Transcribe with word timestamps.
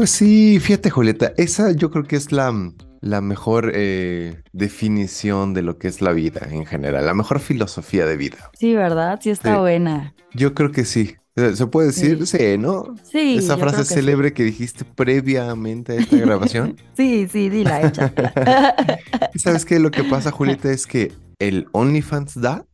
Pues 0.00 0.12
sí, 0.12 0.58
fíjate, 0.60 0.88
Julieta, 0.88 1.34
esa 1.36 1.72
yo 1.72 1.90
creo 1.90 2.04
que 2.04 2.16
es 2.16 2.32
la, 2.32 2.54
la 3.02 3.20
mejor 3.20 3.70
eh, 3.74 4.40
definición 4.50 5.52
de 5.52 5.60
lo 5.60 5.76
que 5.76 5.88
es 5.88 6.00
la 6.00 6.12
vida 6.12 6.48
en 6.50 6.64
general, 6.64 7.04
la 7.04 7.12
mejor 7.12 7.38
filosofía 7.38 8.06
de 8.06 8.16
vida. 8.16 8.50
Sí, 8.58 8.72
¿verdad? 8.74 9.20
Sí 9.22 9.28
está 9.28 9.52
Sí. 9.56 9.60
buena. 9.60 10.14
Yo 10.32 10.54
creo 10.54 10.72
que 10.72 10.86
sí. 10.86 11.16
¿Se 11.36 11.54
se 11.54 11.66
puede 11.66 11.88
decir? 11.88 12.26
Sí, 12.26 12.56
¿no? 12.56 12.94
Sí, 13.02 13.36
Esa 13.36 13.58
frase 13.58 13.84
sí. 13.84 13.92
célebre 13.92 14.32
que 14.32 14.42
dijiste 14.42 14.86
previamente 14.86 15.92
a 15.92 15.96
esta 15.96 16.16
grabación. 16.16 16.76
Sí, 16.96 17.28
sí, 17.30 17.50
dila, 17.50 17.82
échatela. 17.82 18.32
¿Y 19.34 19.38
¿Sabes 19.38 19.66
qué? 19.66 19.78
Lo 19.80 19.90
que 19.90 20.04
pasa, 20.04 20.30
Julieta, 20.30 20.72
es 20.72 20.86
que 20.86 21.12
el 21.38 21.66
OnlyFans 21.72 22.40
da 22.40 22.64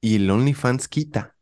y 0.00 0.14
el 0.14 0.30
OnlyFans 0.30 0.86
quita. 0.86 1.34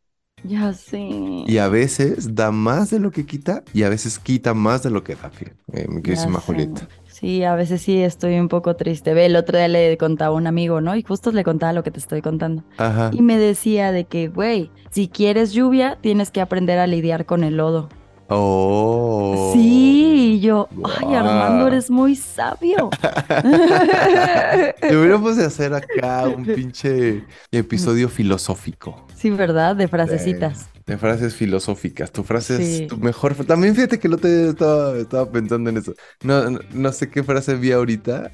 Ya 0.43 0.73
sé. 0.73 1.09
Y 1.45 1.57
a 1.57 1.67
veces 1.67 2.35
da 2.35 2.51
más 2.51 2.89
de 2.89 2.99
lo 2.99 3.11
que 3.11 3.25
quita 3.25 3.63
y 3.73 3.83
a 3.83 3.89
veces 3.89 4.19
quita 4.19 4.53
más 4.53 4.83
de 4.83 4.89
lo 4.89 5.03
que 5.03 5.15
da, 5.15 5.31
eh, 5.73 5.87
mi 5.87 6.01
queridísima. 6.01 6.39
Julieta. 6.39 6.87
Sí, 7.07 7.43
a 7.43 7.53
veces 7.55 7.81
sí 7.81 8.01
estoy 8.01 8.39
un 8.39 8.47
poco 8.47 8.77
triste. 8.77 9.13
Ve, 9.13 9.25
el 9.25 9.35
otro 9.35 9.57
día 9.57 9.67
le 9.67 9.97
contaba 9.97 10.33
a 10.33 10.37
un 10.37 10.47
amigo, 10.47 10.79
¿no? 10.79 10.95
Y 10.95 11.03
justo 11.03 11.31
le 11.31 11.43
contaba 11.43 11.73
lo 11.73 11.83
que 11.83 11.91
te 11.91 11.99
estoy 11.99 12.21
contando. 12.21 12.63
Ajá. 12.77 13.11
Y 13.13 13.21
me 13.21 13.37
decía 13.37 13.91
de 13.91 14.05
que, 14.05 14.29
güey, 14.29 14.71
si 14.89 15.09
quieres 15.09 15.51
lluvia, 15.51 15.97
tienes 15.99 16.31
que 16.31 16.39
aprender 16.39 16.79
a 16.79 16.87
lidiar 16.87 17.25
con 17.25 17.43
el 17.43 17.57
lodo. 17.57 17.89
Oh. 18.29 19.51
Sí, 19.53 20.35
y 20.35 20.39
yo, 20.39 20.67
ay, 20.83 21.15
Armando, 21.15 21.67
eres 21.67 21.89
muy 21.89 22.15
sabio. 22.15 22.89
Deberíamos 24.81 25.37
de 25.37 25.45
hacer 25.45 25.73
acá 25.73 26.27
un 26.27 26.45
pinche 26.45 27.23
episodio 27.51 28.09
filosófico. 28.09 29.07
Sí, 29.15 29.29
¿verdad? 29.29 29.75
De 29.75 29.87
frasecitas. 29.87 30.69
De 30.85 30.97
frases 30.97 31.35
filosóficas. 31.35 32.11
Tu 32.11 32.23
frase 32.23 32.57
Sí. 32.57 32.83
es 32.83 32.87
tu 32.87 32.97
mejor. 32.97 33.35
También 33.45 33.75
fíjate 33.75 33.99
que 33.99 34.07
el 34.07 34.13
otro 34.15 34.29
día 34.29 34.49
estaba, 34.49 34.97
estaba 34.97 35.31
pensando 35.31 35.69
en 35.69 35.77
eso. 35.77 35.93
No, 36.23 36.49
no, 36.49 36.59
no 36.71 36.91
sé 36.91 37.09
qué 37.09 37.23
frase 37.23 37.55
vi 37.55 37.71
ahorita. 37.71 38.31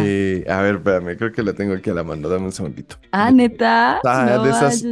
Eh, 0.00 0.44
a 0.48 0.60
ver, 0.62 0.76
espérame, 0.76 1.16
creo 1.16 1.32
que 1.32 1.42
la 1.42 1.52
tengo 1.52 1.74
aquí 1.74 1.90
a 1.90 1.94
la 1.94 2.02
mano. 2.02 2.28
Dame 2.28 2.46
un 2.46 2.52
segundito. 2.52 2.96
ah, 3.12 3.30
neta. 3.30 4.00
Ah, 4.04 4.26
No 4.36 4.42
de 4.44 4.50
esas 4.50 4.84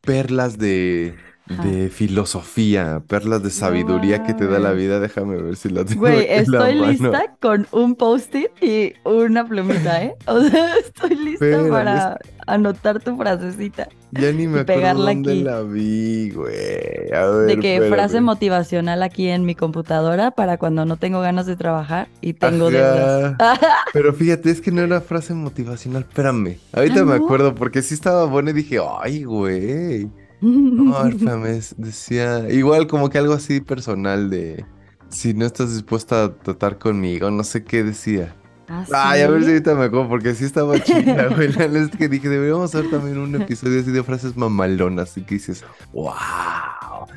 perlas 0.00 0.56
de, 0.58 1.14
de 1.62 1.88
filosofía, 1.88 3.02
perlas 3.06 3.42
de 3.42 3.50
sabiduría 3.50 4.22
que 4.24 4.34
te 4.34 4.46
da 4.46 4.58
la 4.58 4.72
vida. 4.72 5.00
Déjame 5.00 5.36
ver 5.40 5.56
si 5.56 5.68
la 5.70 5.84
tengo 5.84 6.00
Güey, 6.00 6.26
la 6.28 6.34
estoy 6.36 6.74
mano. 6.74 6.86
lista 6.90 7.34
con 7.40 7.66
un 7.72 7.94
post-it 7.96 8.50
y 8.62 8.92
una 9.04 9.46
plumita, 9.46 10.02
¿eh? 10.04 10.14
O 10.26 10.40
sea, 10.42 10.76
estoy 10.84 11.10
lista 11.16 11.44
Espérame, 11.46 11.70
para 11.70 12.18
anotar 12.46 13.00
tu 13.02 13.16
frasecita. 13.16 13.88
Ya 14.10 14.32
ni 14.32 14.46
me 14.46 14.60
acuerdo 14.60 15.04
dónde 15.04 15.32
aquí. 15.32 15.42
la 15.42 15.60
vi, 15.62 16.30
güey. 16.30 17.12
A 17.14 17.26
ver, 17.26 17.46
De 17.46 17.58
que 17.58 17.82
frase 17.90 18.20
motivacional 18.22 19.02
aquí 19.02 19.28
en 19.28 19.44
mi 19.44 19.54
computadora 19.54 20.30
para 20.30 20.56
cuando 20.56 20.86
no 20.86 20.96
tengo 20.96 21.20
ganas 21.20 21.44
de 21.46 21.56
trabajar 21.56 22.08
y 22.22 22.32
tengo 22.32 22.70
deudas. 22.70 23.36
Pero 23.92 24.14
fíjate, 24.14 24.50
es 24.50 24.60
que 24.62 24.70
no 24.72 24.80
era 24.80 25.00
frase 25.02 25.34
motivacional. 25.34 26.02
Espérame. 26.08 26.56
Ahorita 26.72 27.00
Ah, 27.00 27.04
me 27.04 27.18
¿no? 27.18 27.24
acuerdo 27.24 27.54
porque 27.54 27.82
sí 27.82 27.92
estaba 27.94 28.24
buena 28.24 28.50
y 28.50 28.54
dije, 28.54 28.78
ay, 29.02 29.24
güey. 29.24 30.08
No, 30.40 30.96
a 30.96 31.04
ver, 31.04 31.14
espérame, 31.14 31.46
es- 31.46 31.74
decía, 31.76 32.48
igual 32.50 32.86
como 32.86 33.10
que 33.10 33.18
algo 33.18 33.32
así 33.34 33.60
personal 33.60 34.30
de 34.30 34.64
si 35.08 35.34
no 35.34 35.46
estás 35.46 35.72
dispuesta 35.74 36.24
a 36.24 36.34
tratar 36.34 36.78
conmigo, 36.78 37.30
no 37.30 37.42
sé 37.44 37.64
qué 37.64 37.82
decía. 37.82 38.34
¿Ah, 38.68 38.84
Ay, 38.92 39.22
a 39.22 39.28
ver 39.30 39.42
si 39.44 39.48
ahorita 39.48 39.74
me 39.74 39.84
acuerdo 39.84 40.08
porque 40.10 40.34
sí 40.34 40.44
estaba 40.44 40.78
chida, 40.84 41.28
güey. 41.28 41.50
La 41.52 41.64
es 41.64 41.90
que 41.90 42.08
dije, 42.08 42.28
deberíamos 42.28 42.74
hacer 42.74 42.90
también 42.90 43.16
un 43.18 43.34
episodio 43.34 43.80
así 43.80 43.90
de 43.90 44.02
frases 44.04 44.36
mamalonas, 44.36 45.10
así 45.10 45.22
que 45.22 45.36
dices, 45.36 45.64
wow. 45.92 46.12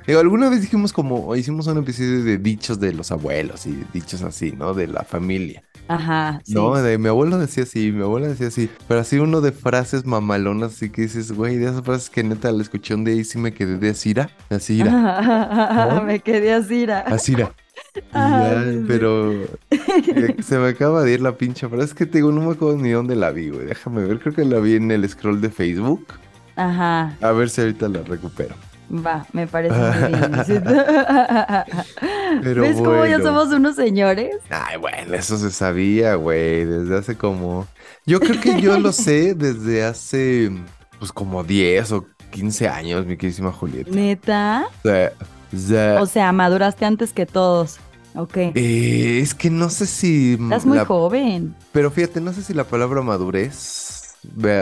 Digo, 0.07 0.19
alguna 0.19 0.49
vez 0.49 0.61
dijimos 0.61 0.93
como, 0.93 1.35
hicimos 1.35 1.67
un 1.67 1.77
episodio 1.79 2.23
de 2.23 2.37
dichos 2.37 2.79
de 2.79 2.93
los 2.93 3.11
abuelos 3.11 3.65
y 3.67 3.83
dichos 3.93 4.21
así, 4.23 4.53
¿no? 4.53 4.73
De 4.73 4.87
la 4.87 5.03
familia. 5.03 5.63
Ajá, 5.93 6.41
sí. 6.45 6.53
No, 6.53 6.73
de 6.75 6.97
mi 6.97 7.09
abuelo 7.09 7.37
decía 7.37 7.63
así, 7.63 7.91
mi 7.91 8.01
abuela 8.01 8.27
decía 8.27 8.47
así, 8.47 8.69
pero 8.87 9.01
así 9.01 9.19
uno 9.19 9.41
de 9.41 9.51
frases 9.51 10.05
mamalonas, 10.05 10.73
así 10.73 10.89
que 10.89 11.01
dices, 11.01 11.33
güey, 11.33 11.57
de 11.57 11.65
esas 11.65 11.83
frases 11.83 12.09
que 12.09 12.23
neta 12.23 12.51
la 12.51 12.61
escuché 12.61 12.95
un 12.95 13.03
día 13.03 13.15
y 13.15 13.25
sí 13.25 13.37
me 13.37 13.53
quedé 13.53 13.77
de 13.77 13.89
asira, 13.89 14.29
asira, 14.49 14.91
¿No? 15.93 16.03
Me 16.03 16.19
quedé 16.19 16.53
asira. 16.53 17.05
Y 17.09 17.41
Ay, 18.13 18.79
ya, 18.81 18.83
pero 18.87 19.33
se 20.41 20.57
me 20.59 20.69
acaba 20.69 21.03
de 21.03 21.13
ir 21.13 21.21
la 21.21 21.35
pinche 21.37 21.67
frase, 21.67 21.85
es 21.85 21.93
que 21.93 22.05
te 22.05 22.19
digo, 22.19 22.31
no 22.31 22.41
me 22.41 22.53
acuerdo 22.53 22.77
ni 22.77 22.91
dónde 22.91 23.15
la 23.17 23.31
vi, 23.31 23.49
güey, 23.49 23.65
déjame 23.65 24.05
ver, 24.05 24.19
creo 24.19 24.33
que 24.33 24.45
la 24.45 24.59
vi 24.59 24.75
en 24.75 24.91
el 24.91 25.07
scroll 25.09 25.41
de 25.41 25.49
Facebook, 25.49 26.07
Ajá, 26.55 27.17
a 27.19 27.31
ver 27.33 27.49
si 27.49 27.61
ahorita 27.61 27.89
la 27.89 28.01
recupero. 28.03 28.55
Va, 28.91 29.25
me 29.33 29.47
parece 29.47 29.75
muy 29.75 30.07
bien. 30.07 30.63
Pero 32.43 32.61
¿Ves 32.61 32.77
cómo 32.77 33.05
ya 33.05 33.21
somos 33.21 33.47
unos 33.49 33.75
señores? 33.75 34.35
Ay, 34.49 34.77
bueno, 34.77 35.15
eso 35.15 35.37
se 35.37 35.51
sabía, 35.51 36.15
güey, 36.15 36.65
desde 36.65 36.97
hace 36.97 37.17
como... 37.17 37.67
Yo 38.05 38.19
creo 38.19 38.41
que 38.41 38.59
yo 38.61 38.79
lo 38.79 38.91
sé 38.91 39.35
desde 39.35 39.83
hace, 39.83 40.51
pues 40.99 41.11
como 41.11 41.43
10 41.43 41.91
o 41.91 42.05
15 42.31 42.67
años, 42.67 43.05
mi 43.05 43.15
queridísima 43.17 43.51
Julieta. 43.51 43.91
¿Neta? 43.91 44.65
O 45.99 46.05
sea, 46.05 46.29
o 46.29 46.33
maduraste 46.33 46.85
antes 46.85 47.13
que 47.13 47.25
todos. 47.25 47.79
Ok. 48.15 48.37
eh, 48.37 49.19
es 49.21 49.33
que 49.33 49.49
no 49.49 49.69
sé 49.69 49.85
si... 49.85 50.33
Estás 50.33 50.65
muy 50.65 50.77
la- 50.77 50.85
joven. 50.85 51.55
Pero 51.71 51.91
fíjate, 51.91 52.19
no 52.19 52.33
sé 52.33 52.41
si 52.41 52.53
la 52.53 52.63
palabra 52.65 53.01
madurez 53.01 54.15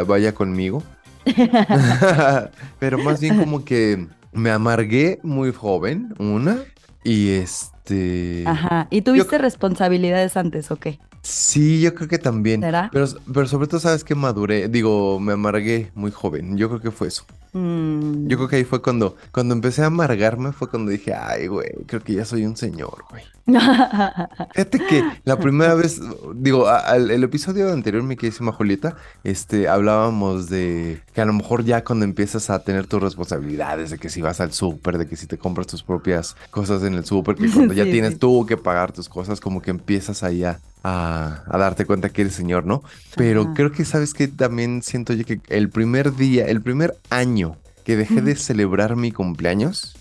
vaya 0.06 0.34
conmigo. 0.34 0.84
Pero 2.80 2.98
más 3.00 3.20
bien 3.20 3.38
como 3.40 3.64
que 3.64 4.08
me 4.32 4.52
amargué 4.52 5.20
muy 5.24 5.54
joven, 5.54 6.14
una. 6.20 6.60
Y 7.04 7.32
este... 7.32 8.44
Ajá. 8.46 8.88
¿Y 8.90 9.02
tuviste 9.02 9.38
responsabilidades 9.38 10.38
antes 10.38 10.70
o 10.72 10.76
qué? 10.76 11.00
Sí, 11.30 11.80
yo 11.80 11.94
creo 11.94 12.08
que 12.08 12.18
también. 12.18 12.62
¿Será? 12.62 12.90
Pero, 12.92 13.06
pero 13.32 13.48
sobre 13.48 13.68
todo, 13.68 13.80
¿sabes 13.80 14.04
que 14.04 14.16
Maduré, 14.16 14.68
digo, 14.68 15.20
me 15.20 15.34
amargué 15.34 15.92
muy 15.94 16.10
joven. 16.12 16.58
Yo 16.58 16.70
creo 16.70 16.82
que 16.82 16.90
fue 16.92 17.08
eso. 17.08 17.24
Mm. 17.54 18.28
Yo 18.28 18.38
creo 18.38 18.48
que 18.48 18.56
ahí 18.58 18.64
fue 18.64 18.82
cuando, 18.82 19.16
cuando 19.32 19.54
empecé 19.54 19.84
a 19.84 19.88
amargarme, 19.88 20.52
fue 20.54 20.70
cuando 20.70 20.92
dije, 20.92 21.14
ay, 21.14 21.48
güey, 21.48 21.70
creo 21.86 22.02
que 22.04 22.14
ya 22.14 22.26
soy 22.26 22.46
un 22.46 22.58
señor, 22.58 23.06
güey. 23.10 23.24
Fíjate 24.54 24.80
que 24.88 25.04
la 25.24 25.40
primera 25.40 25.74
vez, 25.74 26.00
digo, 26.36 26.68
al- 26.68 27.10
el 27.10 27.24
episodio 27.24 27.72
anterior, 27.72 28.04
mi 28.04 28.16
queridísima 28.16 28.52
Julieta, 28.52 28.96
este, 29.24 29.68
hablábamos 29.68 30.50
de 30.50 31.02
que 31.14 31.22
a 31.22 31.26
lo 31.26 31.34
mejor 31.34 31.64
ya 31.64 31.84
cuando 31.84 32.06
empiezas 32.06 32.50
a 32.52 32.64
tener 32.64 32.86
tus 32.86 33.02
responsabilidades, 33.02 33.90
de 33.90 33.98
que 33.98 34.10
si 34.10 34.22
vas 34.22 34.40
al 34.40 34.52
súper, 34.54 34.98
de 35.00 35.08
que 35.08 35.16
si 35.16 35.26
te 35.26 35.38
compras 35.40 35.66
tus 35.68 35.82
propias 35.84 36.36
cosas 36.52 36.84
en 36.84 36.94
el 36.94 37.06
súper, 37.06 37.36
que 37.36 37.50
cuando 37.54 37.74
ya 37.74 37.86
tienes 37.86 38.14
sí. 38.14 38.20
tú 38.20 38.46
que 38.46 38.58
pagar 38.58 38.92
tus 38.92 39.10
cosas, 39.10 39.40
como 39.40 39.62
que 39.62 39.72
empiezas 39.72 40.22
ahí 40.22 40.44
a, 40.44 40.60
a, 40.84 41.44
a 41.48 41.58
darte 41.58 41.86
cuenta 41.86 42.10
que 42.10 42.22
eres 42.22 42.34
señor, 42.36 42.66
¿no? 42.66 42.84
Pero 43.16 43.50
Ajá. 43.50 43.54
creo 43.54 43.72
que, 43.72 43.86
¿sabes 43.86 44.14
que 44.14 44.28
También 44.28 44.82
siento 44.82 45.14
yo 45.14 45.26
que 45.26 45.42
el 45.50 45.70
primer 45.70 46.16
día, 46.16 46.46
el 46.46 46.62
primer 46.62 46.96
año 47.10 47.58
que 47.84 47.96
dejé 47.98 48.22
de 48.22 48.36
celebrar 48.36 48.96
mi 48.96 49.12
cumpleaños, 49.12 49.96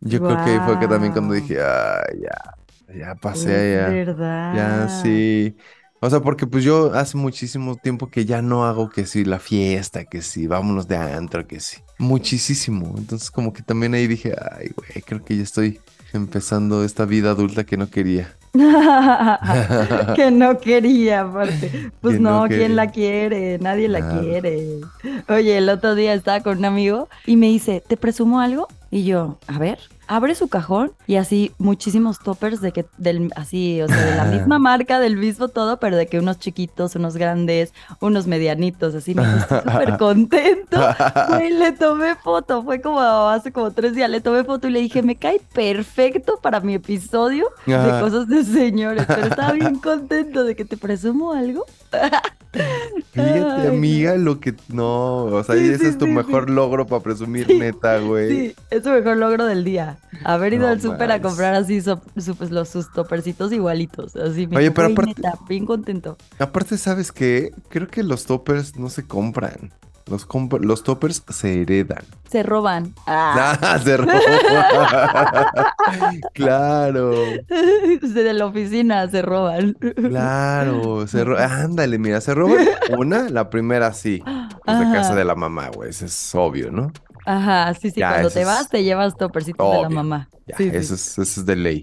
yo 0.00 0.22
creo 0.22 0.38
que 0.38 0.60
fue 0.60 0.78
que 0.78 0.88
también 0.88 1.12
cuando 1.12 1.34
dije, 1.34 1.58
ay, 1.62 2.20
ya, 2.22 2.94
ya 2.94 3.14
Es 3.30 3.68
pasé, 3.68 3.74
ya. 3.74 4.02
verdad. 4.50 4.84
Ya, 4.84 4.88
sí. 4.88 5.56
O 6.00 6.10
sea, 6.10 6.20
porque 6.20 6.46
pues 6.46 6.64
yo 6.64 6.92
hace 6.94 7.16
muchísimo 7.16 7.76
tiempo 7.76 8.10
que 8.10 8.24
ya 8.24 8.42
no 8.42 8.64
hago 8.66 8.88
que 8.90 9.06
sí 9.06 9.24
la 9.24 9.38
fiesta, 9.40 10.04
que 10.04 10.22
sí, 10.22 10.46
vámonos 10.46 10.86
de 10.88 10.96
antro, 10.96 11.46
que 11.46 11.60
sí. 11.60 11.78
Muchísimo. 11.98 12.94
Entonces 12.98 13.30
como 13.30 13.52
que 13.52 13.62
también 13.62 13.94
ahí 13.94 14.06
dije, 14.06 14.34
ay, 14.52 14.68
güey, 14.76 15.02
creo 15.02 15.24
que 15.24 15.36
ya 15.36 15.42
estoy 15.42 15.80
empezando 16.12 16.84
esta 16.84 17.04
vida 17.06 17.30
adulta 17.30 17.64
que 17.64 17.76
no 17.76 17.88
quería. 17.88 18.36
que 20.16 20.30
no 20.30 20.58
quería, 20.58 21.22
aparte. 21.22 21.90
Pues 22.00 22.20
no 22.20 22.42
no, 22.42 22.48
¿quién 22.48 22.76
la 22.76 22.90
quiere? 22.90 23.58
Nadie 23.58 23.88
la 23.88 24.00
Nada. 24.00 24.20
quiere. 24.20 24.80
Oye, 25.28 25.58
el 25.58 25.68
otro 25.68 25.94
día 25.94 26.14
estaba 26.14 26.40
con 26.40 26.58
un 26.58 26.64
amigo 26.64 27.08
y 27.26 27.36
me 27.36 27.46
dice, 27.46 27.82
¿te 27.86 27.96
presumo 27.96 28.40
algo? 28.40 28.68
Y 28.90 29.04
yo, 29.04 29.38
a 29.46 29.58
ver, 29.58 29.78
abre 30.06 30.34
su 30.34 30.48
cajón 30.48 30.92
y 31.06 31.16
así 31.16 31.52
muchísimos 31.58 32.18
toppers 32.18 32.60
de 32.60 32.72
que, 32.72 32.86
del, 32.98 33.32
así, 33.36 33.80
o 33.82 33.88
sea, 33.88 33.96
de 33.96 34.16
la 34.16 34.24
misma 34.36 34.58
marca, 34.58 35.00
del 35.00 35.16
mismo 35.16 35.48
todo, 35.48 35.78
pero 35.78 35.96
de 35.96 36.06
que 36.06 36.18
unos 36.18 36.38
chiquitos, 36.38 36.94
unos 36.96 37.16
grandes, 37.16 37.72
unos 38.00 38.26
medianitos, 38.26 38.94
así 38.94 39.14
me 39.14 39.22
estoy 39.22 39.58
súper 39.62 39.96
contento. 39.98 40.76
Güey, 41.28 41.50
le 41.50 41.72
tomé 41.72 42.14
foto, 42.16 42.62
fue 42.62 42.80
como 42.80 43.00
hace 43.00 43.52
como 43.52 43.70
tres 43.72 43.94
días, 43.94 44.08
le 44.10 44.20
tomé 44.20 44.44
foto 44.44 44.68
y 44.68 44.70
le 44.70 44.80
dije, 44.80 45.02
me 45.02 45.16
cae 45.16 45.40
perfecto 45.52 46.38
para 46.40 46.60
mi 46.60 46.74
episodio 46.74 47.46
de 47.66 48.00
cosas 48.00 48.28
de 48.28 48.44
señores, 48.44 49.04
pero 49.06 49.26
estaba 49.26 49.52
bien 49.52 49.78
contento 49.78 50.44
de 50.44 50.54
que 50.54 50.64
te 50.64 50.76
presumo 50.76 51.32
algo. 51.32 51.64
Fíjate, 53.12 53.62
Ay, 53.62 53.66
amiga, 53.68 54.14
lo 54.16 54.40
que 54.40 54.54
no, 54.68 55.24
o 55.24 55.42
sea, 55.44 55.54
Sí, 55.56 55.64
ese 55.70 55.78
sí, 55.78 55.86
es 55.86 55.98
tu 55.98 56.04
sí, 56.04 56.10
mejor 56.10 56.50
logro 56.50 56.86
para 56.86 57.02
presumir, 57.02 57.48
neta, 57.54 57.98
güey. 57.98 58.28
Sí, 58.28 58.54
es 58.70 58.82
su 58.84 58.90
mejor 58.90 59.16
logro 59.16 59.46
del 59.46 59.64
día. 59.64 59.98
Haber 60.24 60.52
ido 60.54 60.66
No 60.66 60.68
al 60.72 60.80
súper 60.82 61.10
a 61.12 61.20
comprar 61.22 61.54
así 61.54 61.80
so- 61.80 62.00
pues, 62.36 62.50
los, 62.50 62.68
sus 62.68 62.90
topercitos 62.92 63.52
igualitos. 63.52 64.16
Así 64.16 64.46
Oye, 64.54 64.70
pero 64.70 64.88
"Güey, 64.88 64.92
aparte- 64.92 65.14
neta, 65.16 65.38
bien 65.48 65.64
contento. 65.66 66.16
Aparte, 66.38 66.76
¿sabes 66.76 67.10
qué? 67.12 67.52
Creo 67.68 67.88
que 67.88 68.02
los 68.02 68.26
toppers 68.26 68.76
no 68.76 68.90
se 68.90 69.06
compran. 69.06 69.72
Los, 70.08 70.28
los 70.60 70.84
toppers 70.84 71.24
se 71.28 71.62
heredan. 71.62 72.04
Se 72.30 72.44
roban. 72.44 72.94
Ah, 73.08 73.58
ah 73.60 73.78
se 73.80 73.96
roban. 73.96 74.20
claro. 76.34 77.10
De 77.10 78.32
la 78.32 78.46
oficina 78.46 79.08
se 79.08 79.22
roban. 79.22 79.72
Claro, 79.74 81.08
se 81.08 81.24
roban. 81.24 81.50
Ándale, 81.50 81.98
mira, 81.98 82.20
se 82.20 82.34
roban 82.34 82.68
una, 82.96 83.28
la 83.30 83.50
primera 83.50 83.92
sí. 83.92 84.22
Pues 84.64 84.78
de 84.78 84.84
casa 84.92 85.16
de 85.16 85.24
la 85.24 85.34
mamá, 85.34 85.70
güey. 85.74 85.90
Eso 85.90 86.06
es 86.06 86.34
obvio, 86.36 86.70
¿no? 86.70 86.92
Ajá, 87.24 87.74
sí, 87.74 87.90
sí. 87.90 88.00
Cuando 88.00 88.30
te 88.30 88.44
vas, 88.44 88.68
te 88.68 88.84
llevas 88.84 89.16
topercitos 89.16 89.72
de 89.72 89.82
la 89.82 89.88
mamá. 89.88 90.28
Ya, 90.46 90.54
eso, 90.58 90.94
Es, 90.94 91.18
eso, 91.18 91.22
Es, 91.22 91.44
de 91.44 91.56
ley. 91.56 91.82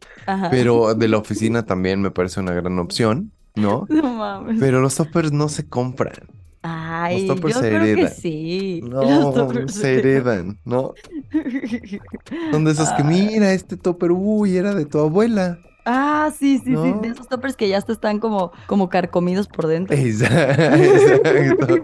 Pero 0.49 0.95
de 0.95 1.09
la 1.09 1.17
oficina 1.17 1.65
también 1.65 2.01
me 2.01 2.11
parece 2.11 2.39
una 2.39 2.53
gran 2.53 2.79
opción, 2.79 3.33
¿no? 3.55 3.85
No 3.89 4.13
mames. 4.13 4.61
Pero 4.61 4.79
los 4.79 4.95
toppers 4.95 5.33
no 5.33 5.49
se 5.49 5.67
compran. 5.67 6.42
Ay, 6.63 7.27
los 7.27 7.35
toppers 7.35 7.55
yo 7.55 7.61
se 7.61 7.67
creo 7.69 7.81
heredan. 7.83 8.05
Que 8.09 8.09
sí. 8.09 8.81
No, 8.89 9.67
se 9.67 9.99
heredan, 9.99 10.59
¿no? 10.63 10.93
Son 12.51 12.63
de 12.63 12.71
esos 12.71 12.89
que, 12.93 13.03
mira, 13.03 13.53
este 13.53 13.77
topper, 13.77 14.11
uy, 14.11 14.57
era 14.57 14.73
de 14.73 14.85
tu 14.85 14.99
abuela. 14.99 15.59
Ah, 15.85 16.31
sí, 16.37 16.59
sí, 16.63 16.75
sí, 16.75 16.93
de 17.01 17.09
esos 17.09 17.27
toppers 17.27 17.57
que 17.57 17.67
ya 17.67 17.77
están 17.77 18.19
como, 18.19 18.51
como 18.67 18.89
carcomidos 18.89 19.47
por 19.47 19.67
dentro. 19.67 19.95
Exacto. 19.97 21.75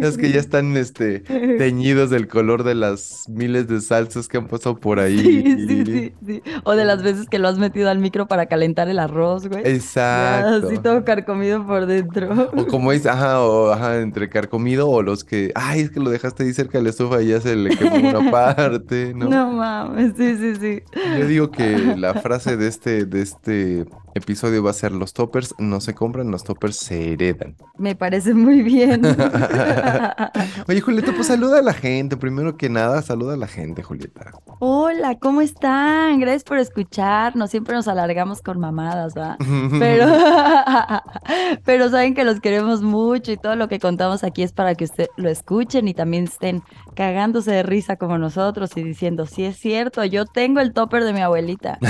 es 0.00 0.16
que 0.16 0.30
ya 0.30 0.38
están 0.38 0.76
este, 0.76 1.20
teñidos 1.20 2.10
del 2.10 2.28
color 2.28 2.62
de 2.62 2.76
las 2.76 3.28
miles 3.28 3.66
de 3.66 3.80
salsas 3.80 4.28
que 4.28 4.38
han 4.38 4.46
pasado 4.46 4.76
por 4.76 5.00
ahí. 5.00 5.18
Sí, 5.18 5.66
sí, 5.66 5.84
sí, 5.84 6.12
sí. 6.24 6.42
O 6.64 6.72
de 6.72 6.84
las 6.84 7.02
veces 7.02 7.26
que 7.28 7.38
lo 7.38 7.48
has 7.48 7.58
metido 7.58 7.90
al 7.90 7.98
micro 7.98 8.28
para 8.28 8.46
calentar 8.46 8.88
el 8.88 8.98
arroz, 9.00 9.48
güey. 9.48 9.62
Exacto. 9.64 10.68
Así 10.68 10.78
todo 10.78 11.04
carcomido 11.04 11.66
por 11.66 11.86
dentro. 11.86 12.50
O 12.56 12.66
como 12.66 12.92
es, 12.92 13.06
ajá, 13.06 13.40
o 13.40 13.72
ajá, 13.72 14.00
entre 14.00 14.28
carcomido 14.28 14.88
o 14.88 15.02
los 15.02 15.24
que, 15.24 15.50
ay, 15.56 15.80
es 15.80 15.90
que 15.90 15.98
lo 15.98 16.10
dejaste 16.10 16.44
ahí 16.44 16.52
cerca 16.52 16.78
de 16.78 16.84
la 16.84 16.90
estufa 16.90 17.20
y 17.20 17.28
ya 17.28 17.40
se 17.40 17.56
le 17.56 17.76
quemó 17.76 17.96
una 17.96 18.30
parte, 18.30 19.12
¿no? 19.14 19.28
No 19.28 19.52
mames, 19.52 20.12
sí, 20.16 20.36
sí, 20.36 20.54
sí. 20.54 20.82
Yo 21.18 21.26
digo 21.26 21.50
que 21.50 21.76
la 21.96 22.14
frase 22.14 22.56
de 22.56 22.68
este, 22.68 23.06
de 23.06 23.22
este 23.22 23.39
este 23.42 23.86
episodio 24.14 24.62
va 24.62 24.70
a 24.70 24.74
ser 24.74 24.92
los 24.92 25.12
toppers 25.12 25.54
no 25.58 25.80
se 25.80 25.94
compran, 25.94 26.30
los 26.30 26.44
toppers 26.44 26.76
se 26.76 27.12
heredan. 27.12 27.56
Me 27.78 27.94
parece 27.94 28.34
muy 28.34 28.62
bien. 28.62 29.02
Oye, 30.68 30.80
Julieta, 30.80 31.12
pues 31.14 31.28
saluda 31.28 31.58
a 31.58 31.62
la 31.62 31.72
gente. 31.72 32.16
Primero 32.16 32.56
que 32.56 32.68
nada, 32.68 33.02
saluda 33.02 33.34
a 33.34 33.36
la 33.36 33.46
gente, 33.46 33.82
Julieta. 33.82 34.32
Hola, 34.58 35.18
¿cómo 35.18 35.40
están? 35.40 36.20
Gracias 36.20 36.44
por 36.44 36.58
escucharnos. 36.58 37.50
Siempre 37.50 37.74
nos 37.74 37.88
alargamos 37.88 38.42
con 38.42 38.58
mamadas, 38.58 39.14
¿va? 39.16 39.36
Pero, 39.78 40.06
pero 41.64 41.88
saben 41.90 42.14
que 42.14 42.24
los 42.24 42.40
queremos 42.40 42.82
mucho 42.82 43.32
y 43.32 43.36
todo 43.36 43.56
lo 43.56 43.68
que 43.68 43.78
contamos 43.78 44.24
aquí 44.24 44.42
es 44.42 44.52
para 44.52 44.74
que 44.74 44.84
ustedes 44.84 45.10
lo 45.16 45.28
escuchen 45.28 45.88
y 45.88 45.94
también 45.94 46.24
estén 46.24 46.62
cagándose 46.94 47.50
de 47.50 47.62
risa 47.62 47.96
como 47.96 48.18
nosotros 48.18 48.70
y 48.76 48.82
diciendo, 48.82 49.26
sí 49.26 49.44
es 49.44 49.56
cierto, 49.56 50.04
yo 50.04 50.26
tengo 50.26 50.60
el 50.60 50.72
topper 50.72 51.04
de 51.04 51.12
mi 51.12 51.20
abuelita. 51.20 51.78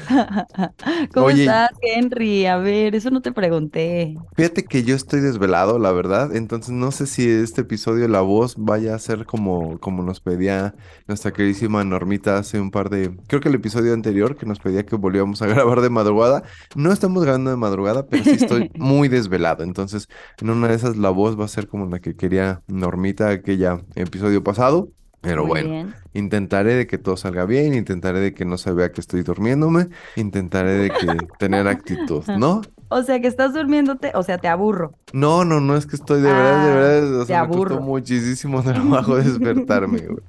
¿Cómo 1.14 1.30
estás, 1.30 1.70
Henry? 1.82 2.46
A 2.46 2.56
ver, 2.58 2.94
eso 2.94 3.10
no 3.10 3.22
te 3.22 3.32
pregunté. 3.32 4.16
Fíjate 4.36 4.64
que 4.64 4.82
yo 4.82 4.94
estoy 4.94 5.20
desvelado, 5.20 5.78
la 5.78 5.92
verdad, 5.92 6.34
entonces 6.34 6.72
no 6.72 6.90
sé 6.90 7.06
si 7.06 7.28
este 7.28 7.62
episodio 7.62 8.08
la 8.08 8.20
voz 8.20 8.54
vaya 8.56 8.94
a 8.94 8.98
ser 8.98 9.26
como, 9.26 9.78
como 9.78 10.02
nos 10.02 10.20
pedía 10.20 10.74
nuestra 11.06 11.32
queridísima 11.32 11.84
Normita 11.84 12.38
hace 12.38 12.60
un 12.60 12.70
par 12.70 12.90
de... 12.90 13.16
Creo 13.28 13.40
que 13.40 13.48
el 13.48 13.54
episodio 13.54 13.94
anterior 13.94 14.36
que 14.36 14.46
nos 14.46 14.58
pedía 14.58 14.84
que 14.84 14.96
volviéramos 14.96 15.42
a 15.42 15.46
grabar 15.46 15.80
de 15.80 15.90
madrugada. 15.90 16.42
No 16.74 16.92
estamos 16.92 17.22
grabando 17.22 17.50
de 17.50 17.56
madrugada, 17.56 18.06
pero 18.06 18.24
sí 18.24 18.30
estoy 18.30 18.70
muy 18.76 19.08
desvelado, 19.08 19.64
entonces 19.64 20.08
en 20.40 20.50
una 20.50 20.68
de 20.68 20.74
esas 20.74 20.96
la 20.96 21.10
voz 21.10 21.38
va 21.38 21.44
a 21.44 21.48
ser 21.48 21.68
como 21.68 21.86
la 21.86 22.00
que 22.00 22.16
quería 22.16 22.62
Normita 22.66 23.28
aquella 23.28 23.80
episodio 23.94 24.42
pasado. 24.42 24.90
Pero 25.20 25.46
bueno, 25.46 25.92
intentaré 26.12 26.74
de 26.74 26.86
que 26.86 26.98
todo 26.98 27.16
salga 27.16 27.46
bien, 27.46 27.74
intentaré 27.74 28.20
de 28.20 28.34
que 28.34 28.44
no 28.44 28.58
se 28.58 28.72
vea 28.72 28.92
que 28.92 29.00
estoy 29.00 29.22
durmiéndome, 29.22 29.88
intentaré 30.14 30.74
de 30.74 30.90
que 30.90 31.16
tener 31.38 31.66
actitud, 31.66 32.22
¿no? 32.38 32.62
O 32.88 33.02
sea, 33.02 33.20
que 33.20 33.26
estás 33.26 33.52
durmiéndote, 33.52 34.12
o 34.14 34.22
sea, 34.22 34.38
te 34.38 34.46
aburro. 34.46 34.92
No, 35.12 35.44
no, 35.44 35.60
no 35.60 35.76
es 35.76 35.86
que 35.86 35.96
estoy 35.96 36.20
de 36.22 36.32
verdad, 36.32 36.64
de 36.64 36.70
ah, 36.70 36.74
verdad, 36.74 37.20
o 37.20 37.26
sea, 37.26 37.44
me 37.44 37.56
costó 37.56 37.80
muchísimo 37.80 38.62
trabajo 38.64 39.16
despertarme, 39.16 39.98
güey. 39.98 40.20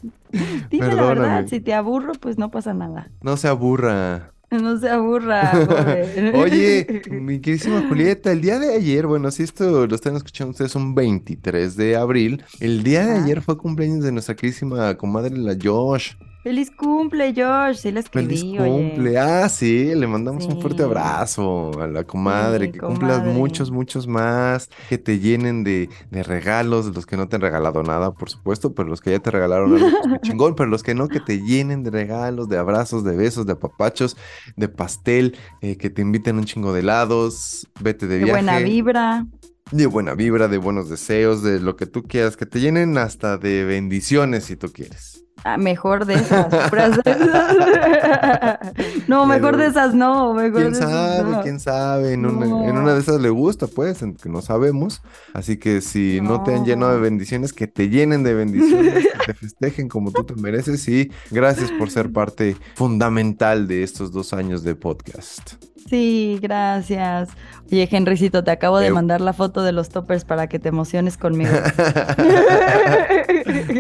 Dime 0.69 0.93
la 0.93 1.05
verdad, 1.05 1.45
si 1.47 1.59
te 1.59 1.73
aburro, 1.73 2.13
pues 2.19 2.37
no 2.37 2.49
pasa 2.49 2.73
nada. 2.73 3.09
No 3.21 3.37
se 3.37 3.47
aburra. 3.47 4.31
No 4.49 4.79
se 4.79 4.89
aburra. 4.89 5.51
Oye, 6.35 7.01
mi 7.11 7.39
queridísima 7.41 7.85
Julieta, 7.87 8.31
el 8.31 8.39
día 8.39 8.59
de 8.59 8.73
ayer, 8.73 9.05
bueno, 9.05 9.29
si 9.29 9.43
esto 9.43 9.87
lo 9.87 9.95
están 9.95 10.15
escuchando 10.15 10.51
ustedes, 10.51 10.75
un 10.75 10.95
23 10.95 11.75
de 11.75 11.97
abril. 11.97 12.43
El 12.61 12.83
día 12.83 13.05
de 13.05 13.19
ayer 13.19 13.41
fue 13.41 13.57
cumpleaños 13.57 14.05
de 14.05 14.13
nuestra 14.13 14.35
queridísima 14.35 14.95
comadre, 14.95 15.37
la 15.37 15.57
Josh. 15.61 16.13
Feliz 16.47 16.71
cumple, 16.71 17.33
Josh. 17.35 17.79
Sí, 17.79 17.91
la 17.91 17.99
escribí. 17.99 18.37
Feliz 18.37 18.57
cumple. 18.57 19.17
Ah, 19.19 19.49
sí, 19.49 19.93
le 19.93 20.07
mandamos 20.07 20.45
un 20.45 20.61
fuerte 20.61 20.81
abrazo 20.81 21.71
a 21.81 21.87
la 21.87 22.05
comadre. 22.05 22.71
que 22.71 22.79
cumplas 22.79 23.21
muchos, 23.25 23.69
muchos 23.69 24.07
más. 24.07 24.69
Que 24.87 24.97
te 24.97 25.19
llenen 25.19 25.65
de, 25.65 25.89
regalos, 26.09 26.85
de 26.85 26.93
los 26.93 27.05
que 27.05 27.17
no 27.17 27.27
te 27.27 27.35
han 27.35 27.41
regalado 27.41 27.83
nada, 27.83 28.13
por 28.13 28.29
supuesto, 28.29 28.73
pero 28.73 28.87
los 28.87 29.01
que 29.01 29.11
ya 29.11 29.19
te 29.19 29.29
regalaron 29.29 29.73
algo 29.73 29.89
pues, 30.03 30.21
chingón, 30.21 30.55
pero 30.55 30.69
los 30.69 30.83
que 30.83 30.95
no, 30.95 31.09
que 31.09 31.19
te 31.19 31.41
llenen 31.41 31.83
de 31.83 31.91
regalos, 31.91 32.47
de 32.47 32.57
abrazos, 32.57 33.03
de 33.03 33.17
besos, 33.17 33.45
de 33.45 33.51
apapachos, 33.51 34.15
de 34.55 34.69
pastel, 34.69 35.35
eh, 35.59 35.75
que 35.75 35.89
te 35.89 36.01
inviten 36.01 36.37
un 36.37 36.45
chingo 36.45 36.71
de 36.71 36.79
helados, 36.79 37.67
vete 37.81 38.07
de, 38.07 38.19
viaje. 38.19 38.31
De 38.31 38.41
buena 38.41 38.59
vibra 38.59 39.25
de 39.71 39.85
buena 39.85 40.13
vibra, 40.13 40.47
de 40.47 40.57
buenos 40.57 40.89
deseos, 40.89 41.43
de 41.43 41.59
lo 41.59 41.75
que 41.75 41.85
tú 41.85 42.03
quieras, 42.03 42.37
que 42.37 42.45
te 42.45 42.59
llenen 42.59 42.97
hasta 42.97 43.37
de 43.37 43.65
bendiciones 43.65 44.45
si 44.45 44.55
tú 44.55 44.71
quieres. 44.71 45.23
Ah, 45.43 45.57
mejor 45.57 46.05
de 46.05 46.13
esas 46.15 46.51
no, 49.07 49.25
mejor 49.25 49.57
de 49.57 49.67
esas 49.67 49.93
no. 49.93 50.33
Mejor 50.33 50.61
¿Quién 50.61 50.75
sabe? 50.75 51.43
¿Quién 51.43 51.59
sabe? 51.59 52.13
En, 52.13 52.25
una, 52.25 52.93
de 52.93 52.99
esas 52.99 53.21
le 53.21 53.29
gusta, 53.29 53.67
pues, 53.67 54.03
que 54.21 54.29
no 54.29 54.41
sabemos. 54.41 55.01
Así 55.33 55.57
que 55.57 55.81
si 55.81 56.19
no. 56.21 56.43
te 56.43 56.55
han 56.55 56.65
llenado 56.65 56.93
de 56.93 56.99
bendiciones, 56.99 57.53
que 57.53 57.67
te 57.67 57.89
llenen 57.89 58.23
de 58.23 58.33
bendiciones, 58.33 59.07
que 59.07 59.25
te 59.25 59.33
festejen 59.39 59.87
como 59.87 60.11
tú 60.11 60.23
te 60.23 60.35
mereces. 60.35 60.87
Y 60.87 61.11
gracias 61.31 61.71
por 61.71 61.91
ser 61.91 62.11
parte 62.11 62.55
fundamental 62.75 63.67
de 63.67 63.83
estos 63.83 64.11
dos 64.11 64.33
años 64.33 64.63
de 64.63 64.75
podcast. 64.75 65.53
Sí, 65.87 66.37
gracias. 66.41 67.29
Oye, 67.71 67.87
Henrycito, 67.89 68.43
te 68.43 68.51
acabo 68.51 68.79
de 68.79 68.91
mandar 68.91 69.21
la 69.21 69.33
foto 69.33 69.63
de 69.63 69.71
los 69.71 69.89
toppers 69.89 70.25
para 70.25 70.47
que 70.47 70.59
te 70.59 70.69
emociones 70.69 71.17
conmigo. 71.17 71.51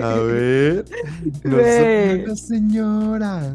A 0.01 0.13
ver. 0.19 0.85
No 1.43 2.35
señora. 2.35 3.53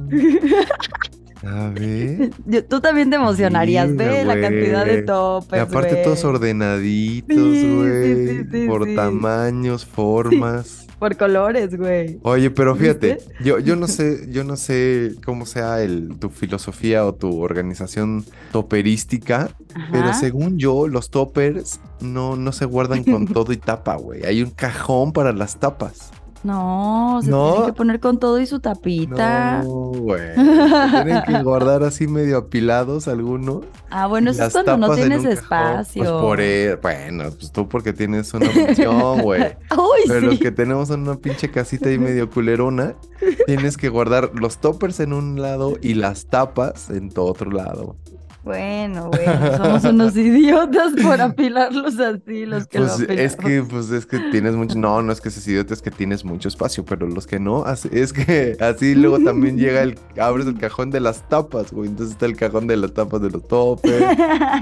A 1.45 1.71
ver. 1.75 2.31
tú 2.69 2.81
también 2.81 3.11
te 3.11 3.17
emocionarías, 3.17 3.95
ve 3.97 4.25
la 4.25 4.41
cantidad 4.41 4.87
de 4.87 5.03
toppers. 5.03 5.61
Y 5.61 5.65
aparte 5.65 5.97
todos 5.97 6.25
ordenaditos, 6.25 7.37
güey. 7.37 8.67
por 8.67 8.95
tamaños, 8.95 9.85
formas. 9.85 10.82
Por 11.03 11.17
colores, 11.17 11.77
güey. 11.77 12.21
Oye, 12.23 12.49
pero 12.53 12.77
fíjate, 12.77 13.19
yo, 13.43 13.59
yo 13.59 13.75
no 13.75 13.89
sé, 13.89 14.29
yo 14.31 14.45
no 14.45 14.55
sé 14.55 15.17
cómo 15.25 15.47
sea 15.47 15.83
el, 15.83 16.15
tu 16.21 16.31
filosofía 16.31 17.05
o 17.05 17.13
tu 17.13 17.41
organización 17.41 18.25
toperística, 18.53 19.51
pero 19.91 20.15
según 20.15 20.59
yo, 20.59 20.87
los 20.87 21.11
toppers 21.11 21.81
no, 22.01 22.37
no 22.37 22.53
se 22.53 22.67
guardan 22.67 23.03
con 23.03 23.27
todo 23.35 23.53
y 23.53 23.57
tapa, 23.57 23.97
güey. 23.97 24.25
Hay 24.25 24.45
un 24.45 24.51
cajón 24.51 25.13
para 25.13 25.33
las 25.33 25.59
tapas. 25.59 26.13
No, 26.43 27.21
se 27.23 27.31
tiene 27.31 27.67
que 27.67 27.73
poner 27.73 28.01
con 28.01 28.19
todo 28.19 28.41
y 28.41 28.47
su 28.47 28.59
tapita. 28.59 29.63
No, 29.63 29.69
güey. 29.69 30.35
tienen 30.35 31.23
que 31.25 31.43
guardar 31.43 31.85
así 31.85 32.09
medio 32.09 32.39
apilados 32.39 33.07
algunos. 33.07 33.65
Ah, 33.91 34.07
bueno, 34.07 34.31
eso 34.31 34.45
es 34.45 34.53
cuando 34.53 34.77
no 34.77 34.95
tienes 34.95 35.25
espacio. 35.25 36.03
Pues 36.03 36.11
por 36.11 36.41
e, 36.41 36.77
bueno, 36.77 37.25
pues 37.31 37.53
tú 37.53 37.69
porque 37.69 37.93
tienes 37.93 38.33
una 38.35 38.51
función, 38.51 39.21
güey. 39.23 39.43
Uy, 39.71 40.01
Pero 40.09 40.21
los 40.21 40.39
que 40.39 40.51
tenemos 40.51 40.91
una 40.91 41.15
pinche 41.15 41.51
casita 41.51 41.89
ahí 41.89 41.99
medio 41.99 42.29
culerona, 42.29 42.95
tienes 43.47 43.77
que 43.77 43.89
guardar 43.89 44.31
los 44.35 44.59
toppers 44.59 45.01
en 45.01 45.13
un 45.13 45.41
lado 45.41 45.77
y 45.81 45.95
las 45.95 46.27
tapas 46.27 46.91
en 46.91 47.11
todo 47.11 47.27
otro 47.27 47.51
lado. 47.51 47.97
Bueno, 48.45 49.09
bueno, 49.09 49.57
somos 49.57 49.85
unos 49.85 50.17
idiotas 50.17 50.93
por 51.01 51.21
apilarlos 51.21 52.01
así, 52.01 52.45
los 52.45 52.67
que 52.67 52.79
pues 52.79 52.99
lo 52.99 53.09
Es 53.09 53.37
que, 53.37 53.63
pues 53.63 53.91
es 53.91 54.05
que 54.05 54.19
tienes 54.33 54.57
mucho, 54.57 54.77
no, 54.77 55.01
no 55.01 55.13
es 55.13 55.21
que 55.21 55.31
seas 55.31 55.47
idiota, 55.47 55.73
es 55.73 55.81
que 55.81 55.93
tienes 55.93 56.25
mucho 56.25 56.49
espacio, 56.49 56.85
pero 56.85 57.07
los 57.07 57.29
que 57.29 57.39
no, 57.39 57.65
es 57.93 58.13
que 58.13 58.57
así 58.61 58.97
luego 58.97 59.21
también 59.21 59.59
llega 59.59 59.83
el, 59.83 59.97
abres 60.21 60.49
el 60.49 60.59
cajón 60.59 60.91
de 60.91 60.99
las 60.99 61.29
tapas, 61.29 61.73
güey, 61.73 61.89
entonces 61.89 62.15
está 62.15 62.27
el 62.27 62.37
cajón 62.37 62.67
de 62.67 62.77
las 62.77 62.93
tapas 62.93 63.23
de 63.23 63.31
los 63.31 63.47
topes, 63.47 64.03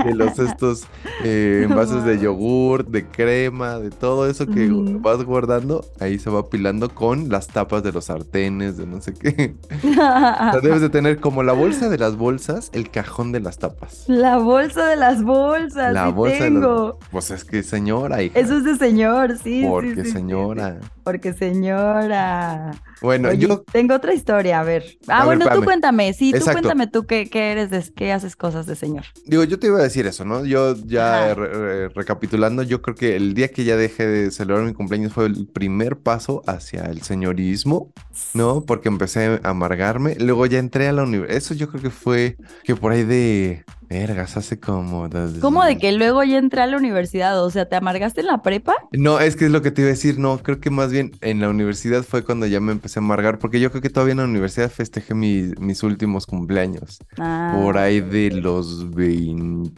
de 0.05 0.15
los 0.15 0.39
estos 0.39 0.85
eh, 1.25 1.63
envases 1.65 2.05
de 2.05 2.19
yogur, 2.19 2.87
de 2.87 3.07
crema, 3.07 3.79
de 3.79 3.89
todo 3.89 4.29
eso 4.29 4.47
que 4.47 4.69
vas 5.01 5.25
guardando, 5.25 5.87
ahí 6.01 6.19
se 6.19 6.29
va 6.29 6.41
apilando 6.41 6.91
con 6.91 7.31
las 7.31 7.47
tapas 7.47 7.83
de 7.83 7.93
los 7.93 8.07
sartenes, 8.07 8.77
de 8.77 8.87
no 8.87 9.01
sé 9.01 9.15
qué. 9.15 9.55
o 9.73 9.95
sea, 9.95 10.61
debes 10.63 10.83
de 10.83 10.91
tener 10.91 11.19
como 11.19 11.43
la 11.43 11.55
bolsa 11.55 11.89
de 11.89 11.97
las 11.97 12.17
bolsas, 12.17 12.69
el 12.75 12.91
cajón 12.91 13.33
de 13.33 13.41
las 13.41 13.57
tapas 13.57 13.70
tapas. 13.71 14.05
La 14.07 14.39
bolsa 14.39 14.87
de 14.89 14.97
las 14.97 15.23
bolsas. 15.23 15.93
La 15.93 16.09
bolsa 16.09 16.39
tengo. 16.39 16.99
de 17.01 17.07
Pues 17.11 17.31
es 17.31 17.45
que 17.45 17.63
señora, 17.63 18.23
hija. 18.23 18.39
Eso 18.39 18.59
es 18.59 18.65
de 18.65 18.77
señor, 18.77 19.39
sí. 19.39 19.65
Porque 19.67 20.05
señora. 20.05 20.81
Porque 21.05 21.33
señora. 21.33 22.73
Bueno, 23.01 23.33
yo. 23.33 23.63
Tengo 23.73 23.95
otra 23.95 24.15
historia, 24.15 24.61
a 24.61 24.65
ver. 24.65 24.85
Ah, 25.09 25.25
bueno, 25.25 25.47
tú 25.53 25.65
cuéntame. 25.65 26.13
Sí, 26.13 26.33
tú 26.33 26.45
cuéntame 26.45 26.87
tú 26.87 27.07
qué, 27.07 27.29
eres, 27.33 27.71
de, 27.71 27.83
qué 27.95 28.13
haces 28.13 28.37
cosas 28.37 28.67
de 28.67 28.77
señor. 28.77 29.05
Digo, 29.27 29.45
yo 29.45 29.59
te 29.59 29.69
iba 29.69 29.79
a 29.79 29.83
decir 29.83 30.07
eso, 30.07 30.25
¿no? 30.25 30.45
Yo 30.45 30.77
ya 30.77 31.35
recapitulando, 31.35 32.63
yo 32.63 32.83
creo 32.83 32.95
que 32.95 33.17
el 33.17 33.35
día 33.35 33.49
que 33.49 33.65
ya 33.65 33.77
dejé 33.77 34.07
de 34.07 34.31
celebrar 34.31 34.65
mi 34.65 34.75
cumpleaños 34.75 35.13
fue 35.13 35.27
el 35.27 35.47
primer 35.47 35.99
paso 35.99 36.43
hacia 36.47 36.85
el 36.85 37.03
señorismo, 37.03 37.93
¿no? 38.35 38.65
Porque 38.65 38.89
empecé 38.89 39.41
a 39.43 39.51
amargarme. 39.51 40.17
Luego 40.17 40.47
ya 40.47 40.59
entré 40.59 40.89
a 40.89 40.93
la 40.93 41.05
universidad. 41.05 41.37
Eso 41.37 41.55
yo 41.55 41.69
creo 41.69 41.83
que 41.83 41.91
fue 41.91 42.37
que 42.65 42.77
por 42.77 42.93
ahí 42.93 43.05
de 43.05 43.60
Vergas, 43.91 44.37
hace 44.37 44.61
como... 44.61 45.09
¿Cómo 45.41 45.65
de 45.65 45.77
que 45.77 45.91
luego 45.91 46.23
ya 46.23 46.39
entré 46.39 46.63
a 46.63 46.67
la 46.69 46.77
universidad? 46.77 47.43
O 47.43 47.51
sea, 47.51 47.69
¿te 47.69 47.75
amargaste 47.75 48.21
en 48.21 48.29
la 48.29 48.41
prepa? 48.41 48.77
No, 48.93 49.19
es 49.19 49.35
que 49.35 49.47
es 49.47 49.51
lo 49.51 49.63
que 49.63 49.73
te 49.73 49.81
iba 49.83 49.89
a 49.89 49.91
decir. 49.91 50.17
No, 50.17 50.39
creo 50.39 50.61
que 50.61 50.71
más 50.71 50.93
bien 50.93 51.11
en 51.23 51.41
la 51.41 51.49
universidad 51.49 52.05
fue 52.05 52.23
cuando 52.23 52.47
ya 52.47 52.61
me 52.61 52.71
empecé 52.71 53.01
a 53.01 53.03
amargar. 53.03 53.41
Porque 53.41 53.59
yo 53.59 53.71
creo 53.71 53.83
que 53.83 53.91
todavía 53.91 54.13
en 54.13 54.19
la 54.19 54.25
universidad 54.27 54.71
festejé 54.71 55.15
mis 55.15 55.83
últimos 55.83 56.27
cumpleaños. 56.27 57.01
Por 57.17 57.79
ahí 57.79 57.99
ah. 57.99 58.09
de 58.09 58.31
los 58.31 58.95
20... 58.95 59.73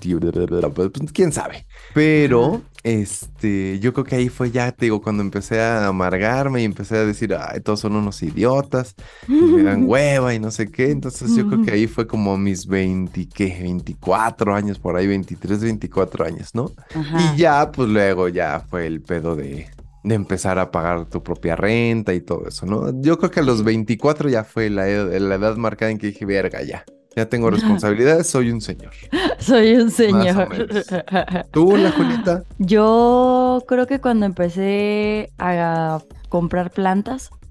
Pues, 0.74 0.90
¿Quién 1.14 1.32
sabe? 1.32 1.64
Pero... 1.94 2.60
Este, 2.84 3.78
yo 3.78 3.92
creo 3.92 4.04
que 4.04 4.16
ahí 4.16 4.28
fue 4.28 4.50
ya, 4.50 4.72
te 4.72 4.86
digo, 4.86 5.00
cuando 5.00 5.22
empecé 5.22 5.60
a 5.60 5.86
amargarme 5.86 6.62
y 6.62 6.64
empecé 6.64 6.96
a 6.96 7.04
decir, 7.04 7.34
ay, 7.34 7.60
todos 7.60 7.80
son 7.80 7.94
unos 7.94 8.20
idiotas, 8.22 8.96
y 9.28 9.32
me 9.32 9.62
dan 9.62 9.84
hueva 9.88 10.34
y 10.34 10.40
no 10.40 10.50
sé 10.50 10.70
qué. 10.70 10.90
Entonces 10.90 11.34
yo 11.36 11.46
creo 11.46 11.62
que 11.62 11.70
ahí 11.70 11.86
fue 11.86 12.06
como 12.06 12.36
mis 12.36 12.66
20, 12.66 13.28
¿qué? 13.28 13.58
24 13.62 14.54
años 14.54 14.78
por 14.78 14.96
ahí, 14.96 15.06
23, 15.06 15.60
24 15.60 16.24
años, 16.24 16.54
¿no? 16.54 16.72
Y 16.94 17.36
ya, 17.38 17.70
pues 17.70 17.88
luego 17.88 18.28
ya 18.28 18.64
fue 18.68 18.86
el 18.86 19.00
pedo 19.00 19.36
de, 19.36 19.68
de 20.02 20.14
empezar 20.14 20.58
a 20.58 20.70
pagar 20.72 21.06
tu 21.06 21.22
propia 21.22 21.54
renta 21.54 22.14
y 22.14 22.20
todo 22.20 22.48
eso, 22.48 22.66
¿no? 22.66 23.00
Yo 23.00 23.18
creo 23.18 23.30
que 23.30 23.40
a 23.40 23.44
los 23.44 23.62
24 23.62 24.28
ya 24.28 24.42
fue 24.44 24.70
la, 24.70 24.86
la 24.86 25.34
edad 25.36 25.56
marcada 25.56 25.92
en 25.92 25.98
que 25.98 26.08
dije, 26.08 26.24
verga, 26.26 26.62
ya. 26.62 26.84
Ya 27.16 27.26
tengo 27.26 27.50
responsabilidades, 27.50 28.26
soy 28.26 28.50
un 28.50 28.60
señor. 28.60 28.92
Soy 29.38 29.74
un 29.74 29.90
señor. 29.90 30.48
¿Tú, 31.50 31.76
la 31.76 31.90
Julieta? 31.90 32.44
Yo 32.58 33.62
creo 33.66 33.86
que 33.86 34.00
cuando 34.00 34.24
empecé 34.24 35.30
a 35.38 36.00
comprar 36.32 36.70
plantas. 36.70 37.30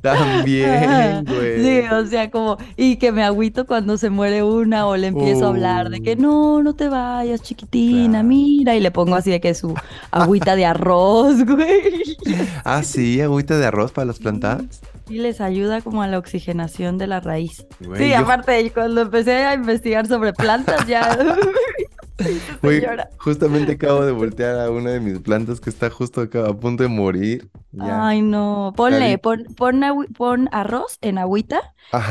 También, 0.00 1.26
güey. 1.26 1.62
Sí, 1.62 1.80
o 1.92 2.06
sea, 2.06 2.30
como, 2.30 2.56
y 2.74 2.96
que 2.96 3.12
me 3.12 3.22
agüito 3.22 3.66
cuando 3.66 3.98
se 3.98 4.08
muere 4.08 4.42
una 4.42 4.86
o 4.86 4.96
le 4.96 5.08
empiezo 5.08 5.44
a 5.44 5.48
hablar 5.50 5.90
de 5.90 6.00
que 6.00 6.14
uh. 6.14 6.22
no, 6.22 6.62
no 6.62 6.74
te 6.74 6.88
vayas, 6.88 7.42
chiquitina, 7.42 8.22
mira, 8.22 8.74
y 8.74 8.80
le 8.80 8.90
pongo 8.90 9.14
así 9.14 9.30
de 9.30 9.42
que 9.42 9.52
su 9.52 9.74
agüita 10.10 10.56
de 10.56 10.64
arroz, 10.64 11.44
güey. 11.46 12.16
Ah, 12.64 12.82
sí, 12.82 13.20
agüita 13.20 13.58
de 13.58 13.66
arroz 13.66 13.92
para 13.92 14.06
las 14.06 14.18
plantas. 14.18 14.62
Sí, 15.06 15.18
les 15.18 15.42
ayuda 15.42 15.82
como 15.82 16.02
a 16.02 16.06
la 16.06 16.16
oxigenación 16.16 16.96
de 16.96 17.08
la 17.08 17.20
raíz. 17.20 17.66
sí, 17.98 18.14
aparte, 18.14 18.72
cuando 18.72 19.02
empecé 19.02 19.44
a 19.44 19.52
investigar 19.52 20.06
sobre 20.06 20.32
plantas, 20.32 20.86
ya. 20.86 21.18
justamente 23.18 23.72
acabo 23.72 24.04
de 24.04 24.12
voltear 24.12 24.58
a 24.58 24.70
una 24.70 24.90
de 24.90 25.00
mis 25.00 25.18
plantas 25.18 25.60
que 25.60 25.70
está 25.70 25.90
justo 25.90 26.22
acá, 26.22 26.46
a 26.46 26.54
punto 26.54 26.82
de 26.82 26.88
morir. 26.88 27.48
Ay, 27.78 28.22
no. 28.22 28.72
Ponle, 28.76 29.18
pon, 29.18 29.44
pon, 29.56 30.48
arroz 30.52 30.98
en 31.02 31.18
agüita 31.18 31.60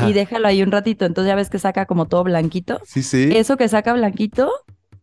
y 0.06 0.12
déjalo 0.12 0.48
ahí 0.48 0.62
un 0.62 0.70
ratito. 0.70 1.04
Entonces 1.04 1.28
ya 1.28 1.34
ves 1.34 1.50
que 1.50 1.58
saca 1.58 1.86
como 1.86 2.06
todo 2.06 2.24
blanquito. 2.24 2.80
Sí, 2.84 3.02
sí. 3.02 3.30
Eso 3.32 3.56
que 3.56 3.68
saca 3.68 3.92
blanquito, 3.92 4.50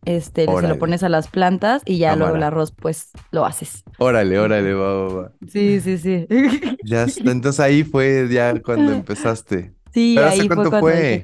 este, 0.04 0.46
se 0.46 0.68
lo 0.68 0.78
pones 0.78 1.02
a 1.02 1.08
las 1.08 1.28
plantas 1.28 1.82
y 1.84 1.98
ya 1.98 2.16
luego 2.16 2.36
el 2.36 2.42
arroz, 2.42 2.72
pues, 2.72 3.10
lo 3.30 3.44
haces. 3.44 3.84
Órale, 3.98 4.38
órale, 4.38 4.74
va, 4.74 4.94
va, 4.94 5.14
va. 5.14 5.32
Sí, 5.48 5.80
sí, 5.80 5.98
sí. 5.98 6.26
Ya 6.84 7.04
está. 7.04 7.30
Entonces 7.30 7.60
ahí 7.60 7.84
fue 7.84 8.28
ya 8.30 8.60
cuando 8.60 8.92
empezaste. 8.92 9.72
Sí, 9.92 10.18
ahí 10.18 10.48
fue 10.48 10.56
cuando 10.56 10.80
fue? 10.80 11.22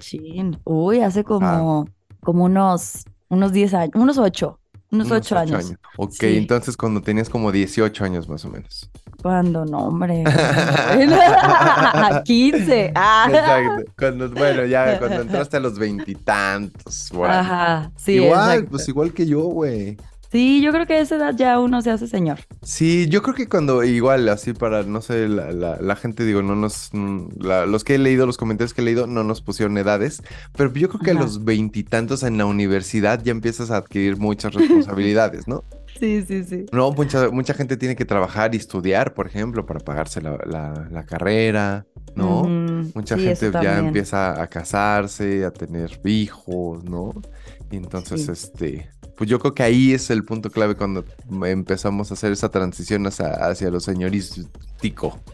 Uy, 0.64 1.00
hace 1.00 1.25
como, 1.25 1.87
ah. 1.87 1.92
como 2.20 2.44
unos, 2.44 3.04
unos 3.30 3.52
10 3.52 3.75
años, 3.75 3.92
unos 3.94 4.18
8. 4.18 4.58
Unos, 4.92 5.08
ocho, 5.12 5.38
años. 5.38 5.72
Ok, 5.96 6.25
entonces 6.25 6.76
cuando 6.76 7.00
tenías 7.00 7.30
como 7.30 7.52
18 7.52 8.04
años 8.04 8.28
más 8.28 8.44
o 8.44 8.50
menos. 8.50 8.90
Cuando, 9.22 9.64
no, 9.64 9.87
hombre. 9.87 10.25
15. 12.25 12.92
Ah. 12.96 13.26
Exacto. 13.28 13.92
Cuando, 13.96 14.30
bueno, 14.30 14.64
ya 14.64 14.99
cuando 14.99 15.20
entraste 15.22 15.58
a 15.58 15.60
los 15.60 15.78
veintitantos. 15.78 17.12
Ajá, 17.25 17.92
sí. 17.96 18.14
Igual, 18.14 18.66
pues 18.66 18.88
igual 18.88 19.12
que 19.12 19.26
yo, 19.26 19.42
güey. 19.42 19.96
Sí, 20.30 20.62
yo 20.62 20.70
creo 20.70 20.87
que 20.87 20.94
a 20.94 21.00
esa 21.00 21.16
edad 21.16 21.34
ya 21.37 21.58
uno 21.58 21.82
se 21.82 21.90
hace 21.90 22.06
señor. 22.06 22.38
Sí, 22.62 23.08
yo 23.08 23.20
creo 23.20 23.34
que 23.34 23.49
cuando 23.49 23.82
igual, 23.82 24.28
así 24.28 24.52
para, 24.52 24.84
no 24.84 25.00
sé, 25.00 25.28
la, 25.28 25.50
la, 25.52 25.96
gente, 25.96 26.25
digo, 26.25 26.40
no 26.40 26.54
nos, 26.54 26.90
los 26.92 27.82
que 27.82 27.96
he 27.96 27.99
leído, 27.99 28.26
los 28.26 28.37
comentarios 28.37 28.72
que 28.72 28.80
he 28.80 28.84
leído, 28.84 29.08
no 29.08 29.25
nos 29.25 29.42
pusieron 29.42 29.76
edades, 29.76 30.22
pero 30.56 30.72
yo 30.72 30.88
creo 30.88 31.00
que 31.00 31.10
a 31.10 31.14
los 31.14 31.44
veintitantos 31.44 32.22
en 32.22 32.38
la 32.38 32.46
universidad 32.46 33.20
ya 33.25 33.32
empiezas 33.32 33.72
a 33.72 33.78
adquirir 33.78 34.18
muchas 34.18 34.54
responsabilidades, 34.54 35.49
¿no? 35.49 35.64
Sí, 35.99 36.25
sí, 36.26 36.44
sí. 36.44 36.66
No, 36.72 36.92
mucha, 36.92 37.30
mucha 37.30 37.52
gente 37.52 37.76
tiene 37.76 37.94
que 37.94 38.06
trabajar 38.06 38.54
y 38.54 38.58
estudiar, 38.58 39.12
por 39.12 39.26
ejemplo, 39.26 39.66
para 39.66 39.80
pagarse 39.80 40.22
la, 40.22 41.04
carrera, 41.06 41.84
¿no? 42.14 42.44
Mucha 42.94 43.18
gente 43.18 43.50
ya 43.62 43.80
empieza 43.80 44.40
a 44.40 44.46
casarse, 44.46 45.44
a 45.44 45.50
tener 45.50 46.00
hijos, 46.04 46.84
¿no? 46.84 47.12
Y 47.70 47.76
entonces, 47.76 48.28
este, 48.28 48.88
pues 49.20 49.28
yo 49.28 49.38
creo 49.38 49.52
que 49.52 49.62
ahí 49.62 49.92
es 49.92 50.08
el 50.08 50.24
punto 50.24 50.48
clave 50.48 50.76
cuando 50.76 51.04
empezamos 51.44 52.10
a 52.10 52.14
hacer 52.14 52.32
esa 52.32 52.48
transición 52.48 53.06
hacia, 53.06 53.70
los 53.70 53.86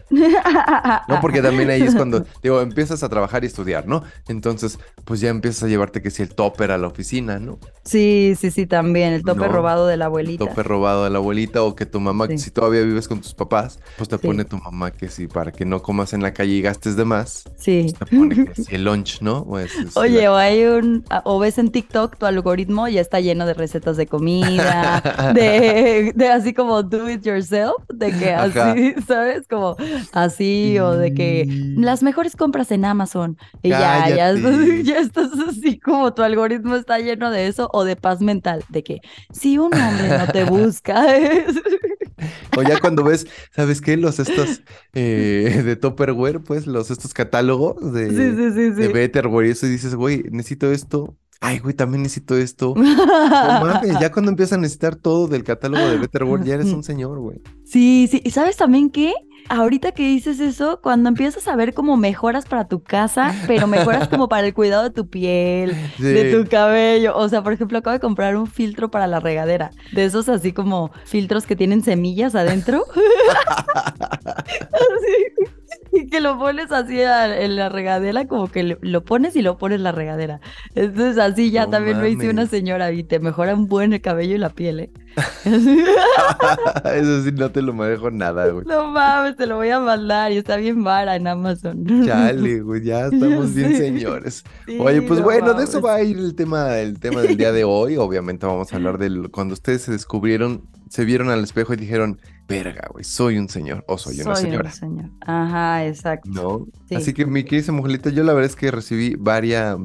no, 0.09 1.21
porque 1.21 1.41
también 1.41 1.69
ahí 1.69 1.81
es 1.81 1.95
cuando, 1.95 2.25
digo, 2.43 2.61
empiezas 2.61 3.03
a 3.03 3.09
trabajar 3.09 3.43
y 3.43 3.47
estudiar, 3.47 3.87
¿no? 3.87 4.03
Entonces, 4.27 4.79
pues 5.05 5.19
ya 5.19 5.29
empiezas 5.29 5.63
a 5.63 5.67
llevarte 5.67 6.01
que 6.01 6.11
si 6.11 6.23
el 6.23 6.29
topper 6.29 6.71
a 6.71 6.77
la 6.77 6.87
oficina, 6.87 7.39
¿no? 7.39 7.59
Sí, 7.83 8.33
sí, 8.39 8.51
sí, 8.51 8.65
también, 8.67 9.13
el 9.13 9.23
topper 9.23 9.51
robado 9.51 9.87
de 9.87 9.97
la 9.97 10.05
abuelita. 10.05 10.43
El 10.43 10.49
topper 10.49 10.67
robado 10.67 11.03
de 11.05 11.09
la 11.09 11.17
abuelita 11.17 11.63
o 11.63 11.75
que 11.75 11.85
tu 11.85 11.99
mamá, 11.99 12.27
si 12.35 12.51
todavía 12.51 12.81
vives 12.81 13.07
con 13.07 13.21
tus 13.21 13.33
papás, 13.33 13.79
pues 13.97 14.09
te 14.09 14.17
pone 14.17 14.45
tu 14.45 14.57
mamá 14.57 14.91
que 14.91 15.07
sí, 15.07 15.27
para 15.27 15.51
que 15.51 15.65
no 15.65 15.81
comas 15.81 16.13
en 16.13 16.21
la 16.21 16.33
calle 16.33 16.53
y 16.53 16.61
gastes 16.61 16.95
de 16.95 17.05
más. 17.05 17.43
Sí. 17.57 17.93
Pues 17.97 18.09
te 18.09 18.17
pone 18.17 18.45
que 18.45 18.63
si 18.63 18.75
el 18.75 18.83
lunch, 18.83 19.21
¿no? 19.21 19.47
Oye, 19.95 20.27
o 20.27 20.35
hay 20.35 20.63
un, 20.65 21.05
o 21.23 21.39
ves 21.39 21.57
en 21.57 21.71
TikTok 21.71 22.17
tu 22.17 22.25
algoritmo 22.25 22.87
ya 22.87 23.01
está 23.01 23.19
lleno 23.19 23.45
de 23.45 23.53
recetas 23.53 23.97
de 23.97 24.07
comida, 24.07 25.31
de, 25.33 26.11
de 26.15 26.29
así 26.29 26.53
como 26.53 26.83
do 26.83 27.09
it 27.09 27.23
yourself, 27.25 27.75
de 27.89 28.11
que 28.11 28.33
así, 28.33 28.95
¿sabes? 29.07 29.36
Como 29.45 29.75
así, 30.13 30.79
o 30.79 30.93
de 30.93 31.13
que 31.13 31.45
mm. 31.45 31.83
las 31.83 32.03
mejores 32.03 32.35
compras 32.35 32.71
en 32.71 32.85
Amazon. 32.85 33.37
Y 33.61 33.69
ya, 33.69 34.09
ya, 34.09 34.33
ya 34.83 34.99
estás 34.99 35.31
así 35.47 35.79
como 35.79 36.13
tu 36.13 36.23
algoritmo 36.23 36.75
está 36.75 36.99
lleno 36.99 37.29
de 37.31 37.47
eso, 37.47 37.69
o 37.73 37.83
de 37.83 37.95
paz 37.95 38.21
mental, 38.21 38.63
de 38.69 38.83
que 38.83 38.99
si 39.31 39.57
un 39.57 39.73
hombre 39.73 40.09
no 40.17 40.27
te 40.27 40.43
busca. 40.49 41.05
O 42.57 42.63
ya 42.63 42.79
cuando 42.79 43.03
ves, 43.03 43.27
¿sabes 43.55 43.79
qué? 43.79 43.95
Los 43.95 44.17
estos 44.17 44.63
eh, 44.93 45.61
de 45.63 45.75
Topperware, 45.75 46.39
pues, 46.39 46.65
los 46.65 46.89
estos 46.89 47.13
catálogos 47.13 47.93
de, 47.93 48.09
de 48.09 48.87
Betterware 48.87 49.45
y 49.45 49.51
eso, 49.51 49.67
y 49.67 49.69
dices, 49.69 49.93
güey, 49.93 50.23
necesito 50.31 50.71
esto, 50.71 51.15
Ay, 51.39 51.59
güey, 51.59 51.75
también 51.75 52.01
necesito 52.01 52.35
esto. 52.35 52.73
ya 52.75 54.11
cuando 54.11 54.31
empiezas 54.31 54.57
a 54.57 54.61
necesitar 54.61 54.95
todo 54.95 55.27
del 55.27 55.43
catálogo 55.43 55.87
de 55.87 55.97
Betterware, 55.97 56.43
ya 56.43 56.55
eres 56.55 56.73
un 56.73 56.83
señor, 56.83 57.19
güey. 57.19 57.41
Sí, 57.63 58.07
sí. 58.09 58.21
¿Y 58.23 58.31
sabes 58.31 58.57
también 58.57 58.89
qué? 58.89 59.13
Ahorita 59.49 59.91
que 59.91 60.03
dices 60.03 60.39
eso, 60.39 60.79
cuando 60.81 61.09
empiezas 61.09 61.47
a 61.47 61.55
ver 61.55 61.73
como 61.73 61.97
mejoras 61.97 62.45
para 62.45 62.67
tu 62.67 62.83
casa, 62.83 63.33
pero 63.47 63.67
mejoras 63.67 64.07
como 64.07 64.27
para 64.29 64.47
el 64.47 64.53
cuidado 64.53 64.83
de 64.83 64.89
tu 64.91 65.09
piel, 65.09 65.75
de 65.97 66.31
tu 66.31 66.49
cabello. 66.49 67.15
O 67.17 67.27
sea, 67.29 67.43
por 67.43 67.53
ejemplo, 67.53 67.77
acabo 67.77 67.93
de 67.93 67.99
comprar 67.99 68.35
un 68.35 68.47
filtro 68.47 68.91
para 68.91 69.07
la 69.07 69.19
regadera. 69.19 69.71
De 69.91 70.05
esos 70.05 70.29
así 70.29 70.53
como 70.53 70.91
filtros 71.05 71.45
que 71.45 71.55
tienen 71.55 71.83
semillas 71.83 72.35
adentro. 72.35 72.83
así. 74.35 75.56
Y 75.97 76.07
que 76.07 76.21
lo 76.21 76.37
pones 76.37 76.71
así 76.71 76.99
en 76.99 77.55
la 77.55 77.69
regadera, 77.69 78.27
como 78.27 78.47
que 78.49 78.77
lo 78.79 79.03
pones 79.03 79.35
y 79.35 79.41
lo 79.41 79.57
pones 79.57 79.77
en 79.77 79.83
la 79.83 79.91
regadera. 79.91 80.39
Entonces 80.75 81.17
así 81.17 81.49
ya 81.49 81.67
también 81.67 81.99
me 81.99 82.09
hice 82.09 82.29
una 82.29 82.45
señora 82.45 82.91
y 82.91 83.03
te 83.03 83.19
mejora 83.19 83.55
un 83.55 83.67
buen 83.67 83.93
el 83.93 84.01
cabello 84.01 84.35
y 84.35 84.37
la 84.37 84.49
piel, 84.49 84.79
¿eh? 84.81 84.91
Eso 85.45 87.23
sí, 87.23 87.31
no 87.31 87.49
te 87.51 87.63
lo 87.63 87.73
manejo 87.73 88.11
nada, 88.11 88.47
güey. 88.49 88.65
No 88.65 88.91
mames, 88.91 89.35
te 89.35 89.47
lo 89.47 89.55
voy 89.55 89.69
a 89.69 89.79
mandar 89.79 90.31
y 90.31 90.37
está 90.37 90.57
bien 90.57 90.83
vara 90.83 91.15
en 91.15 91.27
Amazon. 91.27 92.05
Chale, 92.05 92.61
güey, 92.61 92.83
ya 92.83 93.05
estamos 93.11 93.55
bien, 93.55 93.75
señores. 93.75 94.43
Oye, 94.79 95.01
pues 95.01 95.21
bueno, 95.21 95.55
de 95.55 95.63
eso 95.63 95.81
va 95.81 95.95
a 95.95 96.03
ir 96.03 96.17
el 96.17 96.35
tema, 96.35 96.77
el 96.77 96.99
tema 96.99 97.21
del 97.21 97.35
día 97.35 97.51
de 97.51 97.63
hoy. 97.63 97.97
Obviamente 97.97 98.45
vamos 98.45 98.71
a 98.71 98.75
hablar 98.75 98.99
de 98.99 99.29
cuando 99.29 99.55
ustedes 99.55 99.81
se 99.81 99.91
descubrieron, 99.91 100.67
se 100.89 101.05
vieron 101.05 101.29
al 101.29 101.43
espejo 101.43 101.73
y 101.73 101.77
dijeron, 101.77 102.19
verga, 102.47 102.87
güey, 102.91 103.03
soy 103.03 103.37
un 103.37 103.49
señor 103.49 103.83
o 103.87 103.97
soy, 103.97 104.21
una 104.21 104.35
señora. 104.35 104.69
Un 104.69 104.75
señor. 104.75 105.09
Ajá, 105.21 105.85
exacto. 105.85 106.29
¿No? 106.29 106.67
Así 106.95 107.13
que 107.13 107.25
mi 107.25 107.43
querida 107.43 107.73
mujerita, 107.73 108.09
yo 108.09 108.23
la 108.23 108.33
verdad 108.33 108.49
es 108.49 108.55
que 108.55 108.71
recibí 108.71 109.15
varios 109.17 109.77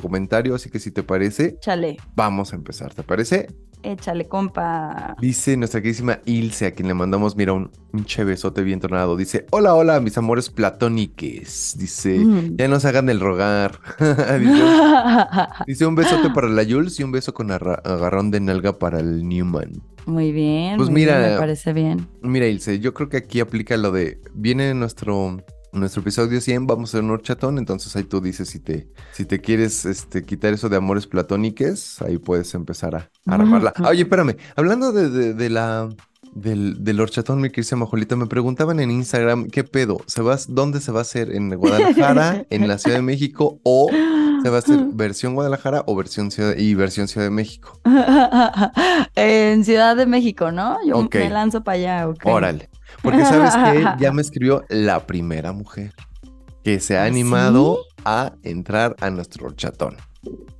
comentarios, 0.00 0.56
así 0.56 0.70
que 0.70 0.78
si 0.78 0.90
te 0.90 1.02
parece, 1.02 1.58
Chale. 1.60 1.96
vamos 2.14 2.52
a 2.52 2.56
empezar, 2.56 2.94
¿te 2.94 3.02
parece? 3.02 3.48
Échale, 3.82 4.26
compa. 4.26 5.16
Dice 5.20 5.56
nuestra 5.56 5.80
queridísima 5.80 6.20
Ilse, 6.24 6.66
a 6.66 6.70
quien 6.72 6.88
le 6.88 6.94
mandamos, 6.94 7.36
mira, 7.36 7.52
un, 7.52 7.70
un 7.92 8.04
chevesote 8.04 8.62
bien 8.62 8.80
tornado. 8.80 9.16
Dice, 9.16 9.46
hola, 9.50 9.74
hola, 9.74 10.00
mis 10.00 10.18
amores 10.18 10.50
platóniques. 10.50 11.76
Dice, 11.78 12.18
mm. 12.18 12.56
ya 12.56 12.68
nos 12.68 12.84
hagan 12.84 13.08
el 13.08 13.20
rogar. 13.20 13.78
dice, 15.66 15.86
un 15.86 15.94
besote 15.94 16.30
para 16.30 16.48
la 16.48 16.64
Jules 16.64 16.98
y 16.98 17.04
un 17.04 17.12
beso 17.12 17.32
con 17.32 17.50
agarrón 17.50 18.30
de 18.30 18.40
nalga 18.40 18.78
para 18.78 19.00
el 19.00 19.28
Newman. 19.28 19.82
Muy 20.06 20.32
bien. 20.32 20.76
Pues 20.76 20.88
mira, 20.88 21.18
me 21.18 21.38
parece 21.38 21.72
bien. 21.72 22.06
Mira, 22.22 22.46
Ilse, 22.46 22.78
yo 22.78 22.94
creo 22.94 23.08
que 23.08 23.16
aquí 23.16 23.40
aplica 23.40 23.76
lo 23.76 23.90
de, 23.90 24.20
viene 24.34 24.72
nuestro 24.74 25.38
nuestro 25.76 26.00
episodio 26.00 26.40
100 26.40 26.66
vamos 26.66 26.90
a 26.90 26.98
hacer 26.98 27.04
un 27.04 27.10
horchatón, 27.10 27.58
entonces 27.58 27.94
ahí 27.96 28.04
tú 28.04 28.20
dices 28.20 28.48
si 28.48 28.58
te, 28.58 28.88
si 29.12 29.24
te 29.24 29.40
quieres 29.40 29.84
este, 29.84 30.24
quitar 30.24 30.52
eso 30.52 30.68
de 30.68 30.76
amores 30.76 31.06
platónicos, 31.06 32.00
ahí 32.02 32.18
puedes 32.18 32.54
empezar 32.54 32.94
a, 32.94 33.10
armarla. 33.26 33.72
Oye, 33.88 34.02
espérame, 34.02 34.36
hablando 34.56 34.92
de, 34.92 35.34
de, 35.34 35.50
la... 35.50 35.88
Del, 36.34 36.84
del, 36.84 37.00
horchatón, 37.00 37.40
mi 37.40 37.48
querida 37.48 37.76
Majolita, 37.76 38.14
me 38.14 38.26
preguntaban 38.26 38.78
en 38.80 38.90
Instagram, 38.90 39.46
¿qué 39.48 39.64
pedo? 39.64 39.98
¿Se 40.06 40.20
va, 40.20 40.36
¿Dónde 40.48 40.82
se 40.82 40.92
va 40.92 40.98
a 40.98 41.02
hacer? 41.02 41.34
¿En 41.34 41.48
Guadalajara, 41.54 42.44
en 42.50 42.68
la 42.68 42.76
Ciudad 42.76 42.96
de 42.96 43.02
México 43.02 43.58
o 43.62 43.88
se 44.42 44.50
va 44.50 44.56
a 44.56 44.58
hacer 44.58 44.78
versión 44.92 45.34
Guadalajara 45.34 45.82
o 45.86 45.96
versión 45.96 46.30
Ciudad 46.30 46.54
y 46.54 46.74
versión 46.74 47.08
Ciudad 47.08 47.26
de 47.26 47.30
México? 47.30 47.80
en 49.14 49.64
Ciudad 49.64 49.96
de 49.96 50.04
México, 50.04 50.52
¿no? 50.52 50.76
Yo 50.86 51.08
me 51.10 51.30
lanzo 51.30 51.64
para 51.64 51.76
allá, 51.76 52.14
Órale. 52.24 52.68
Porque 53.02 53.24
sabes 53.24 53.54
que 53.54 53.86
ya 54.02 54.12
me 54.12 54.22
escribió 54.22 54.64
la 54.68 55.06
primera 55.06 55.52
mujer 55.52 55.92
que 56.66 56.80
se 56.80 56.98
ha 56.98 57.04
¿Ah, 57.04 57.06
animado 57.06 57.78
a 58.04 58.32
entrar 58.42 58.96
a 59.00 59.10
nuestro 59.10 59.52
chatón. 59.52 59.96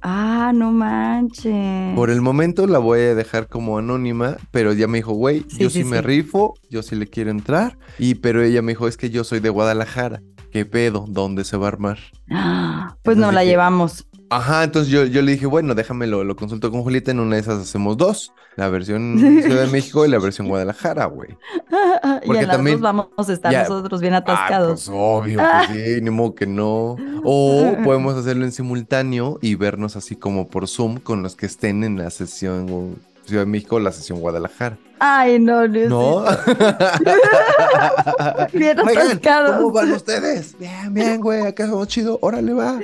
Ah, 0.00 0.52
no 0.54 0.70
manches. 0.70 1.96
Por 1.96 2.10
el 2.10 2.20
momento 2.20 2.68
la 2.68 2.78
voy 2.78 3.00
a 3.00 3.14
dejar 3.16 3.48
como 3.48 3.78
anónima, 3.78 4.36
pero 4.52 4.72
ya 4.72 4.86
me 4.86 4.98
dijo, 4.98 5.14
güey, 5.14 5.44
yo 5.58 5.68
sí, 5.68 5.82
me 5.82 6.02
rifo, 6.02 6.54
yo 6.70 6.82
sí 6.84 6.94
le 6.94 7.08
quiero 7.08 7.30
entrar. 7.30 7.76
Y 7.98 8.16
pero 8.16 8.42
ella 8.42 8.62
me 8.62 8.72
dijo, 8.72 8.86
es 8.86 8.96
que 8.96 9.10
yo 9.10 9.24
soy 9.24 9.40
de 9.40 9.48
Guadalajara. 9.48 10.22
¿Qué 10.52 10.64
pedo? 10.64 11.06
¿Dónde 11.08 11.44
se 11.44 11.56
va 11.56 11.66
a 11.66 11.68
armar? 11.68 11.98
pues 13.02 13.16
no 13.16 13.32
la 13.32 13.44
llevamos. 13.44 14.06
Ajá, 14.28 14.64
entonces 14.64 14.92
yo, 14.92 15.04
yo 15.04 15.22
le 15.22 15.32
dije, 15.32 15.46
bueno, 15.46 15.74
déjame 15.74 16.06
lo, 16.06 16.36
consulto 16.36 16.70
con 16.70 16.82
Julieta, 16.82 17.12
en 17.12 17.20
una 17.20 17.36
de 17.36 17.42
esas 17.42 17.60
hacemos 17.60 17.96
dos, 17.96 18.32
la 18.56 18.68
versión 18.68 19.18
Ciudad 19.18 19.64
de 19.64 19.70
México 19.70 20.04
y 20.04 20.08
la 20.08 20.18
versión 20.18 20.48
Guadalajara, 20.48 21.06
güey. 21.06 21.36
Porque 22.24 22.26
y 22.40 22.44
en 22.44 22.48
también 22.48 22.80
vamos 22.80 23.08
a 23.16 23.32
estar 23.32 23.52
nosotros 23.52 24.00
bien 24.00 24.14
atascados. 24.14 24.88
Ah, 24.88 24.92
pues 24.92 24.92
obvio, 24.92 25.38
que 25.38 25.96
sí, 25.96 26.00
ni 26.02 26.10
modo 26.10 26.34
que 26.34 26.46
no. 26.46 26.96
O 27.22 27.76
podemos 27.84 28.16
hacerlo 28.16 28.44
en 28.44 28.52
simultáneo 28.52 29.38
y 29.40 29.54
vernos 29.54 29.96
así 29.96 30.16
como 30.16 30.48
por 30.48 30.66
Zoom 30.66 30.98
con 30.98 31.22
los 31.22 31.36
que 31.36 31.46
estén 31.46 31.84
en 31.84 31.98
la 31.98 32.10
sesión 32.10 32.96
Ciudad 33.26 33.42
de 33.42 33.46
México, 33.46 33.80
la 33.80 33.92
sesión 33.92 34.20
Guadalajara. 34.20 34.78
Ay, 34.98 35.38
no, 35.38 35.68
no. 35.68 35.88
¿No? 35.88 36.24
bien 38.52 38.78
atascados. 38.78 39.56
¿Cómo 39.56 39.72
van 39.72 39.92
ustedes? 39.92 40.56
Bien, 40.58 40.94
bien, 40.94 41.20
güey, 41.20 41.42
acá 41.42 41.66
somos 41.66 41.88
chido, 41.88 42.18
órale, 42.22 42.52
va. 42.52 42.78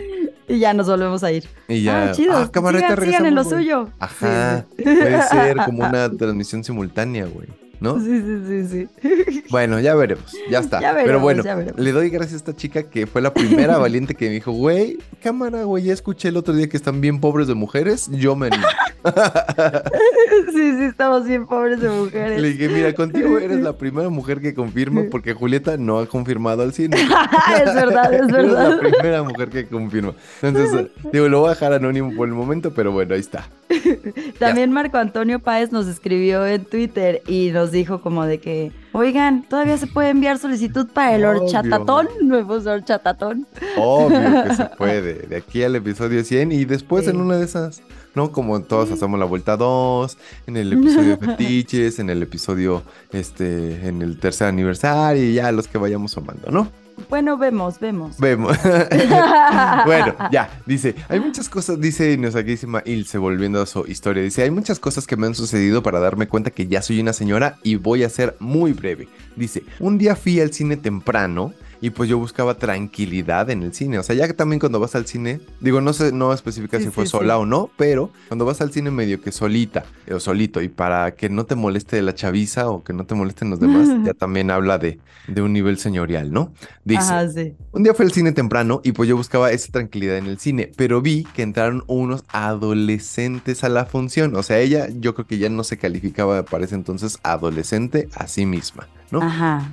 Y 0.48 0.58
ya 0.58 0.74
nos 0.74 0.86
volvemos 0.86 1.22
a 1.24 1.32
ir. 1.32 1.44
Y 1.68 1.82
ya. 1.82 2.10
Ah, 2.10 2.12
chido. 2.12 2.36
Ah, 2.36 2.50
camareta, 2.50 2.96
sigan, 3.00 3.26
en 3.26 3.34
lo 3.34 3.44
suyo. 3.44 3.88
Ajá. 3.98 4.66
Puede 4.76 5.22
ser 5.28 5.56
como 5.64 5.84
una 5.84 6.10
transmisión 6.10 6.64
simultánea, 6.64 7.26
güey. 7.26 7.48
¿No? 7.82 8.00
Sí, 8.00 8.22
sí, 8.22 8.66
sí, 8.68 8.88
sí. 9.02 9.44
Bueno, 9.50 9.80
ya 9.80 9.94
veremos, 9.94 10.32
ya 10.48 10.60
está. 10.60 10.80
Pero 11.04 11.20
bueno, 11.20 11.42
le 11.76 11.92
doy 11.92 12.08
gracias 12.08 12.34
a 12.34 12.36
esta 12.36 12.56
chica 12.56 12.84
que 12.84 13.06
fue 13.06 13.20
la 13.20 13.34
primera 13.34 13.76
valiente 13.78 14.14
que 14.14 14.26
me 14.26 14.32
dijo, 14.32 14.52
güey, 14.52 14.98
cámara, 15.22 15.64
güey, 15.64 15.84
ya 15.84 15.92
escuché 15.92 16.28
el 16.28 16.36
otro 16.36 16.54
día 16.54 16.68
que 16.68 16.76
están 16.76 17.00
bien 17.00 17.20
pobres 17.20 17.48
de 17.48 17.54
mujeres, 17.54 18.08
yo 18.12 18.36
me 18.36 18.46
animo. 18.46 18.66
sí, 20.52 20.76
sí, 20.78 20.84
estamos 20.84 21.26
bien 21.26 21.46
pobres 21.46 21.80
de 21.80 21.90
mujeres. 21.90 22.40
Le 22.40 22.48
dije, 22.52 22.68
mira, 22.68 22.94
contigo 22.94 23.38
eres 23.38 23.60
la 23.60 23.76
primera 23.76 24.08
mujer 24.08 24.40
que 24.40 24.54
confirma 24.54 25.02
porque 25.10 25.34
Julieta 25.34 25.76
no 25.76 25.98
ha 25.98 26.06
confirmado 26.06 26.62
al 26.62 26.72
cine. 26.72 26.96
es 26.96 27.74
verdad, 27.74 28.14
es 28.14 28.26
verdad. 28.28 28.66
Eres 28.66 28.74
la 28.74 28.78
primera 28.78 29.22
mujer 29.22 29.48
que 29.50 29.66
confirma. 29.66 30.14
Entonces, 30.40 30.86
digo, 31.12 31.28
lo 31.28 31.40
voy 31.40 31.48
a 31.48 31.50
dejar 31.50 31.72
anónimo 31.72 32.14
por 32.14 32.28
el 32.28 32.34
momento, 32.34 32.72
pero 32.72 32.92
bueno, 32.92 33.14
ahí 33.14 33.20
está. 33.20 33.48
También 34.38 34.72
Marco 34.72 34.98
Antonio 34.98 35.38
Páez 35.38 35.72
nos 35.72 35.86
escribió 35.86 36.46
en 36.46 36.64
Twitter 36.64 37.22
y 37.26 37.50
nos 37.52 37.70
dijo 37.70 38.00
como 38.00 38.24
de 38.24 38.38
que, 38.38 38.72
oigan, 38.92 39.44
todavía 39.48 39.76
se 39.78 39.86
puede 39.86 40.10
enviar 40.10 40.38
solicitud 40.38 40.86
para 40.88 41.14
el 41.16 41.24
horchatatón, 41.24 42.08
nuevo 42.22 42.54
horchatatón. 42.54 43.46
Obvio 43.76 44.44
que 44.44 44.54
se 44.54 44.64
puede, 44.78 45.26
de 45.26 45.36
aquí 45.36 45.62
al 45.62 45.76
episodio 45.76 46.24
100 46.24 46.52
y 46.52 46.64
después 46.64 47.08
en 47.08 47.20
una 47.20 47.36
de 47.36 47.44
esas, 47.44 47.82
¿no? 48.14 48.32
Como 48.32 48.60
todos 48.62 48.90
hacemos 48.90 49.18
la 49.18 49.26
vuelta 49.26 49.56
2, 49.56 50.16
en 50.46 50.56
el 50.56 50.72
episodio 50.72 51.18
fetiches, 51.18 51.98
en 51.98 52.10
el 52.10 52.22
episodio, 52.22 52.82
este, 53.12 53.86
en 53.86 54.02
el 54.02 54.18
tercer 54.18 54.48
aniversario 54.48 55.24
y 55.24 55.34
ya 55.34 55.52
los 55.52 55.68
que 55.68 55.78
vayamos 55.78 56.12
sumando, 56.12 56.50
¿no? 56.50 56.81
Bueno, 57.08 57.36
vemos, 57.36 57.78
vemos. 57.80 58.18
Vemos. 58.18 58.56
bueno, 59.86 60.14
ya, 60.30 60.60
dice, 60.66 60.94
hay 61.08 61.20
muchas 61.20 61.48
cosas, 61.48 61.80
dice 61.80 62.16
nuestra 62.16 62.42
queridísima 62.42 62.82
Ilse, 62.84 63.18
volviendo 63.18 63.60
a 63.60 63.66
su 63.66 63.86
historia, 63.86 64.22
dice, 64.22 64.42
hay 64.42 64.50
muchas 64.50 64.78
cosas 64.78 65.06
que 65.06 65.16
me 65.16 65.26
han 65.26 65.34
sucedido 65.34 65.82
para 65.82 66.00
darme 66.00 66.28
cuenta 66.28 66.50
que 66.50 66.66
ya 66.66 66.82
soy 66.82 67.00
una 67.00 67.12
señora 67.12 67.58
y 67.62 67.76
voy 67.76 68.04
a 68.04 68.08
ser 68.08 68.36
muy 68.38 68.72
breve. 68.72 69.08
Dice, 69.36 69.64
un 69.78 69.98
día 69.98 70.16
fui 70.16 70.40
al 70.40 70.52
cine 70.52 70.76
temprano 70.76 71.52
y 71.82 71.90
pues 71.90 72.08
yo 72.08 72.16
buscaba 72.16 72.54
tranquilidad 72.54 73.50
en 73.50 73.64
el 73.64 73.74
cine. 73.74 73.98
O 73.98 74.04
sea, 74.04 74.14
ya 74.14 74.28
que 74.28 74.34
también 74.34 74.60
cuando 74.60 74.78
vas 74.78 74.94
al 74.94 75.04
cine, 75.04 75.40
digo, 75.60 75.80
no 75.80 75.92
sé, 75.92 76.12
no 76.12 76.32
especifica 76.32 76.78
si 76.78 76.90
fue 76.90 77.06
sola 77.06 77.38
o 77.38 77.44
no, 77.44 77.70
pero 77.76 78.10
cuando 78.28 78.44
vas 78.44 78.60
al 78.60 78.72
cine 78.72 78.92
medio 78.92 79.20
que 79.20 79.32
solita 79.32 79.84
o 80.10 80.20
solito 80.20 80.62
y 80.62 80.68
para 80.68 81.16
que 81.16 81.28
no 81.28 81.44
te 81.44 81.56
moleste 81.56 82.00
la 82.00 82.14
chaviza 82.14 82.70
o 82.70 82.84
que 82.84 82.92
no 82.92 83.04
te 83.04 83.16
molesten 83.16 83.50
los 83.50 83.58
demás, 83.58 83.88
ya 84.06 84.14
también 84.14 84.52
habla 84.52 84.78
de, 84.78 85.00
de 85.26 85.42
un 85.42 85.52
nivel 85.52 85.76
señorial, 85.76 86.32
¿no? 86.32 86.52
Dice, 86.84 87.56
un 87.72 87.82
día 87.82 87.94
fue 87.94 88.04
al 88.04 88.12
cine 88.12 88.30
temprano 88.30 88.80
y 88.84 88.92
pues 88.92 89.08
yo 89.08 89.16
buscaba 89.16 89.50
esa 89.50 89.72
tranquilidad 89.72 90.18
en 90.18 90.26
el 90.26 90.38
cine, 90.38 90.70
pero 90.76 91.02
vi 91.02 91.24
que 91.34 91.42
entraron 91.42 91.82
unos 91.88 92.22
adolescentes 92.28 93.64
a 93.64 93.68
la 93.68 93.86
función. 93.86 94.36
O 94.36 94.44
sea, 94.44 94.60
ella 94.60 94.86
yo 94.88 95.14
creo 95.14 95.26
que 95.26 95.38
ya 95.38 95.48
no 95.48 95.64
se 95.64 95.78
calificaba 95.78 96.44
para 96.44 96.64
ese 96.64 96.76
entonces 96.76 97.18
adolescente 97.24 98.08
a 98.14 98.28
sí 98.28 98.46
misma. 98.46 98.86
Ajá. 99.20 99.72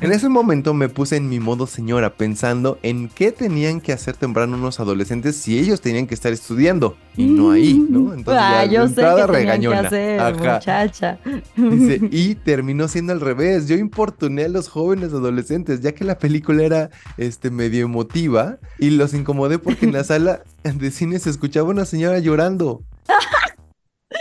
En 0.00 0.12
ese 0.12 0.28
momento 0.28 0.74
me 0.74 0.88
puse 0.88 1.16
en 1.16 1.28
mi 1.28 1.40
modo 1.40 1.66
señora 1.66 2.14
pensando 2.14 2.78
en 2.82 3.08
qué 3.08 3.32
tenían 3.32 3.80
que 3.80 3.92
hacer 3.92 4.16
temprano 4.16 4.56
unos 4.56 4.80
adolescentes 4.80 5.36
si 5.36 5.58
ellos 5.58 5.80
tenían 5.80 6.06
que 6.06 6.14
estar 6.14 6.32
estudiando 6.32 6.96
y 7.16 7.26
no 7.26 7.52
ahí, 7.52 7.74
¿no? 7.88 8.12
Entonces, 8.12 8.42
ah, 8.44 8.64
yo 8.66 8.88
sé 8.88 8.96
qué 8.96 9.26
regañona. 9.26 9.82
Que 9.82 9.86
hacer, 10.18 10.34
muchacha. 10.34 11.18
Dice, 11.56 12.00
y 12.10 12.34
terminó 12.34 12.88
siendo 12.88 13.12
al 13.12 13.20
revés. 13.20 13.68
Yo 13.68 13.76
importuné 13.76 14.44
a 14.44 14.48
los 14.48 14.68
jóvenes 14.68 15.12
adolescentes, 15.12 15.80
ya 15.80 15.92
que 15.92 16.04
la 16.04 16.18
película 16.18 16.62
era 16.64 16.90
este 17.16 17.50
medio 17.50 17.84
emotiva 17.84 18.58
y 18.78 18.90
los 18.90 19.14
incomodé 19.14 19.58
porque 19.58 19.86
en 19.86 19.92
la 19.92 20.04
sala 20.04 20.42
de 20.62 20.90
cine 20.90 21.18
se 21.18 21.30
escuchaba 21.30 21.70
una 21.70 21.84
señora 21.84 22.18
llorando. 22.18 22.82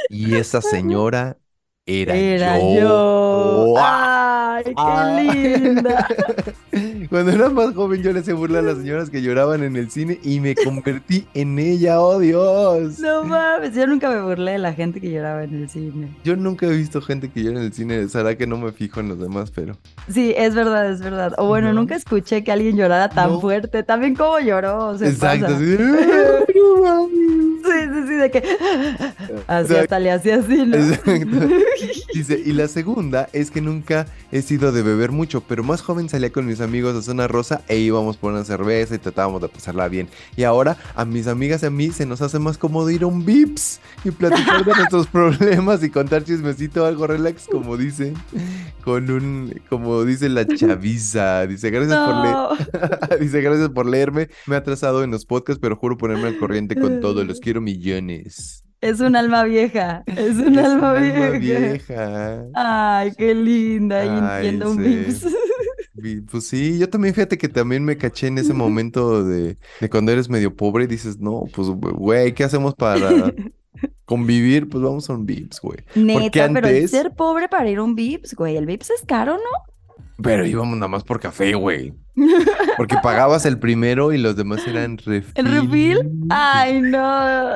Y 0.09 0.35
esa 0.35 0.61
señora 0.61 1.37
era, 1.85 2.15
era 2.15 2.57
yo. 2.57 3.75
¡Ay, 4.53 4.63
qué 4.75 5.21
linda! 5.21 6.07
Cuando 7.13 7.31
era 7.31 7.47
más 7.47 7.75
joven 7.75 8.01
yo 8.01 8.11
le 8.11 8.21
hacía 8.21 8.33
burla 8.33 8.57
a 8.57 8.61
las 8.63 8.79
señoras 8.79 9.11
que 9.11 9.21
lloraban 9.21 9.61
en 9.61 9.75
el 9.75 9.91
cine 9.91 10.19
y 10.23 10.39
me 10.39 10.55
convertí 10.55 11.27
en 11.35 11.59
ella, 11.59 12.01
¡oh 12.01 12.17
Dios! 12.17 12.97
No 12.97 13.23
mames, 13.23 13.75
yo 13.75 13.85
nunca 13.85 14.09
me 14.09 14.19
burlé 14.19 14.53
de 14.53 14.57
la 14.57 14.73
gente 14.73 14.99
que 14.99 15.11
lloraba 15.11 15.43
en 15.43 15.53
el 15.53 15.69
cine. 15.69 16.17
Yo 16.23 16.35
nunca 16.35 16.65
he 16.65 16.75
visto 16.75 17.03
gente 17.03 17.29
que 17.29 17.43
llora 17.43 17.59
en 17.59 17.65
el 17.65 17.73
cine, 17.73 18.09
será 18.09 18.35
que 18.35 18.47
no 18.47 18.57
me 18.57 18.71
fijo 18.71 18.99
en 18.99 19.09
los 19.09 19.19
demás, 19.19 19.51
pero... 19.51 19.77
Sí, 20.09 20.33
es 20.35 20.55
verdad, 20.55 20.89
es 20.89 21.01
verdad. 21.01 21.35
O 21.37 21.45
bueno, 21.45 21.71
nunca 21.71 21.93
escuché 21.93 22.43
que 22.43 22.51
alguien 22.51 22.77
llorara 22.77 23.09
tan 23.09 23.39
fuerte, 23.39 23.83
también 23.83 24.15
como 24.15 24.39
lloró, 24.39 24.95
Exacto, 24.95 25.55
sí. 25.59 25.77
Sí, 27.63 27.79
sí, 27.93 28.07
sí, 28.07 28.15
de 28.15 28.31
que. 28.31 28.43
Así 29.47 29.75
hasta 29.75 29.99
le 29.99 30.11
hacía 30.11 30.35
así, 30.35 30.65
¿no? 30.65 30.77
Dice, 32.13 32.41
y 32.45 32.51
la 32.51 32.67
segunda 32.67 33.29
es 33.31 33.51
que 33.51 33.61
nunca 33.61 34.05
he 34.31 34.41
sido 34.41 34.71
de 34.71 34.83
beber 34.83 35.11
mucho, 35.11 35.41
pero 35.41 35.63
más 35.63 35.81
joven 35.81 36.09
salía 36.09 36.31
con 36.31 36.45
mis 36.45 36.59
amigos 36.59 36.95
a 37.03 37.05
Zona 37.11 37.27
Rosa 37.27 37.61
e 37.67 37.77
íbamos 37.77 38.17
por 38.17 38.31
una 38.31 38.43
cerveza 38.43 38.95
y 38.95 38.97
tratábamos 38.97 39.41
de 39.41 39.49
pasarla 39.49 39.87
bien. 39.87 40.07
Y 40.35 40.43
ahora 40.43 40.77
a 40.95 41.05
mis 41.05 41.27
amigas 41.27 41.63
y 41.63 41.67
a 41.67 41.69
mí 41.69 41.91
se 41.91 42.05
nos 42.05 42.21
hace 42.21 42.39
más 42.39 42.57
cómodo 42.57 42.89
ir 42.89 43.03
a 43.03 43.07
un 43.07 43.25
Vips 43.25 43.79
y 44.03 44.11
platicar 44.11 44.65
de 44.65 44.73
nuestros 44.77 45.07
problemas 45.07 45.83
y 45.83 45.89
contar 45.89 46.23
chismecito 46.23 46.85
algo 46.85 47.07
relax, 47.07 47.47
como 47.51 47.77
dice, 47.77 48.13
con 48.83 49.09
un, 49.11 49.53
como 49.69 50.03
dice 50.03 50.29
la 50.29 50.45
chaviza. 50.45 51.45
Dice, 51.47 51.69
gracias 51.69 51.97
por 51.97 52.15
leer. 52.23 53.19
dice, 53.19 53.41
gracias 53.41 53.69
por 53.69 53.85
leerme. 53.85 54.29
Me 54.47 54.55
ha 54.55 54.59
atrasado 54.59 55.03
en 55.03 55.11
los 55.11 55.25
podcasts, 55.25 55.59
pero 55.61 55.75
juro 55.75 55.97
ponerme 55.97 56.27
al 56.27 56.37
corriente 56.37 56.75
con 56.75 56.99
todo. 56.99 57.23
Los 57.23 57.39
quiero 57.39 57.61
millones. 57.61 58.63
Es 58.81 58.99
un 58.99 59.15
alma 59.15 59.43
vieja. 59.45 60.03
Es 60.07 60.35
un 60.35 60.59
Es 60.59 60.65
alma 60.65 60.93
un 60.93 60.97
alma 60.97 61.29
vieja. 61.29 61.39
vieja. 61.39 62.43
Ay, 62.53 63.13
qué 63.17 63.33
linda. 63.33 64.03
Y 64.05 64.09
Ay, 64.09 64.47
entiendo 64.47 64.71
un. 64.71 64.77
Vips. 64.83 65.25
Pues 66.29 66.47
sí, 66.47 66.77
yo 66.77 66.89
también 66.89 67.13
fíjate 67.13 67.37
que 67.37 67.47
también 67.47 67.85
me 67.85 67.97
caché 67.97 68.27
en 68.27 68.37
ese 68.37 68.53
momento 68.53 69.23
de, 69.23 69.57
de 69.79 69.89
cuando 69.89 70.11
eres 70.11 70.29
medio 70.29 70.55
pobre 70.55 70.83
y 70.83 70.87
dices, 70.87 71.19
no, 71.19 71.43
pues 71.53 71.69
güey, 71.69 72.33
¿qué 72.33 72.43
hacemos 72.43 72.75
para 72.75 73.09
convivir? 74.05 74.69
Pues 74.69 74.83
vamos 74.83 75.09
a 75.09 75.13
un 75.13 75.25
Vips, 75.25 75.61
güey. 75.61 75.79
Neta, 75.95 76.49
pero 76.53 76.67
el 76.67 76.89
ser 76.89 77.13
pobre 77.15 77.47
para 77.47 77.69
ir 77.69 77.77
a 77.77 77.83
un 77.83 77.95
Vips, 77.95 78.35
güey. 78.35 78.57
El 78.57 78.65
Vips 78.65 78.89
es 78.89 79.03
caro, 79.05 79.35
¿no? 79.35 79.73
Pero 80.21 80.45
íbamos 80.45 80.77
nada 80.77 80.87
más 80.87 81.03
por 81.03 81.19
café, 81.19 81.53
güey. 81.53 81.93
Porque 82.77 82.97
pagabas 83.01 83.45
el 83.45 83.57
primero 83.59 84.13
y 84.13 84.17
los 84.17 84.35
demás 84.35 84.65
eran 84.67 84.97
refil. 84.97 85.31
¿El 85.35 85.45
refil? 85.47 86.11
Ay, 86.29 86.81
no. 86.81 87.55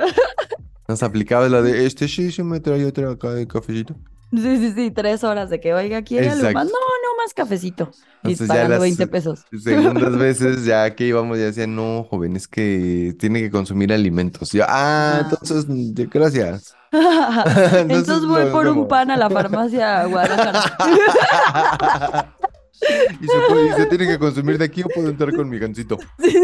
Nos 0.87 1.03
aplicabas 1.03 1.51
la 1.51 1.61
de, 1.61 1.85
este 1.85 2.07
sí, 2.07 2.31
se 2.31 2.43
me 2.43 2.59
trae 2.59 2.85
otra 2.85 3.11
acá 3.11 3.33
de 3.33 3.47
cafecito. 3.47 3.95
Sí, 4.31 4.57
sí, 4.57 4.73
sí, 4.75 4.91
tres 4.91 5.23
horas 5.23 5.49
de 5.49 5.59
que, 5.61 5.73
oiga, 5.73 6.01
¿quiere 6.01 6.29
algo 6.29 6.51
más? 6.51 6.65
No, 6.65 6.71
no, 6.71 7.23
más 7.23 7.33
cafecito. 7.33 7.91
Y 8.23 8.31
Entonces 8.31 8.47
pagando 8.49 8.69
las 8.71 8.81
20 8.81 9.07
pesos. 9.07 9.45
Segundas 9.63 10.17
veces 10.17 10.65
ya 10.65 10.93
que 10.95 11.05
íbamos 11.07 11.37
ya 11.37 11.45
decían, 11.45 11.75
no, 11.75 12.03
joven, 12.09 12.35
es 12.35 12.47
que 12.47 13.15
tiene 13.19 13.39
que 13.39 13.49
consumir 13.49 13.93
alimentos. 13.93 14.53
Y 14.53 14.57
yo, 14.57 14.65
ah, 14.67 15.19
Ah. 15.21 15.21
entonces, 15.29 15.65
gracias. 16.09 16.75
Entonces 16.91 18.25
voy 18.25 18.45
por 18.51 18.67
un 18.67 18.87
pan 18.87 19.11
a 19.11 19.17
la 19.17 19.29
farmacia 19.29 20.05
Guadalajara. 20.05 20.63
Y 23.19 23.25
se, 23.27 23.39
puede- 23.49 23.69
y 23.69 23.73
se 23.73 23.85
tiene 23.87 24.05
que 24.05 24.19
consumir 24.19 24.57
de 24.59 24.65
aquí 24.65 24.83
o 24.83 24.87
puedo 24.87 25.09
entrar 25.09 25.35
con 25.35 25.49
mi 25.49 25.57
gancito. 25.57 25.97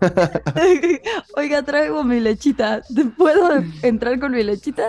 Oiga, 1.36 1.62
traigo 1.62 2.04
mi 2.04 2.20
lechita. 2.20 2.82
¿Puedo 3.16 3.62
entrar 3.82 4.18
con 4.20 4.32
mi 4.32 4.42
lechita? 4.42 4.88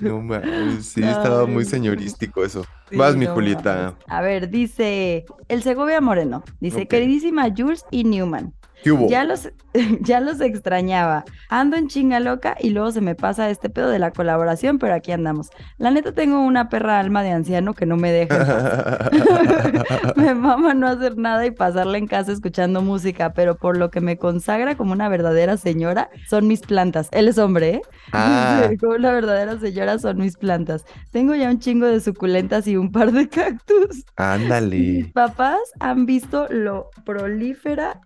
No 0.00 0.20
mames, 0.20 0.86
sí, 0.86 1.02
estaba 1.04 1.46
muy 1.46 1.64
señorístico 1.64 2.44
eso. 2.44 2.64
Sí, 2.90 2.96
Vas, 2.96 3.16
mi 3.16 3.26
no 3.26 3.34
mames. 3.34 3.94
A 4.06 4.20
ver, 4.22 4.50
dice 4.50 5.24
el 5.48 5.62
Segovia 5.62 6.00
Moreno. 6.00 6.42
Dice, 6.60 6.86
queridísima 6.86 7.48
Jules 7.56 7.84
y 7.90 8.04
Newman. 8.04 8.54
¿Qué 8.82 8.92
hubo? 8.92 9.08
Ya 9.08 9.24
los, 9.24 9.50
ya 10.00 10.20
los 10.20 10.40
extrañaba. 10.40 11.24
Ando 11.48 11.76
en 11.76 11.88
chinga 11.88 12.20
loca 12.20 12.56
y 12.60 12.70
luego 12.70 12.90
se 12.90 13.00
me 13.00 13.14
pasa 13.14 13.50
este 13.50 13.70
pedo 13.70 13.88
de 13.90 13.98
la 13.98 14.10
colaboración, 14.10 14.78
pero 14.78 14.94
aquí 14.94 15.12
andamos. 15.12 15.48
La 15.78 15.90
neta 15.90 16.12
tengo 16.12 16.40
una 16.40 16.68
perra 16.68 16.98
alma 16.98 17.22
de 17.22 17.32
anciano 17.32 17.74
que 17.74 17.86
no 17.86 17.96
me 17.96 18.12
deja. 18.12 19.10
me 20.16 20.34
mama 20.34 20.74
no 20.74 20.88
hacer 20.88 21.16
nada 21.16 21.44
y 21.46 21.50
pasarla 21.50 21.98
en 21.98 22.06
casa 22.06 22.32
escuchando 22.32 22.82
música, 22.82 23.32
pero 23.32 23.56
por 23.56 23.76
lo 23.76 23.90
que 23.90 24.00
me 24.00 24.16
consagra 24.18 24.76
como 24.76 24.92
una 24.92 25.08
verdadera 25.08 25.56
señora 25.56 26.10
son 26.28 26.46
mis 26.46 26.60
plantas. 26.60 27.08
Él 27.12 27.28
es 27.28 27.38
hombre, 27.38 27.70
¿eh? 27.70 27.82
Ah. 28.12 28.68
Como 28.80 28.94
una 28.94 29.12
verdadera 29.12 29.58
señora 29.58 29.98
son 29.98 30.18
mis 30.18 30.36
plantas. 30.36 30.84
Tengo 31.10 31.34
ya 31.34 31.50
un 31.50 31.58
chingo 31.58 31.86
de 31.86 32.00
suculentas 32.00 32.66
y 32.66 32.76
un 32.76 32.92
par 32.92 33.12
de 33.12 33.28
cactus. 33.28 33.88
Mis 33.88 34.04
Ándale. 34.16 35.10
papás 35.14 35.58
han 35.80 36.06
visto 36.06 36.46
lo 36.50 36.90
prolífera 37.04 38.00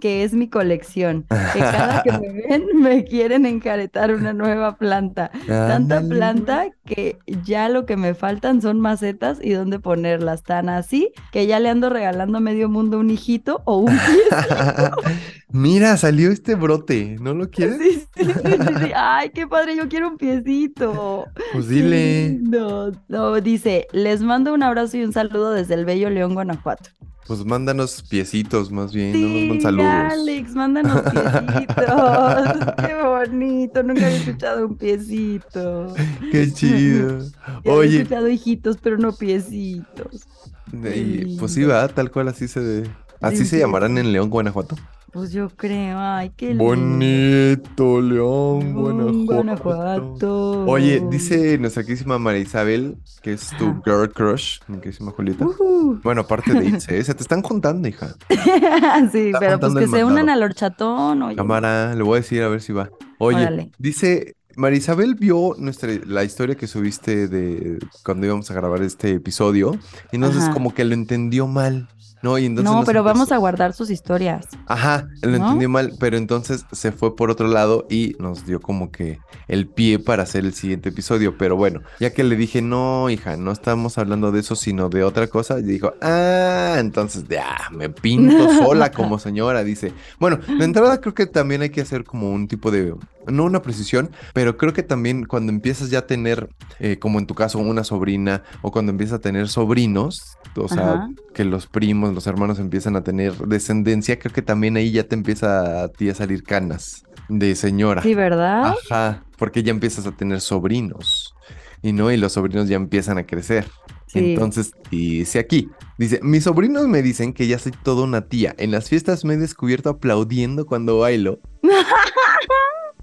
que 0.00 0.17
es 0.22 0.34
mi 0.34 0.48
colección. 0.48 1.26
Que 1.52 1.58
cada 1.60 2.02
que 2.02 2.12
me 2.12 2.32
ven 2.32 2.66
me 2.74 3.04
quieren 3.04 3.46
encaretar 3.46 4.14
una 4.14 4.32
nueva 4.32 4.76
planta. 4.76 5.30
Tanta 5.46 6.02
planta 6.02 6.68
que 6.84 7.18
ya 7.44 7.68
lo 7.68 7.86
que 7.86 7.96
me 7.96 8.14
faltan 8.14 8.62
son 8.62 8.80
macetas 8.80 9.38
y 9.42 9.52
dónde 9.52 9.78
ponerlas. 9.78 10.42
Tan 10.42 10.68
así 10.68 11.12
que 11.32 11.46
ya 11.46 11.60
le 11.60 11.68
ando 11.68 11.90
regalando 11.90 12.38
a 12.38 12.40
medio 12.40 12.68
mundo 12.68 12.98
un 12.98 13.10
hijito 13.10 13.62
o 13.64 13.78
un 13.78 13.98
Mira, 15.50 15.96
salió 15.96 16.30
este 16.30 16.54
brote. 16.54 17.16
¿No 17.20 17.32
lo 17.32 17.50
quieres? 17.50 17.78
Sí, 17.78 18.06
sí, 18.16 18.24
sí. 18.24 18.92
Ay, 18.94 19.30
qué 19.30 19.46
padre, 19.46 19.76
yo 19.76 19.88
quiero 19.88 20.08
un 20.08 20.18
piecito. 20.18 21.26
Pues 21.52 21.68
dile. 21.68 22.28
lindo. 22.28 22.92
No, 23.08 23.40
dice, 23.40 23.86
les 23.92 24.20
mando 24.20 24.52
un 24.52 24.62
abrazo 24.62 24.98
y 24.98 25.04
un 25.04 25.12
saludo 25.12 25.52
desde 25.52 25.74
el 25.74 25.86
bello 25.86 26.10
León, 26.10 26.34
Guanajuato. 26.34 26.90
Pues 27.28 27.44
mándanos 27.44 28.02
piecitos 28.02 28.72
más 28.72 28.92
bien, 28.92 29.20
no 29.20 29.28
nos 29.28 29.44
Sí, 29.44 29.48
mandan 29.48 29.60
saludos. 29.60 30.12
Alex, 30.12 30.52
mándanos 30.54 31.02
piecitos. 31.04 31.86
Qué 32.80 32.94
bonito, 33.02 33.82
nunca 33.82 34.06
había 34.06 34.18
escuchado 34.18 34.66
un 34.66 34.76
piecito. 34.76 36.02
Qué 36.30 36.52
chido. 36.52 37.30
Ya 37.64 37.72
había 37.72 37.78
Oye, 37.78 37.88
escuchado 37.88 38.28
hijitos, 38.28 38.76
pero 38.78 38.98
no 38.98 39.16
piecitos. 39.16 40.26
y, 40.72 41.24
pues 41.38 41.52
sí, 41.52 41.64
va, 41.64 41.88
tal 41.88 42.10
cual 42.10 42.28
así 42.28 42.48
se 42.48 42.84
así 43.20 43.44
Sí, 43.44 43.46
se 43.46 43.58
sí, 43.58 43.58
llamarán 43.58 43.98
en 43.98 44.12
León, 44.12 44.30
Guanajuato. 44.30 44.76
Pues 45.10 45.32
yo 45.32 45.48
creo, 45.48 45.98
ay, 45.98 46.30
qué 46.36 46.48
lindo. 46.50 46.64
Bonito, 46.64 48.00
León, 48.02 48.72
Mm, 48.72 48.74
Guanajuato. 48.74 49.24
Guanajuato. 49.24 50.64
Oye, 50.66 51.02
dice 51.10 51.56
nuestra 51.58 51.82
querísima 51.82 52.18
María 52.18 52.42
Isabel, 52.42 52.98
que 53.22 53.32
es 53.32 53.48
tu 53.58 53.68
Ajá. 53.68 53.82
girl 53.86 54.12
crush, 54.12 54.58
mi 54.68 54.78
querísima 54.80 55.10
Julieta. 55.12 55.46
Ujú. 55.46 56.00
Bueno, 56.04 56.20
aparte 56.22 56.52
de 56.52 56.66
Itze, 56.66 56.98
¿eh? 56.98 57.04
se 57.04 57.14
te 57.14 57.22
están 57.22 57.40
contando, 57.40 57.88
hija. 57.88 58.14
sí, 59.10 59.18
Está 59.28 59.38
pero 59.40 59.58
pues 59.58 59.74
que 59.76 59.86
se 59.88 60.04
unan 60.04 60.28
al 60.28 60.42
horchatón, 60.42 61.22
oye. 61.22 61.36
Cámara, 61.36 61.94
le 61.94 62.02
voy 62.02 62.18
a 62.18 62.20
decir 62.20 62.42
a 62.42 62.48
ver 62.48 62.60
si 62.60 62.74
va. 62.74 62.90
Oye, 63.18 63.38
Órale. 63.38 63.70
dice, 63.78 64.36
María 64.56 64.78
Isabel 64.78 65.14
vio 65.14 65.54
nuestra, 65.58 65.90
la 66.06 66.22
historia 66.22 66.54
que 66.54 66.66
subiste 66.66 67.28
de 67.28 67.78
cuando 68.04 68.26
íbamos 68.26 68.50
a 68.50 68.54
grabar 68.54 68.82
este 68.82 69.12
episodio, 69.12 69.72
y 70.12 70.16
entonces 70.16 70.42
Ajá. 70.44 70.52
como 70.52 70.74
que 70.74 70.84
lo 70.84 70.92
entendió 70.94 71.46
mal, 71.46 71.88
¿no? 72.22 72.38
Y 72.38 72.46
entonces 72.46 72.70
No, 72.70 72.78
nos 72.78 72.86
pero 72.86 73.02
vamos 73.02 73.32
a 73.32 73.36
guardar 73.36 73.72
sus 73.72 73.90
historias. 73.90 74.46
Ajá, 74.66 75.08
lo 75.22 75.30
¿No? 75.30 75.36
entendió 75.36 75.68
mal, 75.68 75.94
pero 75.98 76.16
entonces 76.16 76.64
se 76.72 76.92
fue 76.92 77.16
por 77.16 77.30
otro 77.30 77.48
lado 77.48 77.86
y 77.90 78.16
nos 78.18 78.46
dio 78.46 78.60
como 78.60 78.90
que 78.90 79.18
el 79.46 79.66
pie 79.68 79.98
para 79.98 80.24
hacer 80.24 80.44
el 80.44 80.54
siguiente 80.54 80.90
episodio. 80.90 81.36
Pero 81.38 81.56
bueno, 81.56 81.82
ya 82.00 82.12
que 82.12 82.24
le 82.24 82.36
dije, 82.36 82.62
no, 82.62 83.10
hija, 83.10 83.36
no 83.36 83.52
estamos 83.52 83.98
hablando 83.98 84.32
de 84.32 84.40
eso, 84.40 84.56
sino 84.56 84.88
de 84.88 85.04
otra 85.04 85.26
cosa, 85.28 85.58
y 85.58 85.62
dijo, 85.62 85.94
ah, 86.02 86.76
entonces 86.78 87.24
ya, 87.28 87.56
me 87.72 87.88
pinto 87.90 88.48
sola 88.58 88.90
como 88.92 89.18
señora, 89.18 89.64
dice. 89.64 89.92
Bueno, 90.18 90.38
de 90.46 90.64
entrada 90.64 91.00
creo 91.00 91.14
que 91.14 91.26
también 91.26 91.62
hay 91.62 91.70
que 91.70 91.80
hacer 91.80 92.04
como 92.04 92.30
un 92.30 92.48
tipo 92.48 92.70
de, 92.70 92.94
no 93.30 93.44
una 93.44 93.62
precisión, 93.62 94.10
pero 94.34 94.56
creo 94.56 94.72
que 94.72 94.82
también 94.82 95.24
cuando 95.24 95.52
empiezas 95.52 95.90
ya 95.90 96.00
a 96.00 96.06
tener, 96.06 96.48
eh, 96.78 96.98
como 96.98 97.18
en 97.18 97.26
tu 97.26 97.34
caso, 97.34 97.58
una 97.58 97.84
sobrina, 97.84 98.42
o 98.62 98.70
cuando 98.70 98.90
empiezas 98.90 99.18
a 99.18 99.20
tener 99.20 99.48
sobrinos, 99.48 100.36
o 100.56 100.68
sea, 100.68 100.92
Ajá. 100.92 101.10
que 101.34 101.44
los 101.44 101.66
primos, 101.66 102.14
los 102.14 102.26
hermanos 102.26 102.58
empiezan 102.58 102.96
a 102.96 103.02
tener 103.02 103.34
descendencia, 103.46 104.18
creo 104.18 104.32
que 104.32 104.42
también 104.42 104.76
ahí 104.76 104.90
ya 104.90 105.04
te 105.04 105.14
empieza 105.14 105.84
a 105.84 105.88
ti 105.88 106.08
a 106.10 106.14
salir 106.14 106.42
canas 106.42 107.04
de 107.28 107.54
señora. 107.54 108.02
Sí, 108.02 108.14
¿verdad? 108.14 108.74
Ajá, 108.90 109.24
porque 109.36 109.62
ya 109.62 109.70
empiezas 109.70 110.06
a 110.06 110.12
tener 110.12 110.40
sobrinos. 110.40 111.34
Y 111.82 111.92
no, 111.92 112.10
y 112.10 112.16
los 112.16 112.32
sobrinos 112.32 112.68
ya 112.68 112.76
empiezan 112.76 113.18
a 113.18 113.26
crecer. 113.26 113.66
Sí. 114.06 114.32
Entonces, 114.32 114.72
dice 114.90 115.38
aquí, 115.38 115.68
dice, 115.98 116.18
mis 116.22 116.44
sobrinos 116.44 116.88
me 116.88 117.02
dicen 117.02 117.32
que 117.32 117.46
ya 117.46 117.58
soy 117.58 117.72
toda 117.72 118.02
una 118.04 118.22
tía. 118.22 118.54
En 118.58 118.70
las 118.70 118.88
fiestas 118.88 119.24
me 119.24 119.34
he 119.34 119.36
descubierto 119.36 119.90
aplaudiendo 119.90 120.66
cuando 120.66 120.98
bailo. 120.98 121.38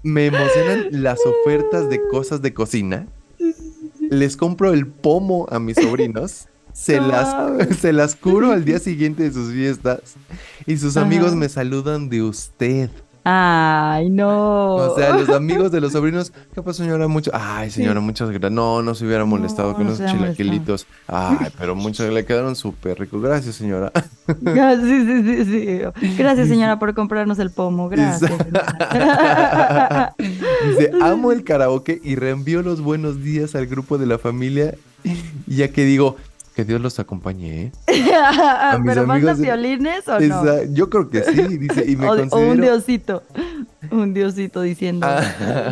Me 0.06 0.26
emocionan 0.26 1.02
las 1.02 1.18
ofertas 1.26 1.90
de 1.90 2.00
cosas 2.00 2.40
de 2.40 2.54
cocina. 2.54 3.08
Les 4.08 4.36
compro 4.36 4.72
el 4.72 4.86
pomo 4.86 5.48
a 5.50 5.58
mis 5.58 5.76
sobrinos. 5.76 6.46
Se 6.72 7.00
las, 7.00 7.34
se 7.80 7.92
las 7.92 8.14
curo 8.14 8.52
al 8.52 8.64
día 8.64 8.78
siguiente 8.78 9.24
de 9.24 9.32
sus 9.32 9.52
fiestas. 9.52 10.14
Y 10.64 10.76
sus 10.76 10.96
amigos 10.96 11.34
me 11.34 11.48
saludan 11.48 12.08
de 12.08 12.22
usted. 12.22 12.88
Ay, 13.28 14.08
no. 14.08 14.76
O 14.76 14.94
sea, 14.94 15.16
los 15.16 15.28
amigos 15.30 15.72
de 15.72 15.80
los 15.80 15.90
sobrinos, 15.90 16.32
¿qué 16.54 16.62
pasó, 16.62 16.84
señora? 16.84 17.08
Mucho. 17.08 17.32
Ay, 17.34 17.72
señora, 17.72 17.98
muchas 17.98 18.30
gracias. 18.30 18.52
No, 18.52 18.82
no 18.82 18.94
se 18.94 19.04
hubiera 19.04 19.24
molestado 19.24 19.70
No, 19.70 19.74
con 19.74 19.86
no 19.88 19.94
esos 19.94 20.08
chilaquilitos. 20.08 20.86
Ay, 21.08 21.48
pero 21.58 21.74
muchos 21.74 22.08
le 22.12 22.24
quedaron 22.24 22.54
súper 22.54 23.00
ricos. 23.00 23.20
Gracias, 23.20 23.56
señora. 23.56 23.90
Ah, 24.58 24.76
Sí, 24.80 25.06
sí, 25.06 25.22
sí, 25.24 25.44
sí. 25.44 26.14
Gracias, 26.16 26.48
señora, 26.48 26.78
por 26.78 26.94
comprarnos 26.94 27.40
el 27.40 27.50
pomo. 27.50 27.88
Gracias. 27.88 28.30
Dice, 30.68 30.92
amo 31.02 31.32
el 31.32 31.42
karaoke 31.42 32.00
y 32.04 32.14
reenvío 32.14 32.62
los 32.62 32.80
buenos 32.80 33.22
días 33.24 33.56
al 33.56 33.66
grupo 33.66 33.98
de 33.98 34.06
la 34.06 34.18
familia. 34.18 34.74
Ya 35.48 35.68
que 35.68 35.84
digo, 35.84 36.16
que 36.56 36.64
Dios 36.64 36.80
los 36.80 36.98
acompañe, 36.98 37.64
¿eh? 37.66 37.72
mis 37.86 38.02
¿Pero 38.86 39.06
manda 39.06 39.14
amigos 39.14 39.36
de- 39.38 39.44
violines 39.44 40.08
o 40.08 40.12
no? 40.12 40.18
Esa- 40.18 40.64
yo 40.72 40.88
creo 40.88 41.08
que 41.10 41.22
sí, 41.22 41.58
dice, 41.58 41.84
y 41.86 41.96
me 41.96 42.08
O, 42.08 42.38
un 42.38 42.60
diosito. 42.60 43.22
Un 43.90 44.14
diosito 44.14 44.62
diciendo, 44.62 45.06
Ah. 45.08 45.22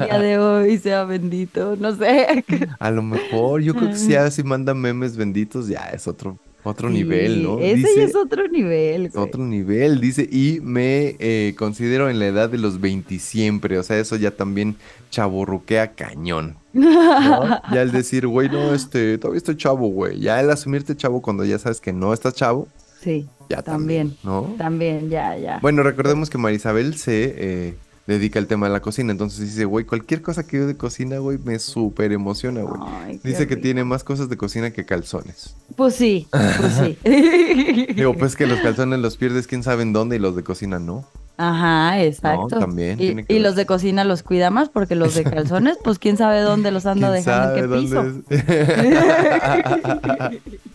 el 0.03 0.05
día 0.07 0.19
de 0.19 0.39
hoy 0.39 0.79
sea 0.79 1.05
bendito. 1.05 1.75
No 1.81 1.97
sé. 1.97 2.45
A 2.79 2.91
lo 2.91 3.03
mejor, 3.03 3.63
yo 3.63 3.75
creo 3.75 3.89
que 3.89 3.97
si 3.97 4.15
así 4.15 4.43
manda 4.43 4.75
memes 4.75 5.17
benditos, 5.17 5.67
ya 5.69 5.89
es 5.93 6.07
otro, 6.07 6.39
otro 6.65 6.91
nivel, 6.91 7.43
¿no? 7.43 7.61
Ese 7.61 7.87
ya 7.97 8.05
es 8.05 8.17
otro 8.17 8.49
nivel. 8.49 9.11
Güey. 9.11 9.25
otro 9.25 9.45
nivel, 9.45 10.01
dice, 10.01 10.29
y 10.31 10.61
me 10.63 11.17
eh, 11.19 11.55
considero 11.57 12.11
en 12.11 12.19
la 12.19 12.27
edad 12.27 12.49
de 12.49 12.59
los 12.59 12.81
20 12.81 13.19
siempre, 13.19 13.79
o 13.79 13.83
sea, 13.83 13.99
eso 13.99 14.17
ya 14.17 14.31
también 14.31 14.77
chaborruquea 15.11 15.93
cañón, 15.93 16.57
¿no? 16.73 17.61
Ya 17.73 17.83
el 17.83 17.93
decir, 17.93 18.27
güey, 18.27 18.49
no, 18.49 18.75
este, 18.75 19.19
todavía 19.19 19.39
estoy 19.39 19.57
chavo, 19.57 19.89
güey, 19.89 20.19
ya 20.19 20.41
el 20.41 20.51
asumirte 20.51 20.97
chavo 20.97 21.23
cuando 21.23 21.45
ya 21.45 21.59
sabes 21.59 21.81
que 21.81 21.93
no 21.93 22.13
estás 22.13 22.35
chavo, 22.35 22.67
Sí, 23.05 23.27
ya 23.51 23.61
también, 23.61 24.17
también. 24.17 24.19
¿no? 24.23 24.55
También, 24.57 25.11
ya, 25.11 25.37
ya. 25.37 25.59
Bueno, 25.61 25.83
recordemos 25.83 26.31
que 26.31 26.39
Marisabel 26.39 26.97
se, 26.97 27.35
eh, 27.37 27.75
dedica 28.07 28.39
al 28.39 28.47
tema 28.47 28.67
de 28.67 28.73
la 28.73 28.81
cocina. 28.81 29.13
Entonces 29.13 29.41
dice, 29.41 29.65
güey, 29.65 29.85
cualquier 29.85 30.23
cosa 30.23 30.47
que 30.47 30.59
yo 30.59 30.67
de 30.67 30.77
cocina, 30.77 31.19
güey, 31.19 31.39
me 31.39 31.59
súper 31.59 32.13
emociona, 32.13 32.63
güey. 32.63 33.21
Dice 33.23 33.47
que 33.47 33.57
tiene 33.57 33.85
más 33.85 34.05
cosas 34.05 34.29
de 34.29 34.37
cocina 34.37 34.71
que 34.71 34.85
calzones. 34.85 35.55
Pues 35.77 35.95
sí, 35.95 36.29
pues 36.31 36.73
sí. 36.75 36.99
Digo, 37.95 38.15
pues 38.15 38.37
que 38.37 38.47
los 38.47 38.61
calzones 38.61 38.99
los 39.01 39.17
pierdes 39.17 39.47
quién 39.47 39.63
sabe 39.63 39.83
en 39.83 39.93
dónde 39.93 40.17
y 40.17 40.19
los 40.19 40.37
de 40.37 40.43
cocina 40.43 40.79
no. 40.79 41.05
Ajá, 41.37 42.01
exacto. 42.01 42.59
también. 42.61 43.25
Y, 43.29 43.39
los 43.41 43.57
de 43.57 43.67
cocina 43.67 44.05
los 44.05 44.23
cuida 44.23 44.51
más 44.51 44.69
porque 44.69 44.95
los 44.95 45.15
de 45.15 45.25
calzones, 45.31 45.79
pues 45.83 45.99
quién 45.99 46.17
sabe 46.17 46.41
dónde 46.41 46.71
los 46.71 46.87
anda 46.87 47.11
dejando, 47.11 47.57
en 47.57 47.71
qué 47.71 47.77
piso. 47.77 48.05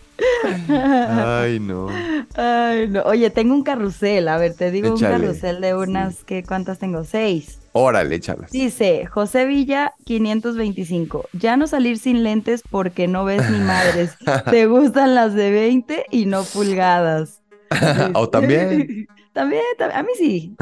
Ay, 0.68 1.60
no. 1.60 1.88
Ay, 2.34 2.88
no. 2.88 3.02
Oye, 3.02 3.30
tengo 3.30 3.54
un 3.54 3.62
carrusel. 3.62 4.28
A 4.28 4.38
ver, 4.38 4.54
te 4.54 4.70
digo 4.70 4.94
un 4.94 5.00
carrusel 5.00 5.60
de 5.60 5.74
unas, 5.74 6.24
¿qué, 6.24 6.42
¿cuántas 6.42 6.78
tengo? 6.78 7.04
Seis. 7.04 7.58
Órale, 7.72 8.16
échalas. 8.16 8.50
Dice 8.50 9.06
José 9.06 9.46
Villa 9.46 9.92
525. 10.04 11.28
Ya 11.32 11.56
no 11.56 11.66
salir 11.66 11.98
sin 11.98 12.24
lentes 12.24 12.62
porque 12.68 13.06
no 13.06 13.24
ves 13.24 13.48
ni 13.48 13.58
madres. 13.58 14.16
Te 14.50 14.66
gustan 14.66 15.14
las 15.14 15.34
de 15.34 15.50
20 15.50 16.06
y 16.10 16.26
no 16.26 16.42
pulgadas. 16.42 17.40
o 18.14 18.28
también. 18.30 19.06
También, 19.32 19.62
a 19.94 20.02
mí 20.02 20.08
sí. 20.18 20.56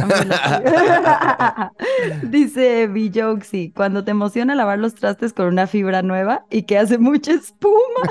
Dice 2.25 2.87
Villoxi, 2.87 3.73
cuando 3.75 4.05
te 4.05 4.11
emociona 4.11 4.55
lavar 4.55 4.79
los 4.79 4.95
trastes 4.95 5.33
con 5.33 5.47
una 5.47 5.67
fibra 5.67 6.03
nueva 6.03 6.45
y 6.51 6.65
que 6.65 6.77
hace 6.77 6.99
mucha 6.99 7.33
espuma. 7.33 8.03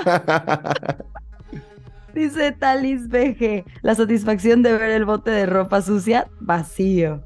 Dice 2.18 2.50
Talis 2.50 3.06
BG, 3.06 3.64
la 3.82 3.94
satisfacción 3.94 4.64
de 4.64 4.72
ver 4.72 4.90
el 4.90 5.04
bote 5.04 5.30
de 5.30 5.46
ropa 5.46 5.82
sucia 5.82 6.28
vacío. 6.40 7.22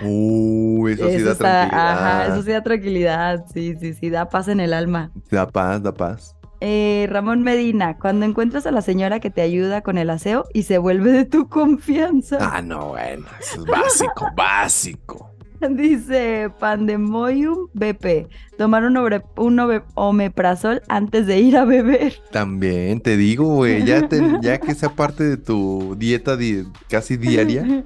Uy, 0.00 0.92
eso, 0.92 1.10
sí 1.10 1.20
da 1.20 1.34
tranquilidad. 1.34 1.92
Ajá, 1.92 2.26
eso 2.26 2.42
sí 2.44 2.52
da 2.52 2.62
tranquilidad. 2.62 3.44
Sí, 3.52 3.74
sí, 3.80 3.92
sí, 3.92 4.08
da 4.08 4.28
paz 4.28 4.46
en 4.46 4.60
el 4.60 4.72
alma. 4.72 5.10
Da 5.32 5.48
paz, 5.48 5.82
da 5.82 5.92
paz. 5.92 6.36
Eh, 6.60 7.08
Ramón 7.10 7.42
Medina, 7.42 7.98
cuando 7.98 8.24
encuentras 8.24 8.68
a 8.68 8.70
la 8.70 8.82
señora 8.82 9.18
que 9.18 9.30
te 9.30 9.42
ayuda 9.42 9.82
con 9.82 9.98
el 9.98 10.10
aseo 10.10 10.44
y 10.54 10.62
se 10.62 10.78
vuelve 10.78 11.10
de 11.10 11.24
tu 11.24 11.48
confianza. 11.48 12.38
Ah, 12.40 12.62
no, 12.62 12.90
bueno, 12.90 13.26
eso 13.40 13.62
es 13.62 13.66
básico, 13.66 14.28
básico. 14.36 15.36
Dice 15.70 16.52
Pandemonium 16.60 17.66
BP. 17.72 18.28
Tomar 18.58 18.84
un, 18.84 18.96
un 19.36 19.82
omeprazol 19.94 20.82
antes 20.88 21.26
de 21.26 21.40
ir 21.40 21.56
a 21.56 21.64
beber. 21.64 22.14
También 22.30 23.00
te 23.00 23.16
digo, 23.16 23.44
güey, 23.46 23.84
ya, 23.84 24.08
ya 24.40 24.58
que 24.58 24.74
sea 24.74 24.90
parte 24.90 25.24
de 25.24 25.36
tu 25.36 25.94
dieta 25.98 26.36
casi 26.88 27.16
diaria. 27.16 27.64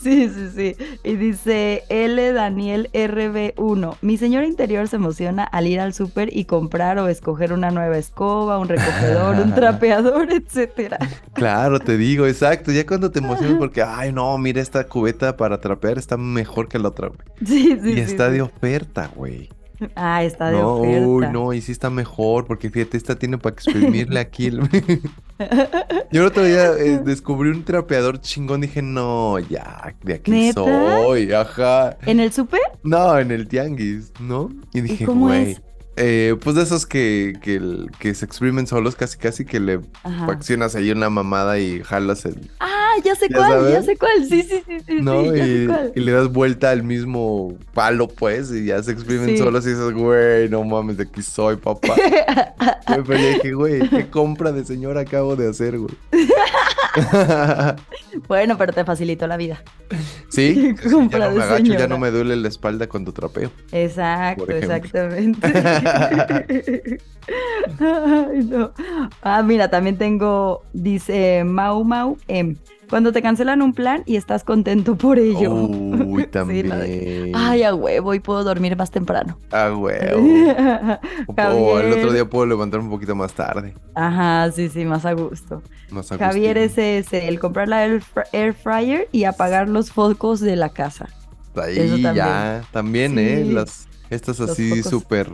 Sí, 0.00 0.28
sí, 0.28 0.48
sí. 0.54 0.76
Y 1.04 1.16
dice 1.16 1.82
L. 1.88 2.32
Daniel 2.32 2.88
RB1. 2.92 3.96
Mi 4.00 4.16
señora 4.18 4.46
interior 4.46 4.88
se 4.88 4.96
emociona 4.96 5.44
al 5.44 5.66
ir 5.66 5.80
al 5.80 5.94
súper 5.94 6.36
y 6.36 6.44
comprar 6.44 6.98
o 6.98 7.08
escoger 7.08 7.52
una 7.52 7.70
nueva 7.70 7.98
escoba, 7.98 8.58
un 8.58 8.68
recogedor, 8.68 9.36
un 9.36 9.54
trapeador, 9.54 10.32
etcétera. 10.32 10.98
Claro, 11.32 11.80
te 11.80 11.96
digo, 11.96 12.26
exacto. 12.26 12.72
Ya 12.72 12.86
cuando 12.86 13.10
te 13.10 13.18
emocionas 13.18 13.58
porque, 13.58 13.82
ay, 13.82 14.12
no, 14.12 14.36
mira, 14.38 14.60
esta 14.60 14.84
cubeta 14.84 15.36
para 15.36 15.60
trapear 15.60 15.98
está 15.98 16.16
mejor 16.16 16.68
que 16.68 16.78
la 16.78 16.88
otra, 16.88 17.08
güey. 17.08 17.20
Sí, 17.44 17.78
sí. 17.82 17.92
Y 17.92 18.00
está 18.00 18.30
de 18.30 18.42
oferta, 18.42 19.10
güey. 19.14 19.50
Ah, 19.94 20.24
está 20.24 20.50
de 20.50 20.58
no, 20.58 20.76
Uy, 20.76 21.26
no, 21.30 21.52
y 21.52 21.60
sí 21.60 21.72
está 21.72 21.90
mejor, 21.90 22.46
porque 22.46 22.70
fíjate, 22.70 22.96
esta 22.96 23.16
tiene 23.16 23.38
para 23.38 23.54
exprimirle 23.54 24.20
aquí. 24.20 24.46
El... 24.46 24.60
Yo 26.12 26.22
el 26.22 26.26
otro 26.26 26.44
día 26.44 26.72
eh, 26.78 27.00
descubrí 27.04 27.50
un 27.50 27.64
trapeador 27.64 28.20
chingón, 28.20 28.62
dije, 28.62 28.80
no, 28.80 29.38
ya, 29.38 29.94
de 30.02 30.14
aquí 30.14 30.52
soy, 30.52 31.32
ajá. 31.32 31.96
¿En 32.06 32.20
el 32.20 32.32
súper? 32.32 32.60
No, 32.82 33.18
en 33.18 33.30
el 33.30 33.48
tianguis, 33.48 34.12
¿no? 34.20 34.50
Y 34.72 34.80
dije, 34.80 35.04
güey. 35.04 35.58
Eh, 35.98 36.36
pues 36.42 36.56
de 36.56 36.62
esos 36.62 36.84
que, 36.84 37.32
que, 37.40 37.86
que, 37.98 38.14
se 38.14 38.26
exprimen 38.26 38.66
solos, 38.66 38.96
casi 38.96 39.16
casi 39.16 39.46
que 39.46 39.60
le 39.60 39.80
accionas 40.28 40.74
ahí 40.74 40.90
una 40.90 41.08
mamada 41.08 41.58
y 41.58 41.82
jalas 41.82 42.26
el. 42.26 42.50
Ah, 42.60 42.92
ya 43.02 43.14
sé 43.14 43.28
cuál, 43.30 43.72
ya 43.72 43.82
sé 43.82 43.96
cuál. 43.96 44.26
Sí, 44.28 44.42
sí, 44.42 44.62
sí, 44.66 44.80
sí. 44.86 44.94
¿No? 45.00 45.22
y, 45.34 45.66
le 45.94 46.12
das 46.12 46.30
vuelta 46.30 46.70
al 46.70 46.82
mismo 46.82 47.56
palo, 47.72 48.08
pues, 48.08 48.52
y 48.52 48.66
ya 48.66 48.82
se 48.82 48.92
exprimen 48.92 49.38
solos 49.38 49.64
y 49.66 49.70
dices, 49.70 49.92
güey, 49.92 50.50
no 50.50 50.64
mames, 50.64 50.98
de 50.98 51.04
aquí 51.04 51.22
soy, 51.22 51.56
papá. 51.56 51.94
Pero 52.86 53.18
dije, 53.18 53.52
güey, 53.52 53.88
¿qué 53.88 54.08
compra 54.10 54.52
de 54.52 54.64
señor 54.64 54.98
acabo 54.98 55.34
de 55.34 55.48
hacer, 55.48 55.78
güey? 55.78 55.94
bueno, 58.28 58.56
pero 58.58 58.72
te 58.72 58.84
facilitó 58.84 59.26
la 59.26 59.36
vida. 59.36 59.62
Sí, 60.28 60.74
ya 60.84 60.90
no 60.90 61.30
me 61.30 61.42
agacho, 61.42 61.72
ya 61.72 61.86
no 61.86 61.98
me 61.98 62.10
duele 62.10 62.36
la 62.36 62.48
espalda 62.48 62.88
cuando 62.88 63.12
trapeo. 63.12 63.50
Exacto, 63.72 64.50
exactamente. 64.50 65.46
Ay, 67.80 68.44
no. 68.44 68.72
Ah, 69.22 69.42
mira, 69.42 69.68
también 69.70 69.98
tengo, 69.98 70.62
dice 70.72 71.44
Mau 71.44 71.84
Mau 71.84 72.16
M. 72.28 72.56
Cuando 72.88 73.12
te 73.12 73.20
cancelan 73.20 73.62
un 73.62 73.74
plan 73.74 74.02
y 74.06 74.16
estás 74.16 74.44
contento 74.44 74.96
por 74.96 75.18
ello. 75.18 75.52
Uy, 75.52 76.26
también. 76.30 76.70
Ay, 77.34 77.64
a 77.64 77.74
huevo, 77.74 78.14
y 78.14 78.20
puedo 78.20 78.44
dormir 78.44 78.76
más 78.76 78.90
temprano. 78.90 79.38
A 79.50 79.72
huevo. 79.72 80.20
o 81.36 81.78
el 81.80 81.92
otro 81.92 82.12
día 82.12 82.28
puedo 82.28 82.46
levantar 82.46 82.80
un 82.80 82.90
poquito 82.90 83.14
más 83.14 83.32
tarde. 83.32 83.74
Ajá, 83.94 84.50
sí, 84.52 84.68
sí, 84.68 84.84
más 84.84 85.04
a 85.04 85.12
gusto. 85.14 85.62
Más 85.90 86.12
a 86.12 86.18
Javier 86.18 86.58
es 86.58 86.78
ese, 86.78 87.28
el 87.28 87.40
comprar 87.40 87.68
la 87.68 87.84
air, 87.86 88.54
fryer 88.54 89.08
y 89.10 89.24
apagar 89.24 89.68
los 89.68 89.90
focos 89.90 90.40
de 90.40 90.54
la 90.56 90.68
casa. 90.68 91.08
Ahí 91.56 92.02
ya, 92.14 92.62
también, 92.70 93.18
¿eh? 93.18 93.44
Las, 93.44 93.88
estas 94.10 94.40
así 94.40 94.82
súper 94.82 95.30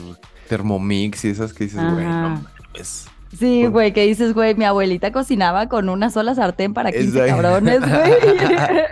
Thermomix 0.48 1.24
y 1.24 1.30
esas 1.30 1.52
que 1.52 1.64
dices, 1.64 1.82
bueno, 1.82 2.44
pues 2.72 3.06
Sí, 3.38 3.66
güey, 3.66 3.92
que 3.92 4.06
dices, 4.06 4.34
güey, 4.34 4.54
mi 4.54 4.64
abuelita 4.64 5.10
cocinaba 5.10 5.68
con 5.68 5.88
una 5.88 6.10
sola 6.10 6.34
sartén 6.34 6.74
para 6.74 6.92
15 6.92 7.26
cabrones, 7.26 7.80
güey. 7.80 8.12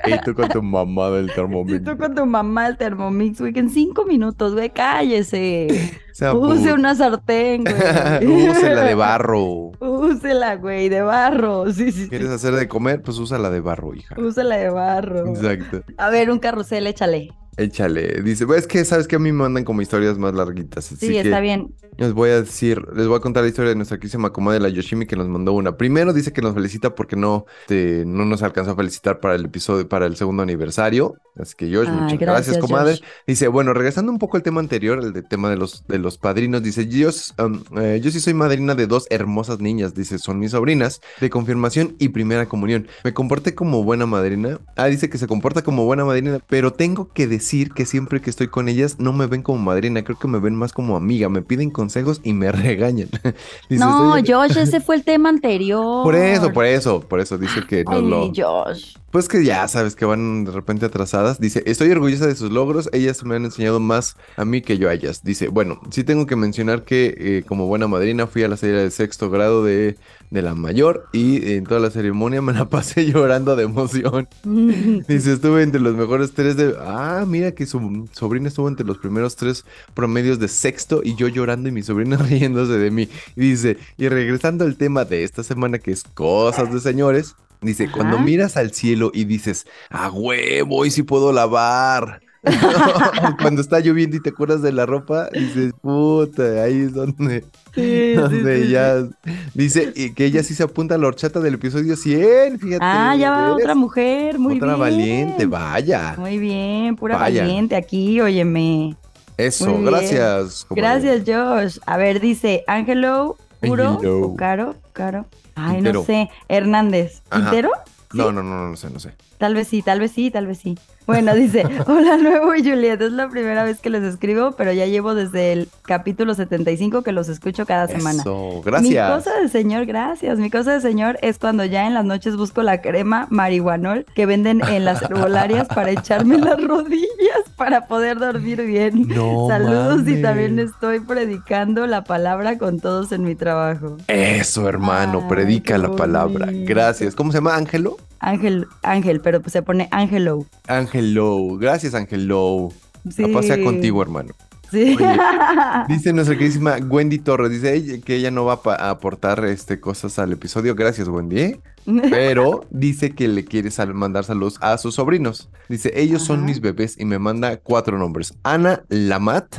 y 0.14 0.18
tú 0.24 0.34
con 0.34 0.48
tu 0.48 0.62
mamá 0.62 1.10
del 1.10 1.32
Thermomix. 1.32 1.80
Y 1.80 1.84
tú 1.84 1.96
con 1.98 2.14
tu 2.14 2.24
mamá 2.24 2.66
del 2.66 2.78
Thermomix, 2.78 3.40
güey, 3.40 3.52
que 3.52 3.60
en 3.60 3.70
cinco 3.70 4.06
minutos, 4.06 4.54
güey, 4.54 4.70
cállese. 4.70 5.68
Use 6.34 6.72
una 6.72 6.94
sartén, 6.94 7.64
güey. 7.64 8.48
Úsela 8.48 8.82
de 8.84 8.94
barro. 8.94 9.72
Úsela, 9.80 10.56
güey, 10.56 10.88
de 10.88 11.02
barro. 11.02 11.70
Sí, 11.72 11.92
sí. 11.92 12.08
¿Quieres 12.08 12.30
hacer 12.30 12.54
de 12.54 12.68
comer? 12.68 13.02
Pues 13.02 13.18
úsala 13.18 13.50
de 13.50 13.60
barro, 13.60 13.94
hija. 13.94 14.16
Úsala 14.18 14.56
de 14.56 14.70
barro. 14.70 15.28
Exacto. 15.28 15.82
A 15.98 16.10
ver, 16.10 16.30
un 16.30 16.38
carrusel, 16.38 16.86
échale. 16.86 17.28
Échale. 17.60 18.22
Dice, 18.22 18.46
es 18.56 18.66
que 18.66 18.84
sabes 18.86 19.06
que 19.06 19.16
a 19.16 19.18
mí 19.18 19.32
me 19.32 19.42
mandan 19.42 19.64
como 19.64 19.82
historias 19.82 20.16
más 20.16 20.32
larguitas. 20.32 20.86
sí, 20.86 21.18
está 21.18 21.40
bien. 21.40 21.74
Les 21.98 22.14
voy 22.14 22.30
a 22.30 22.40
decir, 22.40 22.82
les 22.94 23.06
voy 23.06 23.18
a 23.18 23.20
contar 23.20 23.42
la 23.42 23.50
historia 23.50 23.68
de 23.68 23.76
nuestra 23.76 23.98
querísima 23.98 24.32
comadre, 24.32 24.60
la 24.60 24.70
Yoshimi, 24.70 25.04
que 25.04 25.16
nos 25.16 25.28
mandó 25.28 25.52
una. 25.52 25.76
Primero 25.76 26.14
dice 26.14 26.32
que 26.32 26.40
nos 26.40 26.54
felicita 26.54 26.94
porque 26.94 27.16
no, 27.16 27.44
te, 27.66 28.04
no 28.06 28.24
nos 28.24 28.42
alcanzó 28.42 28.70
a 28.70 28.76
felicitar 28.76 29.20
para 29.20 29.34
el 29.34 29.44
episodio, 29.44 29.86
para 29.86 30.06
el 30.06 30.16
segundo 30.16 30.42
aniversario. 30.42 31.16
Así 31.36 31.54
que 31.54 31.66
Josh, 31.66 31.88
muchas 31.88 32.18
gracias, 32.18 32.56
comadre. 32.56 32.98
Dice, 33.26 33.48
bueno, 33.48 33.74
regresando 33.74 34.10
un 34.10 34.18
poco 34.18 34.38
al 34.38 34.42
tema 34.42 34.60
anterior, 34.60 34.98
el 35.02 35.28
tema 35.28 35.50
de 35.50 35.58
los, 35.58 35.86
de 35.86 35.98
los 35.98 36.16
padrinos, 36.16 36.62
dice, 36.62 36.86
yo, 36.86 37.10
um, 37.44 37.62
eh, 37.78 38.00
yo 38.02 38.10
sí 38.10 38.20
soy 38.20 38.32
madrina 38.32 38.74
de 38.74 38.86
dos 38.86 39.06
hermosas 39.10 39.60
niñas, 39.60 39.94
dice, 39.94 40.18
son 40.18 40.38
mis 40.38 40.52
sobrinas, 40.52 41.02
de 41.20 41.28
confirmación 41.28 41.96
y 41.98 42.08
primera 42.08 42.46
comunión. 42.46 42.88
Me 43.04 43.12
comporté 43.12 43.54
como 43.54 43.84
buena 43.84 44.06
madrina. 44.06 44.58
Ah, 44.76 44.86
dice 44.86 45.10
que 45.10 45.18
se 45.18 45.26
comporta 45.26 45.62
como 45.62 45.84
buena 45.84 46.06
madrina, 46.06 46.38
pero 46.48 46.72
tengo 46.72 47.12
que 47.12 47.26
decir 47.26 47.49
que 47.74 47.84
siempre 47.84 48.20
que 48.20 48.30
estoy 48.30 48.48
con 48.48 48.68
ellas 48.68 48.96
no 49.00 49.12
me 49.12 49.26
ven 49.26 49.42
como 49.42 49.58
madrina, 49.58 50.04
creo 50.04 50.16
que 50.16 50.28
me 50.28 50.38
ven 50.38 50.54
más 50.54 50.72
como 50.72 50.96
amiga, 50.96 51.28
me 51.28 51.42
piden 51.42 51.70
consejos 51.70 52.20
y 52.22 52.32
me 52.32 52.50
regañan. 52.52 53.08
no, 53.68 54.12
Josh, 54.24 54.56
ese 54.56 54.80
fue 54.80 54.96
el 54.96 55.04
tema 55.04 55.28
anterior. 55.28 56.04
Por 56.04 56.14
eso, 56.14 56.52
por 56.52 56.64
eso, 56.64 57.00
por 57.00 57.20
eso 57.20 57.38
dice 57.38 57.66
que 57.66 57.84
no 57.84 58.00
lo. 58.00 58.32
Josh. 58.34 58.94
Pues 59.10 59.26
que 59.26 59.44
ya 59.44 59.66
sabes 59.66 59.96
que 59.96 60.04
van 60.04 60.44
de 60.44 60.52
repente 60.52 60.86
atrasadas. 60.86 61.40
Dice, 61.40 61.64
estoy 61.66 61.90
orgullosa 61.90 62.28
de 62.28 62.36
sus 62.36 62.52
logros. 62.52 62.88
Ellas 62.92 63.24
me 63.24 63.34
han 63.34 63.44
enseñado 63.44 63.80
más 63.80 64.16
a 64.36 64.44
mí 64.44 64.62
que 64.62 64.78
yo 64.78 64.88
a 64.88 64.94
ellas. 64.94 65.24
Dice, 65.24 65.48
bueno, 65.48 65.80
sí 65.90 66.04
tengo 66.04 66.26
que 66.26 66.36
mencionar 66.36 66.84
que 66.84 67.14
eh, 67.18 67.42
como 67.44 67.66
buena 67.66 67.88
madrina 67.88 68.28
fui 68.28 68.44
a 68.44 68.48
la 68.48 68.56
serie 68.56 68.76
de 68.76 68.90
sexto 68.92 69.28
grado 69.28 69.64
de, 69.64 69.96
de 70.30 70.42
la 70.42 70.54
mayor 70.54 71.08
y 71.12 71.54
en 71.54 71.64
toda 71.64 71.80
la 71.80 71.90
ceremonia 71.90 72.40
me 72.40 72.52
la 72.52 72.68
pasé 72.70 73.06
llorando 73.06 73.56
de 73.56 73.64
emoción. 73.64 74.28
Dice, 74.44 75.32
estuve 75.32 75.64
entre 75.64 75.80
los 75.80 75.96
mejores 75.96 76.32
tres 76.32 76.56
de... 76.56 76.76
Ah, 76.80 77.24
mira 77.26 77.52
que 77.52 77.66
su 77.66 78.08
sobrina 78.12 78.46
estuvo 78.46 78.68
entre 78.68 78.86
los 78.86 78.98
primeros 78.98 79.34
tres 79.34 79.64
promedios 79.92 80.38
de 80.38 80.46
sexto 80.46 81.00
y 81.02 81.16
yo 81.16 81.26
llorando 81.26 81.68
y 81.68 81.72
mi 81.72 81.82
sobrina 81.82 82.16
riéndose 82.28 82.78
de 82.78 82.90
mí. 82.92 83.08
Dice, 83.34 83.76
y 83.98 84.08
regresando 84.08 84.64
al 84.64 84.76
tema 84.76 85.04
de 85.04 85.24
esta 85.24 85.42
semana 85.42 85.80
que 85.80 85.90
es 85.90 86.04
cosas 86.04 86.72
de 86.72 86.78
señores. 86.78 87.34
Dice, 87.60 87.90
cuando 87.90 88.18
miras 88.18 88.56
al 88.56 88.72
cielo 88.72 89.10
y 89.12 89.24
dices, 89.24 89.66
a 89.90 90.10
huevo, 90.10 90.86
y 90.86 90.90
si 90.90 91.02
puedo 91.02 91.32
lavar. 91.32 92.20
Cuando 93.42 93.60
está 93.60 93.80
lloviendo 93.80 94.16
y 94.16 94.20
te 94.22 94.30
acuerdas 94.30 94.62
de 94.62 94.72
la 94.72 94.86
ropa, 94.86 95.28
dices, 95.30 95.74
puta, 95.82 96.62
ahí 96.62 96.84
es 96.84 96.94
donde, 96.94 97.44
Sí, 97.74 98.14
donde 98.14 98.64
sí, 98.64 98.70
ya 98.70 99.06
dice 99.52 99.92
y 99.94 100.14
que 100.14 100.24
ella 100.24 100.42
sí 100.42 100.54
se 100.54 100.62
apunta 100.62 100.94
a 100.94 100.98
la 100.98 101.06
horchata 101.08 101.40
del 101.40 101.54
episodio 101.54 101.96
100, 101.96 102.58
fíjate. 102.58 102.78
Ah, 102.80 103.14
ya 103.14 103.30
va 103.30 103.52
otra 103.52 103.74
mujer, 103.74 104.38
muy 104.38 104.56
Otra 104.56 104.68
bien. 104.68 104.78
valiente, 104.80 105.44
vaya. 105.44 106.14
Muy 106.16 106.38
bien, 106.38 106.96
pura 106.96 107.18
Vaya. 107.18 107.42
valiente 107.42 107.76
aquí, 107.76 108.18
óyeme. 108.22 108.96
Eso, 109.36 109.78
gracias. 109.82 110.66
Gracias, 110.70 111.22
Josh. 111.26 111.78
A 111.86 111.96
ver, 111.98 112.20
dice 112.20 112.64
Ángelo, 112.66 113.36
Puro, 113.60 113.94
o 113.94 114.36
Caro, 114.36 114.76
Caro. 114.92 115.26
Ay, 115.54 115.76
Quintero. 115.76 116.00
no 116.00 116.06
sé. 116.06 116.30
Hernández. 116.48 117.22
Ajá. 117.30 117.42
¿Quintero? 117.50 117.70
No, 118.12 118.32
no, 118.32 118.42
no, 118.42 118.70
no 118.70 118.76
sé, 118.76 118.90
no 118.90 118.98
sé. 118.98 119.12
Tal 119.40 119.54
vez 119.54 119.68
sí, 119.68 119.80
tal 119.80 120.00
vez 120.00 120.12
sí, 120.12 120.30
tal 120.30 120.46
vez 120.46 120.58
sí. 120.58 120.78
Bueno, 121.06 121.34
dice, 121.34 121.64
hola 121.86 122.18
nuevo 122.18 122.54
y 122.54 122.62
Juliet, 122.62 123.00
es 123.00 123.12
la 123.12 123.30
primera 123.30 123.64
vez 123.64 123.80
que 123.80 123.88
les 123.88 124.02
escribo, 124.02 124.52
pero 124.52 124.70
ya 124.70 124.84
llevo 124.84 125.14
desde 125.14 125.52
el 125.54 125.68
capítulo 125.80 126.34
75 126.34 127.02
que 127.02 127.12
los 127.12 127.30
escucho 127.30 127.64
cada 127.64 127.86
semana. 127.88 128.20
Eso, 128.20 128.56
Mi 128.56 128.62
gracias. 128.62 129.10
cosa 129.10 129.40
de 129.40 129.48
señor, 129.48 129.86
gracias. 129.86 130.38
Mi 130.38 130.50
cosa 130.50 130.74
de 130.74 130.82
señor 130.82 131.18
es 131.22 131.38
cuando 131.38 131.64
ya 131.64 131.86
en 131.86 131.94
las 131.94 132.04
noches 132.04 132.36
busco 132.36 132.62
la 132.62 132.82
crema 132.82 133.28
marihuanol 133.30 134.04
que 134.14 134.26
venden 134.26 134.60
en 134.68 134.84
las 134.84 135.00
herbolarias 135.00 135.68
para 135.74 135.90
echarme 135.90 136.36
las 136.36 136.62
rodillas 136.62 137.08
para 137.56 137.86
poder 137.86 138.18
dormir 138.18 138.60
bien. 138.66 139.08
No 139.08 139.46
Saludos 139.48 140.06
y 140.06 140.20
también 140.20 140.58
estoy 140.58 141.00
predicando 141.00 141.86
la 141.86 142.04
palabra 142.04 142.58
con 142.58 142.78
todos 142.78 143.10
en 143.12 143.24
mi 143.24 143.34
trabajo. 143.34 143.96
Eso, 144.06 144.68
hermano, 144.68 145.20
Ay, 145.22 145.28
predica 145.30 145.78
la 145.78 145.90
palabra. 145.90 146.48
Gracias. 146.50 147.14
¿Cómo 147.14 147.32
se 147.32 147.38
llama? 147.38 147.56
¿Ángelo? 147.56 147.96
Ángel, 148.20 148.66
Ángel, 148.82 149.20
pero 149.38 149.48
se 149.50 149.62
pone 149.62 149.88
Ángelo. 149.90 150.46
Ángelo. 150.66 151.56
Gracias, 151.58 151.94
Ángelo. 151.94 152.70
Sí. 153.08 153.22
La 153.22 153.28
paz 153.32 153.46
sea 153.46 153.62
contigo, 153.62 154.02
hermano. 154.02 154.32
Sí. 154.70 154.96
Oye, 154.96 155.18
Dice 155.88 156.12
nuestra 156.12 156.36
queridísima 156.36 156.76
Wendy 156.76 157.18
Torres, 157.18 157.50
dice 157.50 157.74
ella 157.74 158.00
que 158.04 158.14
ella 158.16 158.30
no 158.30 158.44
va 158.44 158.60
a 158.64 158.90
aportar 158.90 159.44
este, 159.46 159.80
cosas 159.80 160.18
al 160.18 160.32
episodio. 160.32 160.74
Gracias, 160.74 161.08
Wendy. 161.08 161.40
¿eh? 161.40 161.60
Pero 162.10 162.66
dice 162.70 163.10
que 163.10 163.26
le 163.26 163.44
quiere 163.44 163.70
sal- 163.70 163.94
mandar 163.94 164.24
saludos 164.24 164.58
a 164.60 164.76
sus 164.78 164.94
sobrinos. 164.94 165.48
Dice, 165.68 165.92
ellos 165.96 166.22
son 166.22 166.44
mis 166.44 166.60
bebés 166.60 166.96
y 167.00 167.04
me 167.04 167.18
manda 167.18 167.56
cuatro 167.56 167.98
nombres. 167.98 168.34
Ana 168.44 168.82
Lamat, 168.88 169.56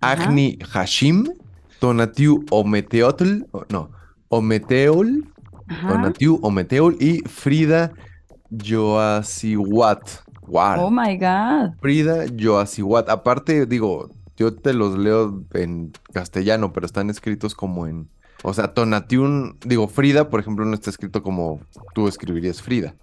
Ajá. 0.00 0.24
Agni 0.24 0.58
Hashim, 0.72 1.28
Tonatiu 1.78 2.44
Ometeotl, 2.50 3.44
no, 3.68 3.90
Ometeol, 4.28 5.24
Ajá. 5.68 5.88
Tonatiu 5.88 6.38
Ometeol 6.42 6.96
y 6.98 7.20
Frida 7.28 7.92
Joasiwat. 8.50 10.24
Wow. 10.46 10.86
Oh 10.86 10.90
my 10.90 11.16
God. 11.16 11.78
Frida 11.80 12.26
Joasiwat. 12.26 13.08
Aparte, 13.10 13.66
digo, 13.66 14.08
yo 14.36 14.54
te 14.54 14.72
los 14.72 14.96
leo 14.96 15.42
en 15.54 15.92
castellano, 16.12 16.72
pero 16.72 16.86
están 16.86 17.10
escritos 17.10 17.54
como 17.54 17.86
en. 17.86 18.08
O 18.44 18.54
sea, 18.54 18.72
Tonatiuh, 18.72 19.56
digo, 19.64 19.88
Frida, 19.88 20.30
por 20.30 20.40
ejemplo, 20.40 20.64
no 20.64 20.74
está 20.74 20.90
escrito 20.90 21.22
como 21.22 21.60
tú 21.94 22.06
escribirías 22.06 22.62
Frida. 22.62 22.94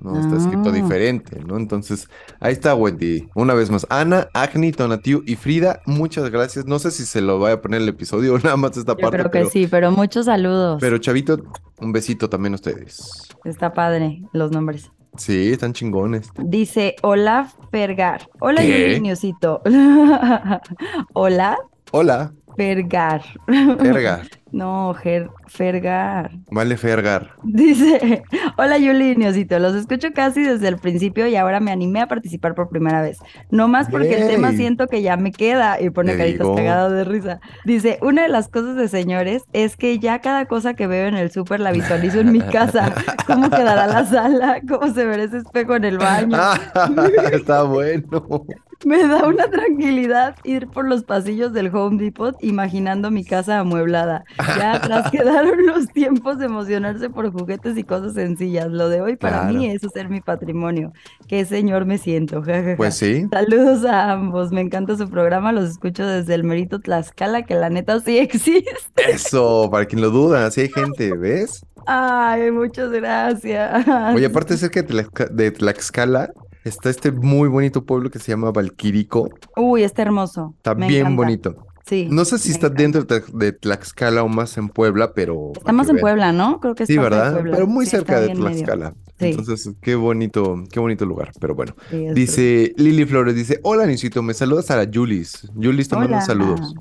No, 0.00 0.18
está 0.18 0.36
escrito 0.36 0.68
Ah. 0.70 0.72
diferente, 0.72 1.40
¿no? 1.44 1.56
Entonces, 1.56 2.08
ahí 2.40 2.52
está 2.52 2.74
Wendy. 2.74 3.28
Una 3.34 3.54
vez 3.54 3.70
más, 3.70 3.86
Ana, 3.90 4.28
Agni, 4.34 4.72
Tonatiu 4.72 5.22
y 5.26 5.36
Frida, 5.36 5.80
muchas 5.86 6.30
gracias. 6.30 6.66
No 6.66 6.78
sé 6.78 6.90
si 6.90 7.04
se 7.04 7.20
lo 7.20 7.38
voy 7.38 7.52
a 7.52 7.60
poner 7.60 7.78
en 7.80 7.84
el 7.84 7.88
episodio 7.90 8.34
o 8.34 8.38
nada 8.38 8.56
más 8.56 8.76
esta 8.76 8.92
Yo 8.92 8.98
parte, 8.98 9.16
creo 9.18 9.30
que 9.30 9.38
pero, 9.38 9.50
sí, 9.50 9.66
pero 9.70 9.90
muchos 9.92 10.26
saludos. 10.26 10.78
pero 10.80 10.98
Chavito, 10.98 11.38
un 11.80 11.92
besito 11.92 12.28
también 12.28 12.54
a 12.54 12.56
ustedes. 12.56 13.28
Está 13.44 13.72
padre 13.72 14.22
los 14.32 14.50
nombres. 14.50 14.90
Sí, 15.16 15.52
están 15.52 15.72
chingones. 15.74 16.30
Dice 16.38 16.96
Olaf 17.02 17.52
Fergar. 17.70 18.28
Hola, 18.40 18.62
Niosito. 18.62 19.60
Hola, 21.12 21.58
Hola, 21.92 22.32
Fergar. 22.56 23.22
Fergar. 23.46 24.26
No, 24.52 24.94
Ger- 24.94 25.30
Fergar. 25.46 26.30
Vale, 26.50 26.76
Fergar. 26.76 27.30
Dice, 27.42 28.22
hola 28.58 28.76
Yuli 28.78 29.12
y 29.12 29.16
Niosito, 29.16 29.58
los 29.58 29.74
escucho 29.74 30.08
casi 30.14 30.42
desde 30.42 30.68
el 30.68 30.76
principio 30.76 31.26
y 31.26 31.36
ahora 31.36 31.58
me 31.58 31.72
animé 31.72 32.02
a 32.02 32.06
participar 32.06 32.54
por 32.54 32.68
primera 32.68 33.00
vez. 33.00 33.18
No 33.50 33.66
más 33.66 33.88
porque 33.88 34.14
el 34.20 34.28
tema 34.28 34.52
siento 34.52 34.86
que 34.88 35.00
ya 35.02 35.16
me 35.16 35.32
queda 35.32 35.80
y 35.80 35.88
pone 35.90 36.12
Te 36.12 36.18
caritas 36.18 36.40
digo. 36.40 36.54
cagado 36.54 36.90
de 36.90 37.04
risa. 37.04 37.40
Dice, 37.64 37.98
una 38.02 38.22
de 38.22 38.28
las 38.28 38.48
cosas 38.48 38.76
de 38.76 38.88
señores 38.88 39.42
es 39.54 39.76
que 39.76 39.98
ya 39.98 40.20
cada 40.20 40.44
cosa 40.44 40.74
que 40.74 40.86
veo 40.86 41.06
en 41.08 41.14
el 41.16 41.30
súper 41.30 41.60
la 41.60 41.72
visualizo 41.72 42.20
en 42.20 42.30
mi 42.32 42.40
casa. 42.40 42.92
¿Cómo 43.26 43.48
quedará 43.48 43.86
la 43.86 44.04
sala? 44.04 44.60
¿Cómo 44.68 44.92
se 44.92 45.06
verá 45.06 45.22
ese 45.24 45.38
espejo 45.38 45.76
en 45.76 45.84
el 45.84 45.96
baño? 45.98 46.36
Está 47.32 47.62
bueno. 47.62 48.44
Me 48.84 49.06
da 49.06 49.28
una 49.28 49.48
tranquilidad 49.48 50.34
ir 50.42 50.66
por 50.66 50.88
los 50.88 51.04
pasillos 51.04 51.52
del 51.52 51.72
Home 51.72 52.02
Depot 52.02 52.36
imaginando 52.42 53.12
mi 53.12 53.24
casa 53.24 53.60
amueblada. 53.60 54.24
Ya 54.56 54.74
atrás 54.74 55.10
quedaron 55.12 55.66
los 55.66 55.88
tiempos 55.88 56.38
de 56.38 56.46
emocionarse 56.46 57.10
por 57.10 57.30
juguetes 57.32 57.76
y 57.78 57.84
cosas 57.84 58.14
sencillas. 58.14 58.68
Lo 58.70 58.88
de 58.88 59.00
hoy 59.00 59.16
para 59.16 59.40
Claro. 59.42 59.54
mí 59.58 59.66
es 59.70 59.82
hacer 59.84 60.08
mi 60.08 60.20
patrimonio. 60.20 60.92
Qué 61.28 61.44
señor 61.44 61.84
me 61.86 61.98
siento. 61.98 62.42
ja, 62.42 62.54
ja, 62.54 62.62
ja. 62.70 62.76
Pues 62.76 62.94
sí. 62.96 63.26
Saludos 63.32 63.84
a 63.84 64.12
ambos. 64.12 64.52
Me 64.52 64.60
encanta 64.60 64.96
su 64.96 65.08
programa. 65.08 65.52
Los 65.52 65.70
escucho 65.70 66.06
desde 66.06 66.34
el 66.34 66.44
Merito 66.44 66.80
Tlaxcala, 66.80 67.42
que 67.42 67.54
la 67.54 67.70
neta 67.70 68.00
sí 68.00 68.18
existe. 68.18 68.66
Eso, 69.08 69.68
para 69.70 69.84
quien 69.86 70.00
lo 70.02 70.10
duda, 70.10 70.50
sí 70.50 70.62
hay 70.62 70.68
gente, 70.68 71.16
¿ves? 71.16 71.64
Ay, 71.86 72.50
muchas 72.52 72.90
gracias. 72.92 73.86
Oye, 74.14 74.26
aparte 74.26 74.56
de, 74.56 74.86
Tlaxca- 74.86 75.28
de 75.30 75.50
Tlaxcala 75.50 76.30
está 76.64 76.90
este 76.90 77.10
muy 77.10 77.48
bonito 77.48 77.84
pueblo 77.84 78.08
que 78.08 78.20
se 78.20 78.30
llama 78.30 78.52
Valquirico. 78.52 79.28
Uy, 79.56 79.82
está 79.82 80.02
hermoso. 80.02 80.54
Está 80.58 80.76
Me 80.76 80.86
bien 80.86 81.00
encanta. 81.08 81.16
bonito. 81.16 81.66
Sí. 81.86 82.06
No 82.10 82.24
sé 82.24 82.38
si 82.38 82.50
está 82.52 82.68
dentro 82.68 83.02
de, 83.02 83.08
Tlax- 83.22 83.32
de 83.32 83.52
Tlaxcala 83.52 84.22
o 84.22 84.28
más 84.28 84.56
en 84.56 84.68
Puebla, 84.68 85.12
pero... 85.14 85.52
Estamos 85.56 85.86
que 85.86 85.92
en. 85.92 85.98
Puebla, 85.98 86.32
¿no? 86.32 86.60
Creo 86.60 86.74
que 86.74 86.84
es 86.84 86.86
Sí, 86.86 86.96
¿verdad? 86.96 87.32
Puebla. 87.32 87.52
Pero 87.56 87.66
muy 87.66 87.84
Sí, 87.86 87.90
cerca 87.92 88.20
está 88.20 88.32
de. 88.34 88.38
Tlaxcala. 88.38 88.94
Sí. 89.18 89.26
Entonces, 89.26 89.70
qué 89.80 89.94
bonito, 89.94 90.62
qué 90.70 90.80
bonito 90.80 91.04
lugar. 91.06 91.32
Pero 91.40 91.54
bueno. 91.54 91.74
Sí, 91.90 92.06
Dice 92.14 92.72
Lili 92.76 93.04
Flores, 93.04 93.34
dice, 93.34 93.60
hola 93.62 93.86
Nisito, 93.86 94.22
me 94.22 94.34
saludas 94.34 94.70
a 94.70 94.76
la 94.76 94.88
Julis. 94.92 95.48
Julis 95.54 95.88
te 95.88 95.96
manda 95.96 96.16
Hola. 96.18 96.26
saludos. 96.26 96.74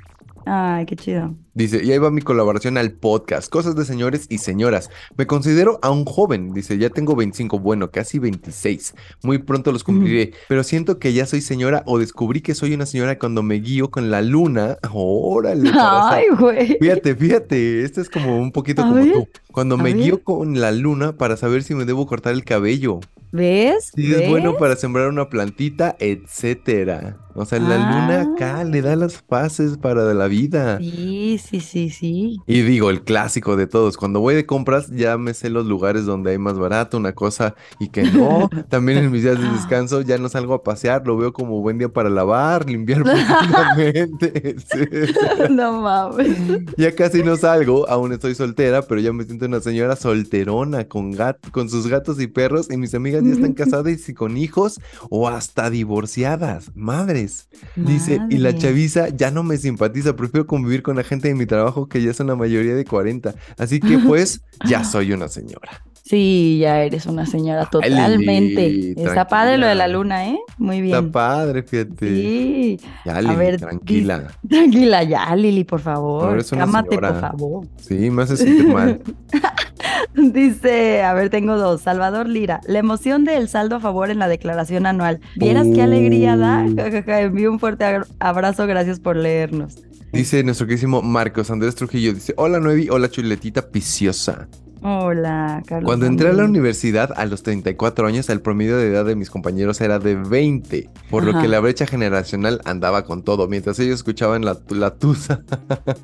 Ay, 0.46 0.86
qué 0.86 0.96
chido. 0.96 1.36
Dice, 1.54 1.84
y 1.84 1.92
ahí 1.92 1.98
va 1.98 2.12
mi 2.12 2.22
colaboración 2.22 2.78
al 2.78 2.92
podcast, 2.94 3.50
cosas 3.50 3.76
de 3.76 3.84
señores 3.84 4.26
y 4.30 4.38
señoras. 4.38 4.90
Me 5.18 5.28
considero 5.28 5.80
aún 5.82 6.06
joven, 6.06 6.54
dice, 6.54 6.78
ya 6.78 6.90
tengo 6.90 7.14
25, 7.16 7.60
bueno, 7.60 7.92
casi 7.92 8.20
26. 8.20 8.96
Muy 9.24 9.40
pronto 9.40 9.72
los 9.74 9.84
cumpliré, 9.84 10.32
pero 10.48 10.64
siento 10.64 10.98
que 10.98 11.12
ya 11.12 11.26
soy 11.26 11.42
señora 11.42 11.84
o 11.86 12.00
descubrí 12.00 12.40
que 12.42 12.56
soy 12.56 12.74
una 12.74 12.86
señora 12.86 13.20
cuando 13.20 13.44
me 13.44 13.56
guío 13.56 13.92
con 13.92 14.10
la 14.10 14.22
luna. 14.22 14.78
Órale, 14.94 15.72
Ay, 15.74 16.26
güey. 16.40 16.78
Fíjate, 16.80 17.16
fíjate, 17.16 17.84
esto 17.84 18.00
es 18.00 18.10
como 18.10 18.38
un 18.40 18.52
poquito 18.54 18.82
A 18.84 18.86
como 18.86 18.96
ver, 19.04 19.12
tú. 19.14 19.28
Cuando 19.52 19.78
me 19.78 19.94
ver. 19.94 19.98
guío 19.98 20.24
con 20.24 20.60
la 20.62 20.72
luna 20.72 21.18
para 21.18 21.36
saber 21.36 21.64
si 21.64 21.76
me 21.76 21.84
debo 21.86 22.08
cortar 22.08 22.34
el 22.34 22.46
cabello. 22.46 23.02
¿Ves? 23.32 23.92
Es 23.96 24.10
¿Ves? 24.10 24.30
bueno 24.30 24.58
para 24.58 24.76
sembrar 24.76 25.08
una 25.10 25.30
plantita, 25.30 25.96
etcétera. 26.00 27.18
O 27.34 27.46
sea, 27.46 27.60
la 27.60 27.78
luna 27.78 28.22
acá 28.34 28.60
Ah. 28.60 28.64
le 28.66 28.82
da 28.82 28.98
las 28.98 29.22
fases 29.22 29.78
para 29.78 30.14
la 30.14 30.28
vida. 30.28 30.80
Sí, 30.80 31.40
sí, 31.42 31.62
sí, 31.62 31.90
sí. 31.90 32.42
Y 32.46 32.62
digo, 32.64 32.90
el 32.90 33.04
clásico 33.04 33.56
de 33.56 33.68
todos, 33.68 33.96
cuando 33.96 34.20
voy 34.20 34.36
de 34.36 34.46
compras 34.46 34.90
ya 34.92 35.18
me 35.18 35.34
sé 35.34 35.50
los 35.50 35.66
lugares 35.66 36.06
donde 36.06 36.32
hay 36.32 36.38
más 36.38 36.60
barato, 36.60 36.98
una 36.98 37.14
cosa 37.14 37.56
y 37.80 37.88
que 37.88 38.04
no. 38.04 38.50
También 38.70 38.98
en 38.98 39.12
mis 39.12 39.24
días 39.24 39.40
de 39.40 39.50
descanso 39.50 40.02
ya 40.02 40.18
no 40.18 40.28
salgo 40.28 40.54
a 40.56 40.64
pasear, 40.64 41.08
lo 41.08 41.16
veo 41.16 41.32
como 41.32 41.62
buen 41.62 41.78
día 41.78 41.88
para 41.88 42.10
lavar, 42.10 42.70
limpiar 42.70 43.04
profundamente. 43.04 44.56
Sí. 44.60 44.80
No 45.52 45.82
mames. 45.82 46.38
Ya 46.78 46.94
casi 46.96 47.24
no 47.24 47.36
salgo, 47.38 47.88
aún 47.90 48.12
estoy 48.14 48.36
soltera, 48.36 48.82
pero 48.82 49.00
ya 49.02 49.14
me 49.14 49.24
siento 49.24 49.46
una 49.46 49.60
señora 49.62 49.96
solterona 49.96 50.88
con 50.88 51.12
gato, 51.12 51.50
con 51.52 51.70
sus 51.70 51.88
gatos 51.88 52.20
y 52.22 52.28
perros 52.28 52.68
y 52.70 52.78
mis 52.78 52.94
amigas 52.94 53.21
ya 53.26 53.34
están 53.34 53.54
casadas 53.54 54.08
y 54.10 54.14
con 54.14 54.38
hijos 54.38 54.80
o 55.10 55.28
hasta 55.28 55.70
divorciadas. 55.70 56.72
Madres. 56.76 57.50
Dice, 57.76 58.20
y 58.30 58.38
la 58.38 58.56
chaviza 58.56 59.10
ya 59.10 59.32
no 59.32 59.44
me 59.44 59.58
simpatiza, 59.58 60.16
prefiero 60.16 60.48
convivir 60.48 60.84
con 60.84 60.96
la 60.96 61.04
gente 61.04 61.28
de 61.28 61.36
mi 61.36 61.46
trabajo 61.46 61.88
que 61.88 62.02
ya 62.02 62.12
es 62.12 62.20
una 62.20 62.36
mayoría 62.36 62.76
de 62.76 62.86
40. 62.86 63.36
Así 63.58 63.80
que 63.80 63.98
pues 64.00 64.42
ya 64.68 64.84
soy 64.84 65.14
una 65.14 65.28
señora. 65.28 65.84
Sí, 66.04 66.58
ya 66.60 66.84
eres 66.84 67.06
una 67.06 67.26
señora 67.26 67.66
totalmente. 67.70 68.70
Lili, 68.70 68.96
Está 68.98 69.28
padre 69.28 69.58
lo 69.58 69.68
de 69.68 69.76
la 69.76 69.88
luna, 69.88 70.28
¿eh? 70.28 70.40
Muy 70.58 70.80
Está 70.80 71.00
bien. 71.00 71.12
padre, 71.12 71.64
fíjate. 71.64 72.08
Sí. 72.10 72.80
Ya, 73.06 73.18
A 73.18 73.22
Lili, 73.22 73.36
ver, 73.36 73.58
tranquila. 73.60 74.28
Tranquila 74.50 75.04
ya, 75.04 75.36
Lili, 75.36 75.64
por 75.64 75.80
favor. 75.80 76.44
Cámate, 76.50 76.98
por 76.98 77.20
favor. 77.20 77.68
Sí, 77.78 78.10
me 78.10 78.24
hace 78.24 78.36
sentir 78.38 78.68
mal. 78.68 79.02
Dice, 80.16 81.04
a 81.04 81.14
ver, 81.14 81.30
tengo 81.30 81.56
dos. 81.58 81.82
Salvador 81.82 82.28
Lira, 82.28 82.60
la 82.68 82.80
emoción 82.80 83.24
del 83.24 83.48
saldo 83.48 83.78
a 83.78 83.80
favor 83.80 84.10
en 84.10 84.20
la 84.20 84.28
declaración 84.28 84.86
anual. 84.86 85.20
¿Vieras 85.36 85.68
qué 85.74 85.82
alegría 85.84 86.36
da? 86.36 86.66
Envío 86.66 87.52
un 87.52 87.60
fuerte 87.60 87.86
abra- 87.86 88.08
abrazo, 88.20 88.68
gracias 88.68 89.00
por 89.00 89.16
leernos. 89.16 89.78
Dice 90.12 90.44
nuestro 90.44 90.68
queridísimo 90.68 91.02
Marcos 91.02 91.50
Andrés 91.52 91.76
Trujillo, 91.76 92.14
dice, 92.14 92.34
hola 92.36 92.60
Nuevi, 92.60 92.90
hola 92.90 93.10
chuletita 93.10 93.70
piciosa. 93.70 94.50
Hola, 94.84 95.62
Carlos. 95.68 95.88
Cuando 95.88 96.08
entré 96.08 96.30
a 96.30 96.34
la 96.34 96.44
universidad 96.44 97.12
a 97.16 97.26
los 97.26 97.44
34 97.44 98.08
años, 98.08 98.30
el 98.30 98.42
promedio 98.42 98.78
de 98.78 98.88
edad 98.88 99.06
de 99.06 99.16
mis 99.16 99.30
compañeros 99.30 99.80
era 99.80 100.00
de 100.00 100.16
20, 100.16 100.90
por 101.12 101.24
lo 101.24 101.40
que 101.40 101.48
la 101.48 101.60
brecha 101.60 101.86
generacional 101.86 102.62
andaba 102.66 103.06
con 103.06 103.22
todo. 103.22 103.48
Mientras 103.48 103.78
ellos 103.78 103.96
escuchaban 103.96 104.44
la, 104.44 104.58
la 104.70 104.96
tusa, 104.96 105.44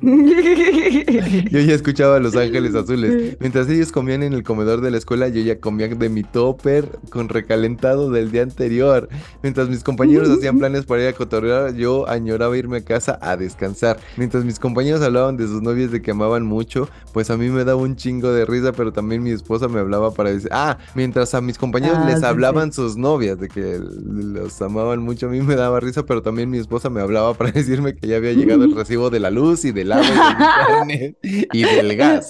yo 0.00 1.58
ya 1.58 1.74
escuchaba 1.74 2.20
Los 2.20 2.36
Ángeles 2.36 2.76
Azules. 2.76 3.36
Mientras 3.40 3.68
ellos 3.68 3.90
comían 3.90 4.22
en 4.22 4.32
el 4.32 4.44
comedor 4.44 4.80
de 4.80 4.92
la 4.92 4.98
escuela, 4.98 5.26
yo 5.26 5.42
ya 5.42 5.58
comía 5.58 5.88
de 5.88 6.08
mi 6.08 6.22
topper 6.22 7.00
con 7.10 7.28
recalentado 7.28 8.12
del 8.12 8.30
día 8.30 8.42
anterior. 8.42 9.08
Mientras 9.42 9.68
mis 9.68 9.82
compañeros 9.82 10.28
hacían 10.30 10.58
planes 10.60 10.86
para 10.86 11.02
ir 11.02 11.08
a 11.08 11.12
cotorrear, 11.14 11.74
yo 11.74 12.08
añoraba 12.08 12.56
irme 12.56 12.76
a 12.76 12.84
casa 12.84 13.18
a 13.20 13.36
descansar. 13.36 13.98
Mientras 14.16 14.44
mis 14.44 14.60
compañeros 14.60 15.02
hablaban 15.02 15.36
de 15.36 15.48
sus 15.48 15.62
novias 15.62 15.90
de 15.90 16.00
que 16.00 16.12
amaban 16.12 16.46
mucho, 16.46 16.88
pues 17.12 17.28
a 17.30 17.36
mí 17.36 17.48
me 17.48 17.64
daba 17.64 17.82
un 17.82 17.96
chingo 17.96 18.32
de 18.32 18.44
risa 18.44 18.67
pero 18.72 18.92
también 18.92 19.22
mi 19.22 19.30
esposa 19.30 19.68
me 19.68 19.80
hablaba 19.80 20.12
para 20.12 20.30
decir, 20.30 20.50
ah, 20.52 20.78
mientras 20.94 21.34
a 21.34 21.40
mis 21.40 21.58
compañeros 21.58 21.98
ah, 22.00 22.06
les 22.06 22.22
hablaban 22.22 22.72
sus 22.72 22.96
novias 22.96 23.38
de 23.38 23.48
que 23.48 23.78
los 23.80 24.60
amaban 24.62 25.00
mucho, 25.02 25.26
a 25.26 25.30
mí 25.30 25.40
me 25.40 25.56
daba 25.56 25.80
risa, 25.80 26.04
pero 26.04 26.22
también 26.22 26.50
mi 26.50 26.58
esposa 26.58 26.90
me 26.90 27.00
hablaba 27.00 27.34
para 27.34 27.50
decirme 27.52 27.94
que 27.94 28.06
ya 28.06 28.16
había 28.16 28.32
llegado 28.32 28.64
el 28.64 28.74
recibo 28.74 29.10
de 29.10 29.20
la 29.20 29.30
luz 29.30 29.64
y 29.64 29.72
del 29.72 29.92
agua 29.92 30.06
y 30.06 30.10
del 30.10 30.86
internet 30.86 31.16
y 31.52 31.62
del 31.62 31.96
gas. 31.96 32.28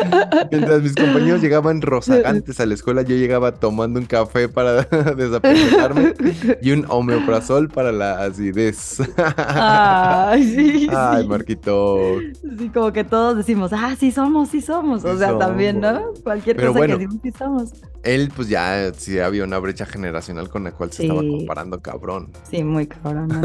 mientras 0.50 0.82
mis 0.82 0.94
compañeros 0.94 1.40
llegaban 1.40 1.82
rozagantes 1.82 2.60
a 2.60 2.66
la 2.66 2.74
escuela, 2.74 3.02
yo 3.02 3.16
llegaba 3.16 3.52
tomando 3.52 4.00
un 4.00 4.06
café 4.06 4.48
para 4.48 4.82
desapegarme 5.16 6.14
y 6.62 6.70
un 6.72 6.84
omeprazol 6.88 7.68
para 7.68 7.92
la 7.92 8.24
acidez. 8.24 8.98
Ay, 9.16 10.44
sí. 10.44 10.88
Ay, 10.90 11.26
Marquito. 11.26 12.18
Sí, 12.58 12.70
como 12.72 12.92
que 12.92 13.04
todos 13.04 13.36
decimos, 13.36 13.72
ah, 13.72 13.94
sí 13.98 14.10
somos, 14.10 14.48
sí 14.50 14.60
somos. 14.60 15.04
O 15.04 15.16
sea, 15.18 15.38
también, 15.38 15.75
¿no? 15.80 16.12
Cualquier 16.22 16.56
cosa 16.56 16.86
que 16.86 16.98
decimos, 16.98 17.72
Él, 18.02 18.30
pues 18.34 18.48
ya 18.48 18.92
sí 18.94 19.18
había 19.18 19.44
una 19.44 19.58
brecha 19.58 19.86
generacional 19.86 20.48
con 20.48 20.64
la 20.64 20.72
cual 20.72 20.92
se 20.92 21.04
estaba 21.04 21.20
comparando, 21.20 21.80
cabrón. 21.80 22.32
Sí, 22.50 22.62
muy 22.64 22.86
cabrón. 22.86 23.28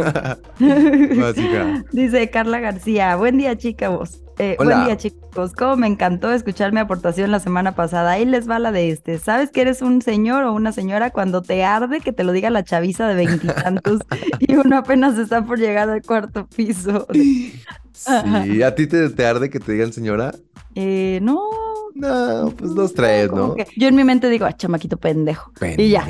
Dice 1.92 2.30
Carla 2.30 2.60
García, 2.60 3.16
buen 3.16 3.38
día, 3.38 3.58
chicos. 3.58 4.22
Eh, 4.40 4.56
buen 4.58 4.86
día, 4.86 4.98
chicos. 4.98 5.54
Cómo 5.54 5.76
me 5.76 5.86
encantó 5.86 6.32
escuchar 6.32 6.74
mi 6.74 6.80
aportación 6.80 7.30
la 7.30 7.40
semana 7.40 7.76
pasada. 7.76 8.12
Ahí 8.12 8.26
les 8.26 8.50
va 8.50 8.58
la 8.58 8.72
de 8.72 8.90
este. 8.90 9.20
¿Sabes 9.20 9.52
que 9.52 9.62
eres 9.62 9.84
un 9.84 10.02
señor 10.02 10.46
o 10.46 10.54
una 10.54 10.72
señora 10.72 11.12
cuando 11.12 11.44
te 11.44 11.64
arde 11.64 12.00
que 12.00 12.12
te 12.12 12.24
lo 12.24 12.32
diga 12.32 12.50
la 12.50 12.64
chaviza 12.64 13.08
de 13.08 13.14
veintitantos 13.14 14.00
y, 14.40 14.56
uno 14.56 14.78
apenas 14.78 15.18
está 15.20 15.46
por 15.46 15.60
llegar 15.60 15.90
al 15.90 16.02
cuarto 16.02 16.48
piso? 16.48 17.06
Sí, 17.12 18.64
¿a 18.64 18.74
ti 18.74 18.88
te, 18.88 19.10
te 19.10 19.26
arde 19.28 19.52
que 19.52 19.60
te 19.60 19.74
digan 19.74 19.94
señora? 19.94 20.34
Eh, 20.74 21.20
no. 21.22 21.71
No, 21.94 22.54
pues 22.58 22.74
dos, 22.74 22.94
tres, 22.94 23.32
¿no? 23.32 23.56
Yo 23.76 23.88
en 23.88 23.96
mi 23.96 24.04
mente 24.04 24.30
digo, 24.30 24.46
ah, 24.46 24.54
chamaquito 24.54 24.98
pendejo. 24.98 25.52
Y 25.78 25.90
ya. 25.90 26.08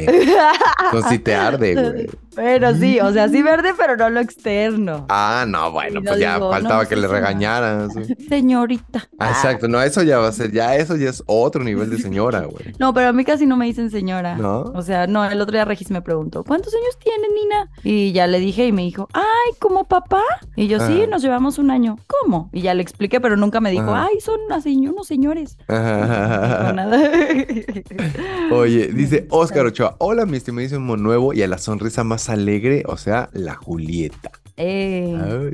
Pues 0.91 1.05
si 1.05 1.19
te 1.19 1.35
arde, 1.35 1.73
güey. 1.91 2.07
Pero 2.35 2.73
sí, 2.75 2.99
o 2.99 3.11
sea, 3.11 3.27
sí 3.27 3.41
verde, 3.41 3.73
pero 3.77 3.97
no 3.97 4.09
lo 4.09 4.21
externo. 4.21 5.05
Ah, 5.09 5.45
no, 5.47 5.71
bueno, 5.71 6.01
pues 6.01 6.17
ya 6.17 6.39
faltaba 6.39 6.85
que 6.85 6.95
le 6.95 7.07
regañaran. 7.07 7.89
Señorita. 8.29 9.09
Ah, 9.19 9.31
exacto, 9.31 9.67
no, 9.67 9.81
eso 9.81 10.01
ya 10.03 10.17
va 10.17 10.29
a 10.29 10.31
ser, 10.31 10.51
ya 10.51 10.75
eso 10.77 10.95
ya 10.95 11.09
es 11.09 11.23
otro 11.25 11.63
nivel 11.63 11.89
de 11.89 11.97
señora, 11.97 12.41
güey. 12.45 12.73
No, 12.79 12.93
pero 12.93 13.09
a 13.09 13.13
mí 13.13 13.25
casi 13.25 13.45
no 13.45 13.57
me 13.57 13.65
dicen 13.65 13.91
señora. 13.91 14.37
¿No? 14.37 14.61
O 14.61 14.81
sea, 14.81 15.07
no, 15.07 15.23
el 15.25 15.39
otro 15.41 15.53
día 15.53 15.65
Regis 15.65 15.91
me 15.91 16.01
preguntó, 16.01 16.43
¿cuántos 16.43 16.73
años 16.73 16.97
tiene, 16.99 17.27
Nina? 17.33 17.69
Y 17.83 18.11
ya 18.11 18.27
le 18.27 18.39
dije 18.39 18.65
y 18.65 18.71
me 18.71 18.83
dijo, 18.83 19.07
ay, 19.13 19.53
¿como 19.59 19.83
papá? 19.87 20.23
Y 20.55 20.67
yo, 20.67 20.79
sí, 20.79 21.05
nos 21.09 21.21
llevamos 21.21 21.59
un 21.59 21.69
año. 21.69 21.97
¿Cómo? 22.07 22.49
Y 22.53 22.61
ya 22.61 22.73
le 22.73 22.81
expliqué, 22.81 23.19
pero 23.19 23.35
nunca 23.35 23.59
me 23.59 23.71
dijo, 23.71 23.93
ay, 23.93 24.19
son 24.21 24.39
unos 24.47 25.07
señores. 25.07 25.57
Oye, 28.51 28.87
dice 28.93 29.25
Oscar 29.29 29.67
Ochoa, 29.67 29.95
hola, 29.99 30.25
mi 30.25 30.35
estimadísimo 30.35 30.97
nuevo 30.97 31.31
y 31.33 31.43
a 31.43 31.47
la 31.47 31.57
sonrisa 31.57 32.03
más 32.03 32.27
alegre, 32.29 32.83
o 32.87 32.97
sea, 32.97 33.29
la 33.31 33.55
Julieta. 33.55 34.31
Eh. 34.57 35.49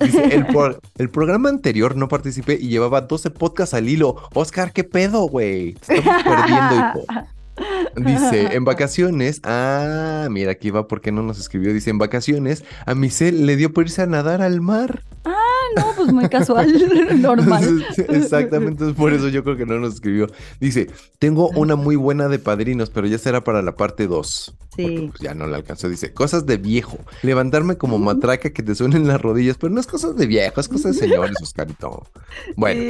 el, 0.97 1.11
programa 1.11 1.49
anterior 1.49 1.95
no 1.95 2.07
participé 2.07 2.57
y 2.59 2.69
llevaba 2.69 3.01
12 3.01 3.29
podcasts 3.29 3.75
al 3.75 3.87
hilo. 3.87 4.15
Oscar, 4.33 4.73
¿qué 4.73 4.83
pedo, 4.83 5.27
güey? 5.27 5.77
Estamos 5.87 6.23
perdiendo, 6.23 6.75
hijo. 6.75 7.05
Dice, 7.95 8.55
en 8.55 8.65
vacaciones, 8.65 9.41
ah, 9.43 10.27
mira, 10.29 10.51
aquí 10.51 10.69
va 10.69 10.87
porque 10.87 11.11
no 11.11 11.23
nos 11.23 11.39
escribió. 11.39 11.73
Dice, 11.73 11.89
en 11.89 11.97
vacaciones, 11.97 12.63
a 12.85 12.95
Michelle 12.95 13.45
le 13.45 13.55
dio 13.55 13.73
por 13.73 13.85
irse 13.85 14.01
a 14.01 14.07
nadar 14.07 14.41
al 14.41 14.61
mar. 14.61 15.03
Ah, 15.25 15.46
no, 15.75 15.93
pues 15.95 16.11
muy 16.11 16.29
casual, 16.29 16.73
normal. 17.21 17.85
Exactamente, 18.09 18.85
por 18.93 19.13
eso 19.13 19.29
yo 19.29 19.43
creo 19.43 19.57
que 19.57 19.65
no 19.65 19.79
nos 19.79 19.95
escribió. 19.95 20.27
Dice, 20.59 20.89
tengo 21.19 21.49
una 21.49 21.75
muy 21.75 21.95
buena 21.95 22.27
de 22.27 22.39
padrinos, 22.39 22.89
pero 22.89 23.07
ya 23.07 23.17
será 23.17 23.43
para 23.43 23.61
la 23.61 23.75
parte 23.75 24.07
2. 24.07 24.55
Sí. 24.75 25.09
Pues, 25.09 25.21
ya 25.21 25.33
no 25.33 25.47
la 25.47 25.57
alcanzó. 25.57 25.89
Dice, 25.89 26.13
cosas 26.13 26.45
de 26.45 26.57
viejo. 26.57 26.99
Levantarme 27.23 27.77
como 27.77 27.97
matraca 27.97 28.51
que 28.51 28.61
te 28.61 28.75
suenen 28.75 29.07
las 29.07 29.21
rodillas, 29.21 29.57
pero 29.57 29.73
no 29.73 29.79
es 29.79 29.87
cosas 29.87 30.15
de 30.15 30.27
viejo, 30.27 30.61
es 30.61 30.67
cosas 30.67 30.95
de 30.95 31.07
señores, 31.07 31.35
Oscarito. 31.41 32.03
Bueno, 32.55 32.81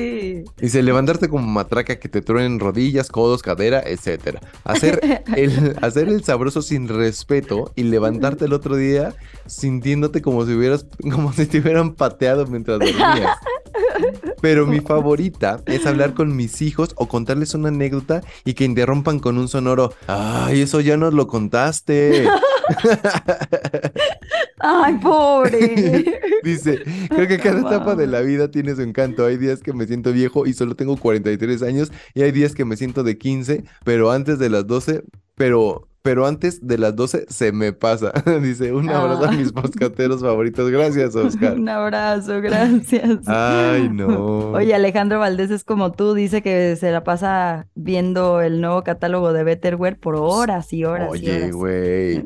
dice, 0.58 0.84
levantarte 0.84 1.30
como 1.30 1.48
matraca 1.48 2.00
que 2.00 2.10
te 2.10 2.22
truenen 2.22 2.60
rodillas, 2.60 3.10
codos, 3.10 3.42
cadera, 3.42 3.82
etcétera. 3.86 4.42
Hacer 4.64 5.24
el, 5.36 5.76
hacer 5.82 6.10
el 6.10 6.24
sabroso 6.24 6.62
sin 6.62 6.88
respeto 6.88 7.72
y 7.76 7.84
levantarte 7.84 8.46
el 8.46 8.54
otro 8.54 8.76
día 8.76 9.16
sintiéndote 9.46 10.22
como 10.22 10.46
si 10.46 10.54
hubieras, 10.54 10.86
como 11.12 11.32
si 11.32 11.46
te 11.46 11.60
hubieran 11.60 11.94
pateado 11.94 12.46
mientras 12.48 12.67
dormías. 12.72 13.38
Pero 14.42 14.66
mi 14.68 14.80
favorita 14.80 15.62
es 15.66 15.86
hablar 15.86 16.14
con 16.14 16.36
mis 16.36 16.62
hijos 16.62 16.94
o 16.96 17.08
contarles 17.08 17.54
una 17.54 17.70
anécdota 17.70 18.22
y 18.46 18.54
que 18.54 18.66
interrumpan 18.66 19.20
con 19.20 19.38
un 19.38 19.48
sonoro. 19.48 19.94
Ay, 20.08 20.62
eso 20.62 20.80
ya 20.80 20.98
nos 20.98 21.14
lo 21.14 21.28
contaste. 21.28 22.28
Ay, 24.60 24.98
pobre. 24.98 26.22
Dice, 26.44 26.84
creo 27.10 27.28
que 27.28 27.40
cada 27.40 27.62
etapa 27.62 27.96
de 27.96 28.08
la 28.08 28.22
vida 28.22 28.50
tiene 28.50 28.76
su 28.76 28.82
encanto. 28.82 29.26
Hay 29.26 29.38
días 29.38 29.62
que 29.62 29.74
me 29.74 29.86
siento 29.86 30.12
viejo 30.12 30.46
y 30.46 30.54
solo 30.54 30.76
tengo 30.76 30.98
43 30.98 31.62
años 31.64 31.92
y 32.14 32.22
hay 32.22 32.32
días 32.32 32.54
que 32.54 32.66
me 32.66 32.78
siento 32.78 33.04
de 33.04 33.18
15, 33.18 33.64
pero 33.84 34.12
antes 34.12 34.40
de 34.40 34.50
las 34.50 34.66
12, 34.68 35.04
pero 35.36 35.88
pero 36.08 36.26
antes 36.26 36.66
de 36.66 36.78
las 36.78 36.96
12 36.96 37.26
se 37.28 37.52
me 37.52 37.74
pasa. 37.74 38.14
Dice, 38.42 38.72
un 38.72 38.90
abrazo 38.90 39.26
a 39.26 39.32
mis 39.34 39.52
poscateros 39.52 40.24
ah. 40.24 40.28
favoritos. 40.28 40.72
Gracias, 40.72 41.14
Oscar. 41.18 41.56
un 41.56 41.68
abrazo, 41.68 42.40
gracias. 42.40 43.28
Ay, 43.28 43.90
no. 43.92 44.52
Oye, 44.52 44.74
Alejandro 44.74 45.20
Valdés 45.20 45.52
es 45.52 45.66
como 45.66 45.92
tú, 45.92 46.14
dice 46.14 46.42
que 46.42 46.78
se 46.78 46.92
la 46.92 47.04
pasa 47.04 47.68
viendo 47.76 48.40
el 48.40 48.62
nuevo 48.62 48.86
catálogo 48.86 49.34
de 49.34 49.44
Betterware 49.44 50.00
por 50.00 50.16
horas 50.16 50.72
y 50.72 50.86
horas. 50.86 51.10
Oye, 51.12 51.52
güey. 51.52 52.24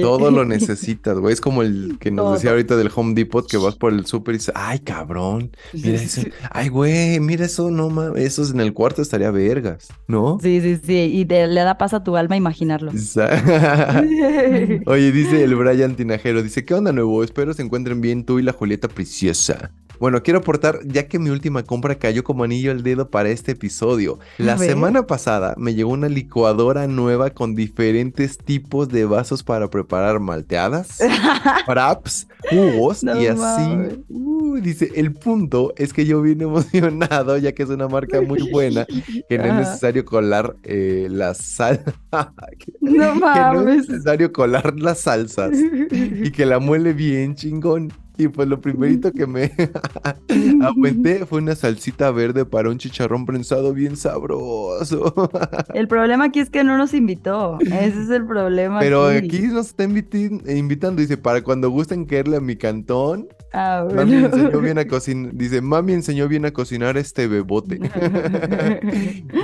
Todo 0.00 0.30
lo 0.30 0.46
necesitas, 0.46 1.18
güey. 1.18 1.34
Es 1.34 1.42
como 1.42 1.60
el 1.60 1.98
que 2.00 2.10
nos 2.10 2.32
decía 2.32 2.52
ahorita 2.52 2.76
del 2.76 2.90
Home 2.94 3.12
Depot 3.12 3.46
que 3.46 3.58
vas 3.58 3.76
por 3.76 3.92
el 3.92 4.06
súper 4.06 4.36
y 4.36 4.38
dices, 4.38 4.54
ay, 4.56 4.78
cabrón. 4.78 5.54
Mira 5.74 6.00
eso. 6.00 6.22
Ay, 6.50 6.70
güey, 6.70 7.20
mira 7.20 7.44
eso, 7.44 7.70
no 7.70 7.90
mames. 7.90 8.24
Eso 8.24 8.50
en 8.50 8.60
el 8.60 8.72
cuarto 8.72 9.02
estaría 9.02 9.30
vergas, 9.30 9.88
¿no? 10.08 10.38
Sí, 10.40 10.62
sí, 10.62 10.80
sí. 10.82 10.94
Y 10.94 11.26
le 11.26 11.60
da 11.60 11.76
paz 11.76 11.92
a 11.92 12.02
tu 12.02 12.16
alma 12.16 12.38
imaginarlo. 12.38 12.90
Oye, 14.86 15.12
dice 15.12 15.44
el 15.44 15.54
Brian 15.54 15.94
Tinajero, 15.96 16.42
dice, 16.42 16.64
¿qué 16.64 16.74
onda 16.74 16.92
nuevo? 16.92 17.24
Espero 17.24 17.54
se 17.54 17.62
encuentren 17.62 18.00
bien 18.00 18.24
tú 18.24 18.38
y 18.38 18.42
la 18.42 18.52
Julieta 18.52 18.88
Preciosa. 18.88 19.72
Bueno, 19.98 20.22
quiero 20.22 20.40
aportar, 20.40 20.80
ya 20.84 21.06
que 21.06 21.18
mi 21.18 21.30
última 21.30 21.62
compra 21.62 21.94
cayó 21.94 22.24
como 22.24 22.44
anillo 22.44 22.70
al 22.70 22.82
dedo 22.82 23.08
para 23.08 23.30
este 23.30 23.52
episodio. 23.52 24.18
La 24.38 24.58
semana 24.58 25.06
pasada 25.06 25.54
me 25.56 25.74
llegó 25.74 25.90
una 25.90 26.08
licuadora 26.08 26.86
nueva 26.86 27.30
con 27.30 27.54
diferentes 27.54 28.38
tipos 28.38 28.88
de 28.88 29.04
vasos 29.04 29.42
para 29.42 29.70
preparar 29.70 30.20
malteadas, 30.20 30.98
fraps, 31.66 32.26
jugos 32.50 33.02
y 33.04 33.26
así. 33.26 34.02
Uh, 34.08 34.56
dice, 34.60 34.90
el 34.96 35.12
punto 35.12 35.72
es 35.76 35.92
que 35.92 36.04
yo 36.04 36.22
vine 36.22 36.44
emocionado, 36.52 37.38
ya 37.38 37.52
que 37.52 37.62
es 37.62 37.68
una 37.68 37.88
marca 37.88 38.20
muy 38.20 38.50
buena, 38.50 38.86
que 39.28 39.38
no 39.38 39.44
es 39.44 39.54
necesario 39.54 40.04
colar 40.04 40.56
eh, 40.64 41.08
la 41.10 41.34
sal. 41.34 41.82
no 42.80 43.14
mames. 43.14 43.62
no 43.62 43.70
es 43.70 43.88
necesario 43.88 44.32
colar 44.32 44.74
las 44.78 45.00
salsas 45.00 45.52
y 45.52 46.30
que 46.30 46.46
la 46.46 46.58
muele 46.58 46.92
bien 46.92 47.34
chingón. 47.34 47.92
Y 48.18 48.28
pues 48.28 48.46
lo 48.46 48.60
primerito 48.60 49.10
que 49.10 49.26
me 49.26 49.52
aguanté 50.62 51.24
fue 51.24 51.38
una 51.38 51.54
salsita 51.54 52.10
verde 52.10 52.44
para 52.44 52.68
un 52.68 52.78
chicharrón 52.78 53.24
prensado 53.24 53.72
bien 53.72 53.96
sabroso. 53.96 55.30
el 55.74 55.88
problema 55.88 56.24
aquí 56.24 56.40
es 56.40 56.50
que 56.50 56.62
no 56.62 56.76
nos 56.76 56.92
invitó. 56.92 57.58
Ese 57.60 58.02
es 58.02 58.10
el 58.10 58.26
problema. 58.26 58.80
Pero 58.80 59.06
aquí, 59.06 59.48
nos 59.48 59.68
está 59.68 59.84
invitando. 59.84 61.00
Dice, 61.00 61.16
para 61.16 61.42
cuando 61.42 61.70
gusten 61.70 62.04
caerle 62.04 62.36
a 62.36 62.40
mi 62.40 62.56
cantón. 62.56 63.28
Ah, 63.54 63.86
Mami 63.94 64.14
enseñó 64.14 64.60
bien 64.60 64.78
a 64.78 64.84
cocinar. 64.88 65.34
Dice, 65.34 65.60
mami 65.60 65.92
enseñó 65.94 66.28
bien 66.28 66.44
a 66.44 66.52
cocinar 66.52 66.96
este 66.96 67.26
bebote. 67.26 67.78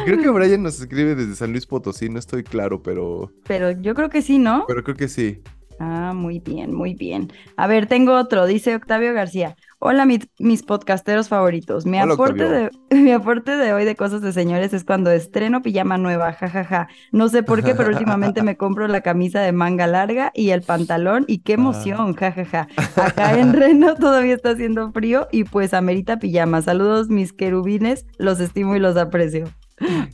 creo 0.05 0.23
que 0.23 0.31
Brian 0.31 0.62
nos 0.62 0.81
escribe 0.81 1.14
desde 1.14 1.37
San 1.37 1.53
Luis 1.53 1.66
Potosí, 1.66 2.09
no 2.09 2.19
estoy 2.19 2.43
claro, 2.43 2.83
pero. 2.83 3.33
Pero 3.47 3.71
yo 3.71 3.95
creo 3.95 4.09
que 4.09 4.23
sí, 4.23 4.39
¿no? 4.39 4.64
Pero 4.66 4.83
creo 4.83 4.97
que 4.97 5.09
sí. 5.09 5.43
Ah, 5.79 6.12
muy 6.12 6.41
bien, 6.41 6.74
muy 6.74 6.95
bien. 6.95 7.33
A 7.57 7.68
ver, 7.68 7.87
tengo 7.87 8.16
otro, 8.16 8.47
dice 8.47 8.74
Octavio 8.74 9.14
García. 9.14 9.57
Hola, 9.79 10.07
mis 10.07 10.62
podcasteros 10.64 11.29
favoritos. 11.29 11.87
Mi 11.87 11.99
aporte, 12.01 12.49
de, 12.49 12.70
mi 12.97 13.12
aporte 13.12 13.57
de 13.57 13.72
hoy 13.72 13.85
de 13.85 13.95
cosas 13.95 14.20
de 14.20 14.33
señores 14.33 14.72
es 14.74 14.85
cuando 14.85 15.12
estreno 15.12 15.62
pijama 15.62 15.97
nueva, 15.97 16.33
jajaja. 16.33 16.89
No 17.12 17.29
sé 17.29 17.45
por 17.45 17.62
qué, 17.62 17.76
pero 17.76 17.91
últimamente 17.91 18.43
me 18.43 18.57
compro 18.57 18.89
la 18.89 19.03
camisa 19.03 19.41
de 19.41 19.53
manga 19.53 19.87
larga 19.87 20.33
y 20.35 20.51
el 20.51 20.62
pantalón 20.62 21.24
y 21.29 21.39
qué 21.39 21.53
emoción, 21.53 22.14
jajaja. 22.14 22.66
Acá 22.97 23.39
en 23.39 23.53
Reno 23.53 23.95
todavía 24.01 24.35
está 24.35 24.51
haciendo 24.51 24.91
frío 24.91 25.29
y 25.31 25.45
pues 25.45 25.74
amerita 25.74 26.18
pijama. 26.18 26.61
Saludos, 26.61 27.09
mis 27.09 27.33
querubines, 27.33 28.05
los 28.18 28.41
estimo 28.41 28.74
y 28.74 28.81
los 28.81 28.97
aprecio. 28.97 29.45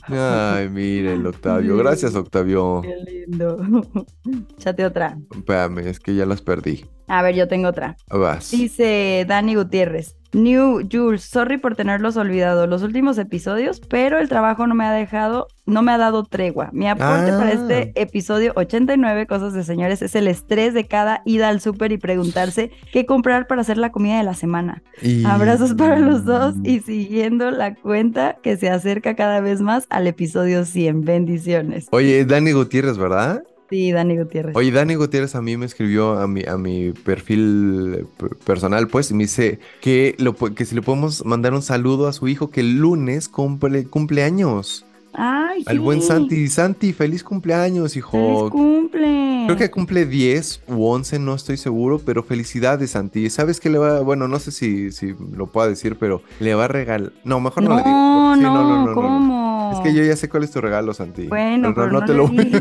Ay, 0.07 0.69
mire 0.69 1.13
el 1.13 1.25
Octavio. 1.25 1.77
Gracias, 1.77 2.15
Octavio. 2.15 2.81
Qué 2.83 2.95
lindo. 3.11 3.57
Chate 4.57 4.85
otra. 4.85 5.17
Espérame, 5.35 5.79
es 5.79 5.99
que 5.99 6.15
ya 6.15 6.25
las 6.25 6.41
perdí. 6.41 6.85
A 7.07 7.21
ver, 7.21 7.35
yo 7.35 7.47
tengo 7.47 7.69
otra. 7.69 7.97
Vas. 8.09 8.51
Dice 8.51 9.25
Dani 9.27 9.55
Gutiérrez. 9.55 10.15
New 10.35 10.87
Jules, 10.91 11.23
sorry 11.23 11.57
por 11.57 11.75
tenerlos 11.75 12.17
olvidado 12.17 12.67
los 12.67 12.83
últimos 12.83 13.17
episodios, 13.17 13.79
pero 13.79 14.19
el 14.19 14.27
trabajo 14.27 14.67
no 14.67 14.75
me 14.75 14.83
ha 14.83 14.91
dejado, 14.91 15.47
no 15.65 15.81
me 15.81 15.93
ha 15.93 15.97
dado 15.97 16.25
tregua. 16.25 16.69
Mi 16.73 16.89
aporte 16.89 17.31
para 17.31 17.53
este 17.53 17.93
ah. 17.95 18.01
episodio 18.01 18.51
89, 18.57 19.27
Cosas 19.27 19.53
de 19.53 19.63
Señores, 19.63 20.01
es 20.01 20.13
el 20.13 20.27
estrés 20.27 20.73
de 20.73 20.87
cada 20.87 21.21
ida 21.23 21.47
al 21.47 21.61
súper 21.61 21.93
y 21.93 21.97
preguntarse 21.97 22.71
qué 22.91 23.05
comprar 23.05 23.47
para 23.47 23.61
hacer 23.61 23.77
la 23.77 23.93
comida 23.93 24.17
de 24.17 24.23
la 24.23 24.33
semana. 24.33 24.83
Abrazos 25.25 25.73
para 25.73 25.99
los 25.99 26.25
dos 26.25 26.55
y 26.63 26.81
siguiendo 26.81 27.49
la 27.51 27.73
cuenta 27.73 28.35
que 28.43 28.57
se 28.57 28.69
acerca 28.69 29.15
cada 29.15 29.39
vez 29.39 29.61
más 29.61 29.87
al 29.89 30.05
episodio 30.05 30.65
100. 30.65 31.01
Bendiciones. 31.01 31.87
Oye, 31.91 32.25
Dani 32.25 32.51
Gutiérrez, 32.51 32.97
¿verdad? 32.97 33.41
Sí, 33.69 33.91
Dani 33.91 34.17
Gutiérrez. 34.17 34.55
Oye, 34.55 34.71
Dani 34.71 34.95
Gutiérrez 34.95 35.35
a 35.35 35.41
mí 35.41 35.57
me 35.57 35.65
escribió 35.65 36.19
a 36.19 36.27
mi, 36.27 36.43
a 36.43 36.57
mi 36.57 36.91
perfil 36.91 38.07
personal, 38.45 38.87
pues, 38.87 39.09
y 39.09 39.15
me 39.15 39.23
dice 39.23 39.59
que, 39.81 40.15
lo, 40.19 40.35
que 40.35 40.65
si 40.65 40.75
le 40.75 40.81
podemos 40.81 41.25
mandar 41.25 41.53
un 41.53 41.63
saludo 41.63 42.07
a 42.07 42.13
su 42.13 42.27
hijo 42.27 42.49
que 42.51 42.61
el 42.61 42.77
lunes 42.77 43.27
cumple 43.27 43.85
cumpleaños. 43.85 44.85
Ay, 45.17 45.63
Al 45.65 45.79
buen 45.79 46.01
Santi. 46.01 46.47
Santi, 46.47 46.93
feliz 46.93 47.23
cumpleaños, 47.23 47.95
hijo. 47.95 48.11
Feliz 48.11 48.51
cumple. 48.51 49.43
Creo 49.45 49.57
que 49.57 49.69
cumple 49.71 50.05
10 50.05 50.61
u 50.67 50.85
11, 50.85 51.19
no 51.19 51.35
estoy 51.35 51.57
seguro, 51.57 51.99
pero 51.99 52.23
felicidades, 52.23 52.91
Santi. 52.91 53.29
¿Sabes 53.29 53.59
qué 53.59 53.69
le 53.69 53.77
va? 53.77 54.01
Bueno, 54.01 54.27
no 54.27 54.39
sé 54.39 54.51
si, 54.51 54.91
si 54.91 55.15
lo 55.35 55.47
puedo 55.47 55.69
decir, 55.69 55.97
pero 55.99 56.21
le 56.39 56.55
va 56.55 56.65
a 56.65 56.67
regalar. 56.67 57.11
No, 57.23 57.39
mejor 57.39 57.63
no, 57.63 57.75
le 57.75 57.83
digo. 57.83 57.91
no, 57.91 58.35
no, 58.35 58.85
no, 58.85 58.93
¿cómo? 58.93 59.71
Es 59.73 59.79
que 59.79 59.93
yo 59.93 60.03
ya 60.03 60.15
sé 60.15 60.29
cuál 60.29 60.43
es 60.43 60.51
tu 60.51 60.61
regalo, 60.61 60.93
Santi. 60.93 61.27
Bueno, 61.27 61.73
pero, 61.73 61.91
no, 61.91 62.05
te 62.05 62.13
lo 62.13 62.27
voy 62.27 62.37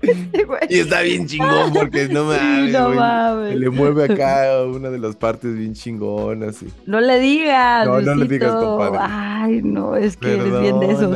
Y 0.68 0.78
está 0.78 1.02
bien 1.02 1.26
chingón 1.26 1.72
porque 1.72 2.08
no 2.08 2.24
mames. 2.24 2.72
No 2.72 2.90
mames. 2.90 3.56
Le 3.56 3.70
mueve 3.70 4.04
acá 4.04 4.64
una 4.74 4.90
de 4.90 4.98
las 4.98 5.16
partes 5.16 5.56
bien 5.56 5.74
chingonas. 5.74 6.62
Y... 6.62 6.68
No 6.86 7.00
le 7.00 7.18
digas. 7.18 7.86
No, 7.86 8.00
no 8.00 8.14
le 8.14 8.26
digas, 8.26 8.52
compadre. 8.52 8.98
Ay, 9.00 9.60
no, 9.62 9.96
es 9.96 10.16
que 10.16 10.36
eres 10.40 10.60
bien 10.60 10.80
de 10.80 10.86
eso. 10.92 11.10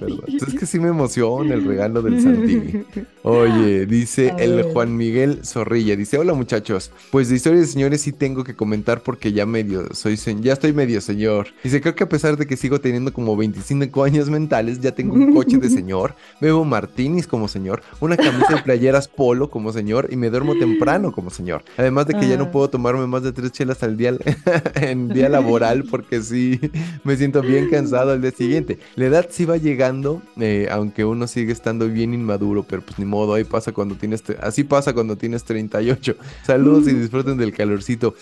Perdón. 0.00 0.24
Es 0.26 0.54
que 0.54 0.66
sí 0.66 0.78
me 0.80 0.88
emociona 0.88 1.54
el 1.54 1.64
regalo 1.64 2.00
del 2.00 2.22
Santi. 2.22 2.84
Oye, 3.22 3.86
dice 3.86 4.34
el 4.38 4.62
Juan 4.72 4.96
Miguel 4.96 5.40
Zorrilla. 5.44 5.94
Dice: 5.94 6.16
Hola 6.16 6.32
muchachos. 6.32 6.90
Pues 7.10 7.28
de 7.28 7.36
historia 7.36 7.60
de 7.60 7.66
señores 7.66 8.00
sí 8.00 8.12
tengo 8.12 8.44
que 8.44 8.54
comentar 8.54 9.02
porque 9.02 9.32
ya 9.32 9.44
medio 9.44 9.94
soy 9.94 10.16
ya 10.40 10.54
estoy 10.54 10.72
medio 10.72 11.00
señor. 11.00 11.48
Dice: 11.62 11.80
Creo 11.80 11.94
que 11.94 12.04
a 12.04 12.08
pesar 12.08 12.36
de 12.36 12.46
que 12.46 12.56
sigo 12.56 12.80
teniendo 12.80 12.94
teniendo 12.94 13.12
como 13.12 13.36
25 13.36 14.04
años 14.04 14.30
mentales, 14.30 14.80
ya 14.80 14.92
tengo 14.92 15.14
un 15.14 15.34
coche 15.34 15.58
de 15.58 15.68
señor, 15.68 16.14
bebo 16.40 16.64
martinis 16.64 17.26
como 17.26 17.48
señor, 17.48 17.82
una 18.00 18.16
camisa 18.16 18.54
de 18.54 18.62
playeras 18.62 19.08
polo 19.08 19.50
como 19.50 19.72
señor 19.72 20.06
y 20.12 20.16
me 20.16 20.30
duermo 20.30 20.56
temprano 20.56 21.10
como 21.10 21.28
señor. 21.30 21.64
Además 21.76 22.06
de 22.06 22.14
que 22.14 22.28
ya 22.28 22.36
no 22.36 22.44
ah. 22.44 22.50
puedo 22.52 22.70
tomarme 22.70 23.04
más 23.08 23.24
de 23.24 23.32
tres 23.32 23.50
chelas 23.50 23.82
al 23.82 23.96
día 23.96 24.14
en 24.76 25.08
día 25.08 25.28
laboral 25.28 25.82
porque 25.90 26.22
sí 26.22 26.60
me 27.02 27.16
siento 27.16 27.42
bien 27.42 27.68
cansado 27.68 28.12
al 28.12 28.20
día 28.20 28.30
siguiente. 28.34 28.78
La 28.96 29.06
edad 29.06 29.26
sí 29.30 29.44
va 29.44 29.56
llegando, 29.56 30.22
eh, 30.38 30.68
aunque 30.70 31.04
uno 31.04 31.26
sigue 31.26 31.52
estando 31.52 31.88
bien 31.88 32.14
inmaduro, 32.14 32.62
pero 32.62 32.82
pues 32.82 32.98
ni 32.98 33.04
modo, 33.04 33.34
ahí 33.34 33.44
pasa 33.44 33.72
cuando 33.72 33.94
tienes, 33.94 34.22
así 34.40 34.64
pasa 34.64 34.92
cuando 34.92 35.16
tienes 35.16 35.44
38. 35.44 36.16
Saludos 36.44 36.88
y 36.88 36.94
disfruten 36.94 37.36
del 37.36 37.52
calorcito. 37.52 38.14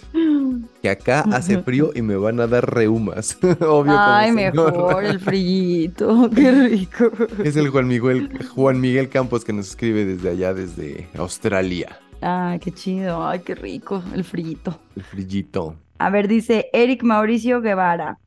Que 0.83 0.91
acá 0.91 1.21
hace 1.33 1.63
frío 1.63 1.93
y 1.95 2.03
me 2.03 2.17
van 2.17 2.41
a 2.41 2.47
dar 2.47 2.75
reumas. 2.75 3.39
Obvio. 3.61 3.95
Ay, 3.97 4.33
mejor 4.33 5.05
el 5.05 5.21
frillito. 5.21 6.29
Qué 6.35 6.53
rico. 6.53 7.11
Es 7.43 7.57
el 7.57 7.69
Juan 7.69 7.89
Miguel, 7.89 8.31
Juan 8.55 8.81
Miguel 8.81 9.09
Campos 9.09 9.45
que 9.45 9.53
nos 9.53 9.69
escribe 9.69 10.05
desde 10.05 10.31
allá, 10.31 10.55
desde 10.55 11.09
Australia. 11.17 11.99
Ay, 12.21 12.61
qué 12.61 12.71
chido. 12.71 13.27
Ay, 13.27 13.41
qué 13.41 13.55
rico. 13.55 14.03
El 14.15 14.25
frillito. 14.25 14.79
El 14.95 15.03
frillito. 15.03 15.77
A 15.99 16.11
ver, 16.11 16.29
dice 16.29 16.69
Eric 16.73 17.03
Mauricio 17.03 17.61
Guevara. 17.61 18.19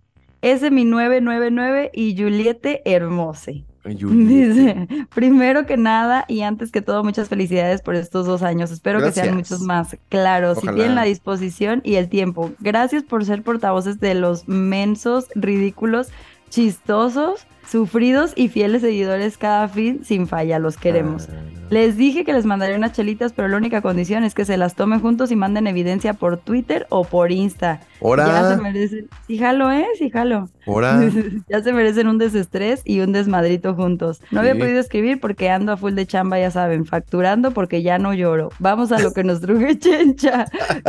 Ese 0.46 0.70
mi 0.70 0.86
999 0.86 1.90
y 1.92 2.16
Juliette 2.16 2.84
Hermose. 2.86 3.64
Dice, 3.84 4.88
primero 5.16 5.66
que 5.66 5.76
nada 5.76 6.24
y 6.28 6.42
antes 6.42 6.72
que 6.72 6.84
todo, 6.84 7.04
muchas 7.04 7.30
felicidades 7.30 7.82
por 7.82 7.96
estos 7.96 8.28
dos 8.28 8.44
años. 8.44 8.70
Espero 8.70 9.02
que 9.02 9.12
sean 9.12 9.38
muchos 9.38 9.62
más. 9.62 9.98
Claro, 10.08 10.54
si 10.54 10.68
tienen 10.68 10.94
la 10.94 11.02
disposición 11.02 11.82
y 11.84 11.96
el 11.96 12.10
tiempo. 12.10 12.52
Gracias 12.60 13.02
por 13.02 13.26
ser 13.26 13.42
portavoces 13.42 14.00
de 14.00 14.14
los 14.14 14.48
mensos, 14.48 15.30
ridículos, 15.34 16.10
chistosos 16.52 17.48
Sufridos 17.70 18.34
y 18.36 18.50
fieles 18.50 18.82
seguidores 18.82 19.38
cada 19.38 19.68
fin, 19.68 20.02
sin 20.04 20.28
falla, 20.28 20.60
los 20.60 20.78
queremos. 20.78 21.28
Ah. 21.30 21.56
Les 21.70 21.98
dije 21.98 22.24
que 22.24 22.34
les 22.34 22.46
mandaría 22.46 22.78
unas 22.78 22.94
chelitas, 22.94 23.34
pero 23.34 23.48
la 23.48 23.58
única 23.58 23.82
condición 23.82 24.24
es 24.24 24.36
que 24.36 24.46
se 24.46 24.56
las 24.56 24.76
tomen 24.76 25.00
juntos 25.00 25.32
y 25.32 25.36
manden 25.36 25.66
evidencia 25.66 26.14
por 26.14 26.38
Twitter 26.38 26.86
o 26.90 27.06
por 27.06 27.32
Insta. 27.32 27.82
¿Hora? 28.02 28.28
Ya 28.28 28.56
se 28.56 28.62
merecen. 28.62 29.10
Sí, 29.26 29.40
jalo, 29.40 29.72
¿eh? 29.72 29.88
Sí, 29.98 30.10
jalo. 30.12 30.50
Ya 31.48 31.62
se 31.62 31.74
merecen 31.74 32.08
un 32.08 32.18
desestrés 32.18 32.82
y 32.86 33.00
un 33.00 33.12
desmadrito 33.12 33.76
juntos. 33.76 34.22
No 34.32 34.40
había 34.40 34.56
podido 34.56 34.80
escribir 34.80 35.20
porque 35.20 35.50
ando 35.50 35.72
a 35.72 35.78
full 35.78 35.94
de 35.94 36.06
chamba, 36.06 36.40
ya 36.40 36.52
saben, 36.52 36.86
facturando 36.86 37.52
porque 37.52 37.84
ya 37.84 37.98
no 38.00 38.14
lloro. 38.14 38.50
Vamos 38.60 38.92
a 38.92 39.00
lo 39.00 39.14
que 39.14 39.24
nos 39.24 39.42
truje 39.42 39.78
Chencha. 39.80 40.46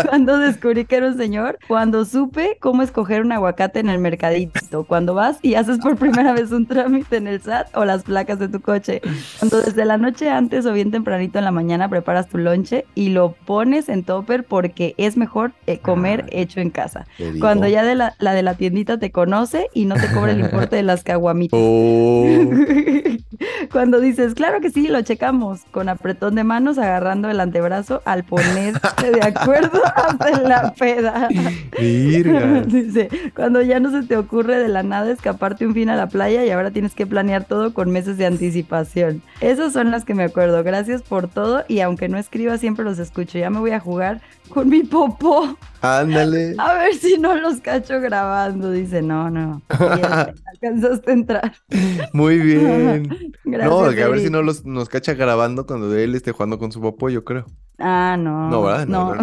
Cuando 0.09 0.39
descubrí 0.39 0.85
que 0.85 0.97
era 0.97 1.09
un 1.09 1.17
señor, 1.17 1.59
cuando 1.69 2.05
supe 2.05 2.57
cómo 2.61 2.83
escoger 2.83 3.23
un 3.23 3.33
aguacate 3.33 3.81
en 3.81 3.91
el 3.91 3.99
mercadito, 3.99 4.85
cuando 4.85 5.15
vas 5.15 5.39
y 5.43 5.55
haces 5.55 5.79
por 5.79 5.97
primera 5.97 6.33
vez 6.33 6.53
un 6.53 6.66
trámite 6.67 7.17
en 7.17 7.27
el 7.27 7.41
SAT 7.41 7.77
o 7.77 7.85
las 7.85 8.03
placas 8.03 8.39
de 8.39 8.49
tu 8.49 8.61
coche. 8.61 9.01
Cuando 9.39 9.61
desde 9.61 9.85
la 9.85 9.99
noche 9.99 10.31
antes 10.31 10.67
o 10.67 10.73
bien 10.73 10.91
tempranito 10.91 11.39
en 11.39 11.45
la 11.45 11.51
mañana 11.51 11.89
preparas 11.89 12.29
tu 12.29 12.39
lonche 12.39 12.85
y 12.95 13.11
lo 13.11 13.33
pones 13.33 13.89
en 13.89 14.05
topper 14.05 14.45
porque 14.45 14.95
es 14.99 15.17
mejor 15.17 15.53
eh, 15.67 15.79
comer 15.79 16.27
hecho 16.31 16.61
en 16.61 16.71
casa. 16.71 17.07
Cuando 17.41 17.67
ya 17.69 17.85
de 17.85 17.95
la, 17.95 18.15
de 18.19 18.43
la 18.43 18.55
tiendita 18.55 18.99
te 18.99 19.11
conoce 19.11 19.69
y 19.73 19.85
no 19.85 19.95
te 19.95 20.09
cobra 20.13 20.33
el 20.33 20.41
importe 20.41 20.77
de 20.77 20.83
las 20.83 21.03
caguamitas. 21.03 21.59
Oh. 21.63 22.51
Cuando 23.73 24.01
dices, 24.01 24.35
claro 24.35 24.61
que 24.61 24.71
sí, 24.71 24.89
lo 24.89 25.03
checamos, 25.03 25.61
con 25.71 25.89
apretón 25.89 26.35
de 26.35 26.45
manos 26.45 26.79
agarrando 26.79 27.29
el 27.29 27.41
antebrazo 27.41 28.03
al 28.05 28.25
ponerte 28.25 29.11
de 29.11 29.23
acuerdo 29.23 29.83
hasta 29.95 30.41
la 30.43 30.73
peda. 30.75 31.29
Dice, 32.67 33.09
cuando 33.35 33.63
ya 33.63 33.81
no 33.81 33.91
se 33.91 34.07
te 34.07 34.17
ocurre 34.17 34.59
de 34.59 34.69
la 34.69 34.83
nada 34.83 35.11
escaparte 35.11 35.67
un 35.67 35.75
fin 35.75 35.91
a 35.91 35.97
la 35.97 36.09
playa 36.09 36.45
y 36.45 36.51
ahora 36.57 36.71
tienes 36.71 36.95
que 36.95 37.07
planear 37.07 37.45
todo 37.45 37.75
con 37.75 37.91
meses 37.91 38.19
de 38.19 38.27
anticipación. 38.27 39.23
Esas 39.41 39.73
son 39.73 39.91
las 39.91 40.05
que 40.05 40.15
me 40.15 40.25
acuerdo. 40.25 40.63
Gracias 40.63 41.03
por 41.03 41.29
todo 41.29 41.65
y 41.69 41.81
aunque 41.81 42.09
no 42.09 42.19
escriba 42.19 42.59
siempre 42.59 42.85
los 42.85 42.99
escucho. 42.99 43.39
Ya 43.39 43.51
me 43.51 43.61
voy 43.61 43.71
a 43.71 43.81
jugar 43.81 44.21
con 44.49 44.69
mi 44.69 44.83
popó. 44.83 45.57
Ándale. 45.81 46.55
A 46.59 46.75
ver 46.75 46.95
si 46.95 47.19
no 47.19 47.35
los 47.37 47.61
cacho 47.61 48.01
grabando. 48.01 48.71
Dice, 48.71 49.03
no, 49.03 49.31
no. 49.31 49.63
alcanzaste 49.69 51.11
a 51.11 51.15
entrar. 51.15 51.53
Muy 52.13 52.39
bien. 52.39 53.09
no, 53.45 53.85
a 53.85 53.91
ver 53.91 54.21
si 54.21 54.31
no 54.31 54.43
los, 54.43 54.65
nos 54.65 54.89
cacha 54.89 55.15
grabando 55.15 55.67
cuando 55.67 55.95
él 55.97 56.15
esté 56.15 56.33
jugando 56.33 56.59
con 56.59 56.73
su 56.73 56.81
popó, 56.81 57.09
yo 57.11 57.25
creo. 57.25 57.47
Ah, 57.79 58.17
no. 58.19 58.49
No, 58.49 58.63
¿verdad? 58.63 58.87
No, 58.87 59.15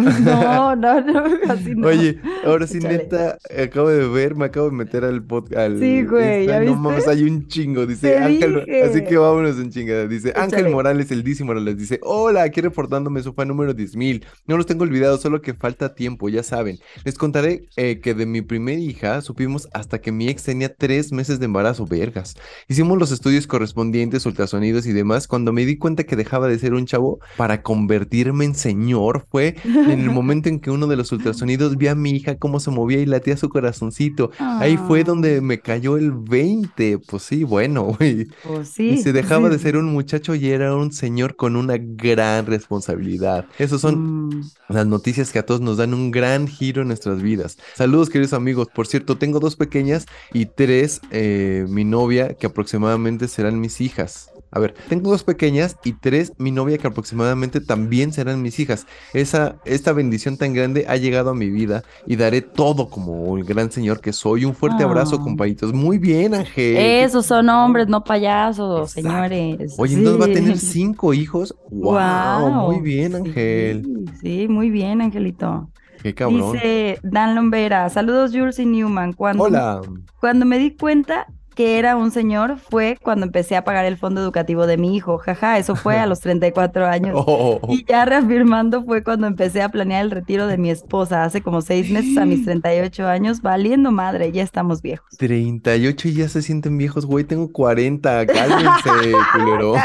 no, 0.76 0.76
no, 0.76 1.00
no, 1.00 1.52
así 1.52 1.74
no. 1.74 1.88
Oye, 1.88 2.20
ahora 2.46 2.66
sí, 2.66 2.78
neta, 2.78 3.38
acabo 3.62 3.88
de 3.88 4.06
ver, 4.08 4.36
me 4.36 4.44
acabo 4.44 4.70
de 4.70 4.76
meter 4.76 5.04
al 5.04 5.22
podcast. 5.24 5.78
Sí, 5.78 6.04
güey, 6.04 6.46
¿ya 6.46 6.60
No 6.60 6.76
mames, 6.76 7.08
hay 7.08 7.24
un 7.24 7.48
chingo, 7.48 7.84
dice 7.86 8.16
Ángel. 8.16 8.64
Así 8.84 9.04
que 9.04 9.16
vámonos 9.16 9.58
en 9.58 9.70
chingada. 9.70 10.06
Dice 10.06 10.32
Ángel 10.36 10.70
Morales, 10.70 11.10
el 11.10 11.24
dísimo 11.24 11.52
les 11.54 11.76
dice: 11.76 11.98
Hola, 12.02 12.42
aquí 12.42 12.60
reportándome 12.60 13.22
su 13.22 13.32
fan 13.32 13.48
número 13.48 13.74
10.000. 13.74 14.24
No 14.46 14.56
los 14.56 14.66
tengo 14.66 14.84
olvidados, 14.84 15.20
solo 15.20 15.42
que 15.42 15.54
falta 15.54 15.94
tiempo, 15.94 16.28
ya 16.28 16.42
saben. 16.42 16.78
Les 17.04 17.18
contaré 17.18 17.66
eh, 17.76 18.00
que 18.00 18.14
de 18.14 18.26
mi 18.26 18.42
primera 18.42 18.78
hija 18.78 19.20
supimos 19.20 19.68
hasta 19.72 20.00
que 20.00 20.12
mi 20.12 20.28
ex 20.28 20.44
tenía 20.44 20.74
tres 20.74 21.12
meses 21.12 21.40
de 21.40 21.46
embarazo, 21.46 21.86
vergas. 21.86 22.36
Hicimos 22.68 22.98
los 22.98 23.10
estudios 23.10 23.46
correspondientes, 23.46 24.26
ultrasonidos 24.26 24.86
y 24.86 24.92
demás, 24.92 25.26
cuando 25.26 25.52
me 25.52 25.66
di 25.66 25.76
cuenta 25.76 26.04
que 26.04 26.16
dejaba 26.16 26.46
de 26.46 26.58
ser 26.58 26.74
un 26.74 26.86
chavo 26.86 27.18
para 27.36 27.62
convertirme 27.62 28.43
llamen 28.44 28.54
señor 28.54 29.26
fue 29.30 29.56
en 29.64 30.00
el 30.00 30.10
momento 30.10 30.48
en 30.48 30.60
que 30.60 30.70
uno 30.70 30.86
de 30.86 30.96
los 30.96 31.10
ultrasonidos 31.12 31.76
vi 31.76 31.88
a 31.88 31.94
mi 31.94 32.10
hija 32.10 32.36
cómo 32.36 32.60
se 32.60 32.70
movía 32.70 33.00
y 33.00 33.06
latía 33.06 33.36
su 33.36 33.48
corazoncito. 33.48 34.30
Ahí 34.38 34.76
fue 34.76 35.00
Ah. 35.00 35.04
donde 35.04 35.40
me 35.40 35.60
cayó 35.60 35.96
el 35.96 36.12
20. 36.12 36.98
Pues 36.98 37.22
sí, 37.22 37.44
bueno, 37.44 37.84
güey. 37.98 38.26
Pues 38.44 38.78
Y 38.78 38.98
se 38.98 39.12
dejaba 39.12 39.48
sí, 39.48 39.52
de 39.56 39.58
ser 39.58 39.76
un 39.76 39.86
muchacho 39.92 40.34
y 40.34 40.48
era 40.48 40.74
un 40.74 40.92
señor 40.92 41.36
con 41.36 41.56
una 41.56 41.76
gran 41.78 42.46
responsabilidad. 42.46 43.46
Esos 43.58 43.80
son 43.80 43.94
Mm, 44.28 44.42
las 44.68 44.86
noticias 44.86 45.30
que 45.32 45.38
a 45.38 45.46
todos 45.46 45.60
nos 45.60 45.76
dan 45.76 45.94
un 45.94 46.10
gran 46.10 46.46
giro 46.48 46.82
en 46.82 46.88
nuestras 46.88 47.22
vidas. 47.22 47.58
Saludos, 47.74 48.10
queridos 48.10 48.32
amigos. 48.32 48.68
Por 48.74 48.86
cierto, 48.86 49.16
tengo 49.18 49.40
dos 49.40 49.56
pequeñas 49.56 50.06
y 50.32 50.46
tres, 50.46 51.00
eh, 51.10 51.64
mi 51.68 51.84
novia, 51.84 52.34
que 52.34 52.46
aproximadamente 52.46 53.28
serán 53.28 53.60
mis 53.60 53.80
hijas. 53.80 54.30
A 54.54 54.60
ver, 54.60 54.72
tengo 54.88 55.10
dos 55.10 55.24
pequeñas 55.24 55.76
y 55.84 55.92
tres, 55.94 56.32
mi 56.38 56.52
novia, 56.52 56.78
que 56.78 56.86
aproximadamente 56.86 57.60
también 57.60 58.12
serán 58.12 58.40
mis 58.40 58.60
hijas. 58.60 58.86
Esa, 59.12 59.56
esta 59.64 59.92
bendición 59.92 60.36
tan 60.36 60.54
grande 60.54 60.86
ha 60.88 60.96
llegado 60.96 61.30
a 61.30 61.34
mi 61.34 61.50
vida 61.50 61.82
y 62.06 62.14
daré 62.14 62.40
todo 62.40 62.88
como 62.88 63.36
el 63.36 63.42
gran 63.44 63.72
señor 63.72 64.00
que 64.00 64.12
soy. 64.12 64.44
Un 64.44 64.54
fuerte 64.54 64.84
abrazo, 64.84 65.16
Ah. 65.20 65.24
compañitos. 65.24 65.72
Muy 65.74 65.98
bien, 65.98 66.34
Ángel. 66.34 66.76
Esos 66.76 67.26
son 67.26 67.48
hombres, 67.48 67.88
no 67.88 68.04
payasos, 68.04 68.96
Exacto. 68.96 69.08
señores. 69.28 69.74
Oye, 69.76 69.96
entonces 69.96 70.20
va 70.22 70.26
a 70.30 70.32
tener 70.32 70.56
cinco 70.58 71.12
hijos. 71.14 71.54
¡Wow! 71.70 72.70
Muy 72.70 72.80
bien, 72.80 73.16
Ángel. 73.16 74.04
Sí, 74.20 74.46
muy 74.48 74.70
bien, 74.70 75.00
Angelito. 75.02 75.68
Qué 76.02 76.14
cabrón. 76.14 76.52
Dice 76.52 76.98
Dan 77.02 77.34
Lombera, 77.34 77.88
saludos 77.88 78.30
Jules 78.32 78.58
y 78.58 78.66
Newman. 78.66 79.14
Cuando, 79.14 79.44
Hola. 79.44 79.80
Cuando 80.20 80.44
me 80.46 80.58
di 80.58 80.76
cuenta 80.76 81.26
que 81.54 81.78
era 81.78 81.96
un 81.96 82.10
señor 82.10 82.58
fue 82.58 82.98
cuando 83.00 83.26
empecé 83.26 83.56
a 83.56 83.64
pagar 83.64 83.84
el 83.84 83.96
fondo 83.96 84.20
educativo 84.20 84.66
de 84.66 84.76
mi 84.76 84.96
hijo. 84.96 85.18
Jaja, 85.18 85.58
eso 85.58 85.76
fue 85.76 85.98
a 85.98 86.06
los 86.06 86.20
34 86.24 86.86
años. 86.86 87.14
Oh, 87.16 87.60
Y 87.68 87.84
ya 87.84 88.04
reafirmando 88.04 88.84
fue 88.84 89.02
cuando 89.02 89.26
empecé 89.26 89.62
a 89.62 89.68
planear 89.68 90.04
el 90.04 90.10
retiro 90.10 90.46
de 90.46 90.58
mi 90.58 90.70
esposa 90.70 91.24
hace 91.24 91.40
como 91.40 91.60
seis 91.62 91.90
meses 91.90 92.16
a 92.18 92.24
mis 92.24 92.44
38 92.44 93.06
años, 93.06 93.42
valiendo 93.42 93.90
madre, 93.92 94.32
ya 94.32 94.42
estamos 94.42 94.82
viejos. 94.82 95.08
38 95.18 96.08
y 96.08 96.14
ya 96.14 96.28
se 96.28 96.42
sienten 96.42 96.76
viejos, 96.78 97.06
güey. 97.06 97.24
Tengo 97.24 97.50
40. 97.52 98.26
Cálmense, 98.26 99.12
culero. 99.32 99.74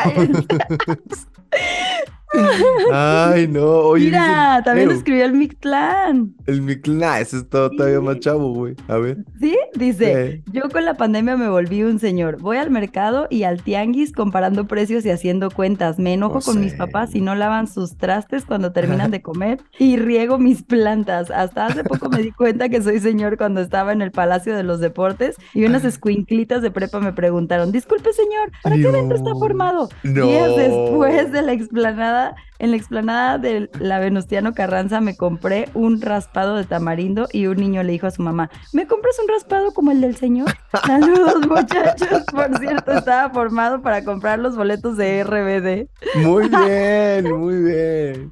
Ay, 2.92 3.48
no. 3.48 3.66
Oye, 3.66 4.06
Mira, 4.06 4.58
dicen- 4.58 4.64
también 4.64 4.92
escribió 4.92 5.26
el 5.26 5.34
Mictlán. 5.34 6.36
El 6.46 6.62
Mictlán, 6.62 7.22
ese 7.22 7.38
es 7.38 7.50
todo- 7.50 7.70
todavía 7.72 8.02
más 8.02 8.20
chavo, 8.20 8.54
güey. 8.54 8.76
A 8.88 8.98
ver. 8.98 9.18
¿Sí? 9.40 9.58
Dice, 9.76 10.44
Sí. 10.46 10.52
yo 10.54 10.70
con 10.70 10.86
la 10.86 10.96
pandemia 10.96 11.38
me 11.38 11.50
volví 11.50 11.84
un 11.84 12.00
señor. 12.00 12.40
Voy 12.42 12.58
al 12.58 12.70
mercado 12.72 13.28
y 13.30 13.44
al 13.44 13.62
tianguis 13.64 14.12
comparando 14.12 14.68
precios 14.68 15.06
y 15.06 15.10
haciendo 15.10 15.50
cuentas. 15.52 16.00
Me 16.00 16.14
enojo 16.14 16.40
con 16.42 16.60
mis 16.62 16.74
papás 16.74 17.12
si 17.12 17.22
no 17.22 17.36
lavan 17.36 17.68
sus 17.68 17.98
trastes 17.98 18.46
cuando 18.46 18.72
terminan 18.72 19.12
de 19.12 19.22
comer 19.22 19.60
y 19.78 19.98
riego 19.98 20.38
mis 20.38 20.64
plantas. 20.64 21.32
Hasta 21.32 21.68
hace 21.68 21.84
poco 21.84 22.10
me 22.10 22.22
di 22.22 22.32
cuenta 22.32 22.70
que 22.70 22.82
soy 22.82 23.00
señor 23.00 23.38
cuando 23.38 23.62
estaba 23.62 23.92
en 23.92 24.02
el 24.02 24.12
Palacio 24.12 24.56
de 24.56 24.64
los 24.64 24.80
Deportes 24.80 25.36
y 25.54 25.66
unas 25.66 25.84
escuinclitas 25.86 26.62
de 26.62 26.72
prepa 26.72 27.00
me 27.00 27.14
preguntaron, 27.14 27.72
disculpe 27.72 28.12
señor, 28.14 28.52
¿para 28.64 28.76
qué 28.76 28.88
evento 28.88 29.16
está 29.16 29.32
formado? 29.36 29.90
No. 30.04 30.26
Días 30.26 30.56
después 30.56 31.32
de 31.32 31.42
la 31.42 31.54
explanada, 31.54 32.19
en 32.60 32.72
la 32.72 32.78
explanada 32.78 33.38
de 33.38 33.70
la 33.80 34.00
Venustiano 34.00 34.54
Carranza 34.54 35.00
me 35.02 35.16
compré 35.16 35.70
un 35.74 36.02
raspado 36.02 36.56
de 36.58 36.66
tamarindo 36.66 37.28
y 37.32 37.48
un 37.48 37.58
niño 37.58 37.84
le 37.84 37.94
dijo 37.94 38.08
a 38.08 38.12
su 38.12 38.22
mamá, 38.22 38.50
¿me 38.74 38.86
compras 38.88 39.16
un 39.22 39.28
raspado 39.30 39.72
como 39.72 39.92
el 39.92 40.02
del 40.02 40.16
señor? 40.16 40.50
Saludos 40.86 41.48
muchachos, 41.48 42.24
por 42.32 42.58
cierto, 42.60 42.92
estaba 42.94 43.30
formado 43.32 43.82
para 43.82 44.04
comprar 44.04 44.40
los 44.40 44.56
boletos 44.58 44.98
de 44.98 45.24
RBD. 45.24 45.88
Muy 46.24 46.50
bien, 46.50 47.32
muy 47.38 47.56
bien. 47.64 48.32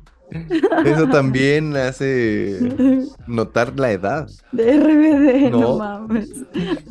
Eso 0.84 1.08
también 1.08 1.76
hace 1.78 2.60
notar 3.28 3.80
la 3.80 3.92
edad. 3.92 4.28
De 4.52 4.78
RBD, 4.78 5.50
no, 5.52 5.60
No. 5.60 5.78
mames. 5.78 6.30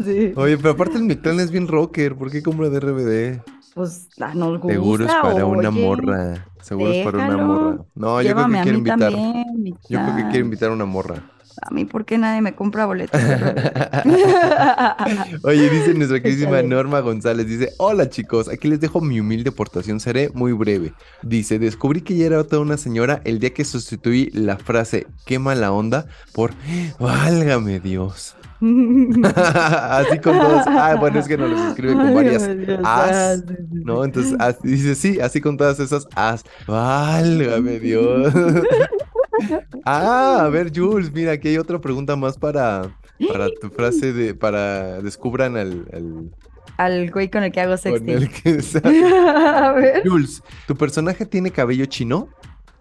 Sí. 0.02 0.32
Oye, 0.36 0.56
pero 0.56 0.70
aparte 0.70 0.96
el 0.96 1.04
Mictlán 1.04 1.40
es 1.40 1.50
bien 1.50 1.68
rocker. 1.68 2.14
¿Por 2.16 2.30
qué 2.30 2.42
compra 2.42 2.70
de 2.70 2.80
RBD? 2.80 3.42
Pues 3.76 4.08
nos 4.34 4.58
gusta, 4.58 4.72
Seguro 4.72 5.04
es 5.04 5.12
para 5.12 5.44
una 5.44 5.70
morra. 5.70 6.46
Seguro 6.62 6.92
es 6.92 7.04
para 7.04 7.26
una 7.26 7.36
morra. 7.36 7.84
No, 7.94 8.22
yo 8.22 8.34
creo 8.34 8.46
que 8.46 8.72
mí 8.72 8.78
invitar. 8.78 9.12
también, 9.12 9.76
Yo 9.90 10.02
creo 10.02 10.16
que 10.16 10.22
quiere 10.22 10.38
invitar 10.38 10.70
a 10.70 10.72
una 10.72 10.86
morra. 10.86 11.16
A 11.60 11.70
mí, 11.70 11.84
¿por 11.84 12.06
qué 12.06 12.16
nadie 12.16 12.40
me 12.40 12.54
compra 12.54 12.86
boletos? 12.86 13.20
Oye, 15.44 15.68
dice 15.68 15.92
nuestra 15.92 16.20
queridísima. 16.22 16.62
Norma 16.62 17.00
González, 17.00 17.46
dice, 17.46 17.74
hola 17.76 18.08
chicos, 18.08 18.48
aquí 18.48 18.66
les 18.66 18.80
dejo 18.80 19.02
mi 19.02 19.20
humilde 19.20 19.50
aportación, 19.50 20.00
seré 20.00 20.30
muy 20.32 20.52
breve. 20.52 20.94
Dice, 21.22 21.58
descubrí 21.58 22.00
que 22.00 22.16
ya 22.16 22.24
era 22.24 22.44
toda 22.44 22.62
una 22.62 22.78
señora 22.78 23.20
el 23.24 23.40
día 23.40 23.52
que 23.52 23.66
sustituí 23.66 24.30
la 24.32 24.56
frase, 24.56 25.06
qué 25.26 25.38
mala 25.38 25.70
onda, 25.70 26.06
por, 26.32 26.52
válgame 26.98 27.80
Dios. 27.80 28.36
así 29.34 30.18
con 30.18 30.38
todos, 30.38 30.62
ah, 30.66 30.96
bueno, 30.98 31.18
es 31.18 31.28
que 31.28 31.36
nos 31.36 31.50
los 31.50 31.60
escribe 31.68 31.94
con 31.94 32.14
varias 32.14 32.48
as. 32.84 33.44
¿no? 33.70 34.04
Entonces, 34.04 34.34
as- 34.38 34.60
dice, 34.62 34.94
sí, 34.94 35.20
así 35.20 35.40
con 35.40 35.56
todas 35.56 35.78
esas 35.80 36.06
as, 36.14 36.44
válgame 36.66 37.78
Dios. 37.80 38.32
ah, 39.84 40.42
a 40.44 40.48
ver, 40.48 40.72
Jules, 40.74 41.12
mira, 41.12 41.32
aquí 41.32 41.48
hay 41.48 41.58
otra 41.58 41.80
pregunta 41.80 42.16
más 42.16 42.38
para, 42.38 42.90
para 43.30 43.48
tu 43.60 43.68
frase 43.70 44.12
de, 44.12 44.34
para 44.34 45.00
descubran 45.02 45.56
al, 45.56 45.86
al- 45.92 46.30
Al 46.78 47.10
güey 47.10 47.30
con 47.30 47.42
el 47.44 47.52
que 47.52 47.60
hago 47.60 47.72
con 47.72 47.78
sexting. 47.78 48.08
el 48.10 48.30
que 48.30 48.60
A 48.84 49.72
ver. 49.72 50.02
Jules, 50.08 50.42
¿tu 50.66 50.74
personaje 50.76 51.26
tiene 51.26 51.50
cabello 51.50 51.84
chino? 51.86 52.28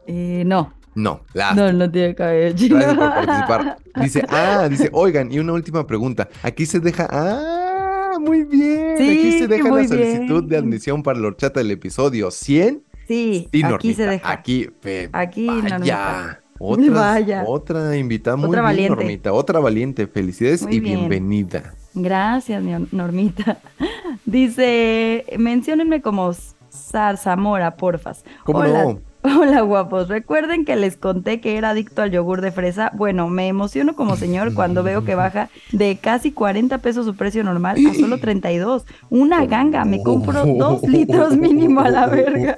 Eh, 0.07 0.43
no, 0.45 0.73
No, 0.96 1.22
la 1.34 1.54
no, 1.54 1.72
no 1.74 1.91
tiene 1.91 2.16
cabello. 2.16 2.56
Gracias 2.76 2.96
por 2.96 3.10
participar. 3.14 3.78
Dice, 4.02 4.26
ah, 4.30 4.68
dice, 4.70 4.89
oigan, 4.93 5.32
y 5.32 5.39
una 5.39 5.54
última 5.54 5.86
pregunta. 5.86 6.30
Aquí 6.41 6.66
se 6.66 6.80
deja, 6.80 7.08
ah, 7.12 8.18
muy 8.20 8.43
bien. 8.46 8.93
Aquí 8.96 9.39
se 9.39 9.48
deja 9.48 9.70
la 9.70 9.88
solicitud 9.88 10.43
de 10.46 10.58
admisión 10.58 11.04
para 11.04 11.20
la 11.20 11.28
horchata 11.28 11.60
del 11.60 11.72
episodio 11.72 12.32
100. 12.32 12.82
Sí, 13.08 13.48
Sí, 13.52 13.62
aquí 13.64 13.93
se 13.93 14.06
deja. 14.08 14.32
Aquí, 14.32 14.70
fe- 14.82 15.10
Aquí, 15.14 15.48
vaya. 15.48 15.70
Normita. 15.70 16.39
Otra, 16.58 16.89
Vaya. 16.93 17.43
otra 17.46 17.98
invitada, 17.98 18.38
muy 18.38 18.48
Otra 18.48 18.62
bien, 18.62 18.66
valiente. 18.72 18.96
Normita. 18.96 19.34
Otra 19.34 19.60
valiente. 19.60 20.08
Felicidades 20.08 20.64
Muy 20.64 20.76
y 20.76 20.80
bien. 20.80 21.00
bienvenida. 21.00 21.74
Gracias, 21.93 22.64
mi 22.64 22.72
Normita. 22.93 23.58
Dice, 24.26 25.26
menciónenme 25.38 26.02
como 26.02 26.32
Zarzamora, 26.72 27.76
porfas. 27.76 28.24
¿Cómo 28.46 28.60
Hola, 28.60 28.84
no? 28.86 29.00
Hola 29.26 29.61
guapos, 29.61 30.07
recuerden 30.07 30.65
que 30.65 30.76
les 30.76 30.97
conté 30.97 31.41
que 31.41 31.57
era 31.57 31.71
adicto 31.71 32.03
al 32.03 32.11
yogur 32.11 32.41
de 32.41 32.51
fresa. 32.51 32.91
Bueno, 32.93 33.28
me 33.28 33.47
emociono 33.47 33.95
como 33.95 34.15
señor 34.17 34.53
cuando 34.53 34.84
veo 34.84 35.03
que 35.03 35.15
baja 35.15 35.49
de 35.71 35.97
casi 35.97 36.32
40 36.32 36.78
pesos 36.78 37.05
su 37.07 37.15
precio 37.15 37.43
normal 37.43 37.78
a 37.89 37.93
solo 37.95 38.19
32. 38.19 38.86
Una 39.09 39.45
ganga, 39.45 39.84
me 39.84 40.03
compro 40.03 40.45
dos 40.45 40.84
litros 40.84 41.36
mínimo 41.38 41.82
a 41.82 41.89
la 41.89 42.05
verga. 42.07 42.55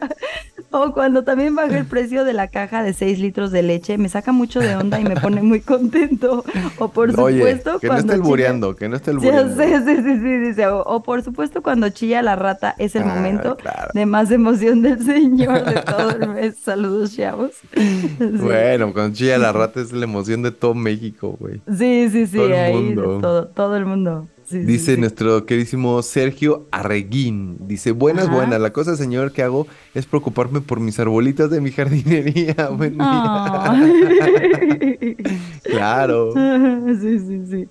O 0.71 0.91
cuando 0.91 1.23
también 1.23 1.55
baja 1.55 1.77
el 1.77 1.85
precio 1.85 2.25
de 2.25 2.33
la 2.33 2.49
caja 2.49 2.83
de 2.83 2.91
6 2.93 3.19
litros 3.19 3.51
de 3.51 3.63
leche, 3.63 3.97
me 3.97 4.09
saca 4.09 4.33
mucho 4.33 4.59
de 4.59 4.75
onda 4.75 4.99
y 4.99 5.05
me 5.05 5.15
pone 5.15 5.41
muy 5.41 5.61
contento. 5.61 6.43
O 6.79 6.89
por 6.89 7.17
Oye, 7.17 7.37
supuesto, 7.37 7.79
que 7.79 7.87
no 7.87 7.93
cuando 7.93 8.13
esté 8.13 8.13
chilla- 8.13 8.23
albureando, 8.25 8.75
que 8.75 8.89
no 8.89 8.97
esté 8.97 9.11
Ya 9.11 9.39
albureando. 9.39 9.55
sé, 9.55 9.79
sí, 9.85 9.95
sí, 10.03 10.19
sí, 10.19 10.37
dice, 10.39 10.67
o, 10.67 11.01
por 11.03 11.23
supuesto 11.23 11.63
cuando 11.63 11.87
chilla 11.89 12.21
la 12.21 12.35
rata 12.35 12.75
es 12.77 12.95
el 12.97 13.03
Ah, 13.03 13.15
momento 13.15 13.57
de 13.93 14.05
más 14.05 14.29
emoción 14.31 14.81
del 14.81 15.01
señor 15.05 15.63
de 15.63 15.81
todo 15.83 16.09
el 16.11 16.29
mes. 16.31 16.56
Saludos, 16.63 17.15
chavos. 17.15 17.51
Bueno, 18.19 18.93
con 18.93 19.13
Chilla 19.13 19.37
la 19.37 19.51
rata 19.53 19.81
es 19.81 19.91
la 19.91 20.03
emoción 20.05 20.41
de 20.41 20.51
todo 20.51 20.73
México, 20.73 21.35
güey. 21.39 21.61
Sí, 21.77 22.09
sí, 22.11 22.27
sí, 22.27 22.37
Todo 22.37 22.47
el 22.47 22.53
ahí 22.53 22.73
de 22.73 22.79
mundo. 22.95 23.19
todo, 23.21 23.47
todo 23.47 23.75
el 23.77 23.85
mundo. 23.85 24.27
Sí, 24.45 24.59
Dice 24.59 24.95
sí. 24.95 24.99
nuestro 25.01 25.45
queridísimo 25.45 26.01
Sergio 26.01 26.67
Arreguín. 26.71 27.57
Dice, 27.67 27.91
buenas, 27.91 28.27
Ajá. 28.27 28.35
buenas. 28.35 28.61
La 28.61 28.71
cosa, 28.71 28.95
señor, 28.95 29.33
que 29.33 29.43
hago 29.43 29.67
es 29.93 30.05
preocuparme 30.05 30.61
por 30.61 30.79
mis 30.79 30.97
arbolitas 30.99 31.49
de 31.49 31.59
mi 31.59 31.71
jardinería. 31.71 32.55
Buen 32.71 32.93
día. 32.93 33.71
Ay. 33.71 35.17
Claro. 35.63 36.31
Sí, 37.01 37.19
sí, 37.19 37.41
sí. 37.49 37.69